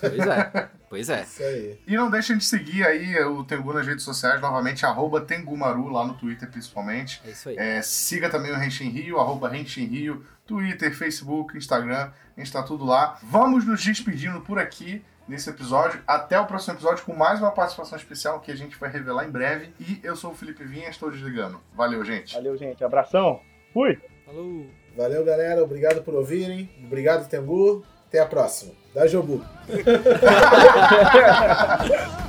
Pois 0.00 0.26
é, 0.26 0.68
pois 0.88 1.10
é. 1.10 1.22
Isso 1.22 1.42
aí. 1.42 1.78
E 1.86 1.96
não 1.96 2.10
deixem 2.10 2.38
de 2.38 2.44
seguir 2.44 2.84
aí 2.86 3.22
o 3.24 3.44
Tengu 3.44 3.72
nas 3.74 3.86
redes 3.86 4.04
sociais, 4.04 4.40
novamente, 4.40 4.86
arroba 4.86 5.20
Tengumaru, 5.20 5.88
lá 5.88 6.06
no 6.06 6.14
Twitter 6.14 6.50
principalmente. 6.50 7.20
É 7.26 7.30
isso 7.30 7.48
aí. 7.50 7.56
É, 7.58 7.82
siga 7.82 8.30
também 8.30 8.52
o 8.52 8.56
Renshin 8.56 8.88
Rio, 8.88 9.18
arroba 9.18 9.48
Renshin 9.48 9.84
Rio, 9.84 10.24
Twitter, 10.46 10.96
Facebook, 10.96 11.56
Instagram, 11.56 12.10
a 12.36 12.40
gente 12.40 12.52
tá 12.52 12.62
tudo 12.62 12.86
lá. 12.86 13.18
Vamos 13.22 13.66
nos 13.66 13.84
despedindo 13.84 14.40
por 14.40 14.58
aqui 14.58 15.04
nesse 15.28 15.50
episódio. 15.50 16.02
Até 16.06 16.40
o 16.40 16.46
próximo 16.46 16.74
episódio 16.74 17.04
com 17.04 17.14
mais 17.14 17.38
uma 17.38 17.50
participação 17.50 17.98
especial 17.98 18.40
que 18.40 18.50
a 18.50 18.56
gente 18.56 18.78
vai 18.78 18.90
revelar 18.90 19.26
em 19.26 19.30
breve. 19.30 19.74
E 19.78 20.00
eu 20.02 20.16
sou 20.16 20.32
o 20.32 20.34
Felipe 20.34 20.64
Vinha, 20.64 20.88
estou 20.88 21.10
desligando. 21.10 21.60
Valeu, 21.74 22.02
gente. 22.02 22.34
Valeu, 22.34 22.56
gente. 22.56 22.82
Abração. 22.82 23.42
Fui. 23.74 24.00
Falou! 24.24 24.77
Valeu, 24.98 25.24
galera. 25.24 25.62
Obrigado 25.62 26.02
por 26.02 26.16
ouvirem. 26.16 26.68
Obrigado, 26.84 27.28
Tengu. 27.28 27.84
Até 28.08 28.18
a 28.18 28.26
próxima. 28.26 28.72
Da 28.92 29.06
Jobu. 29.06 29.40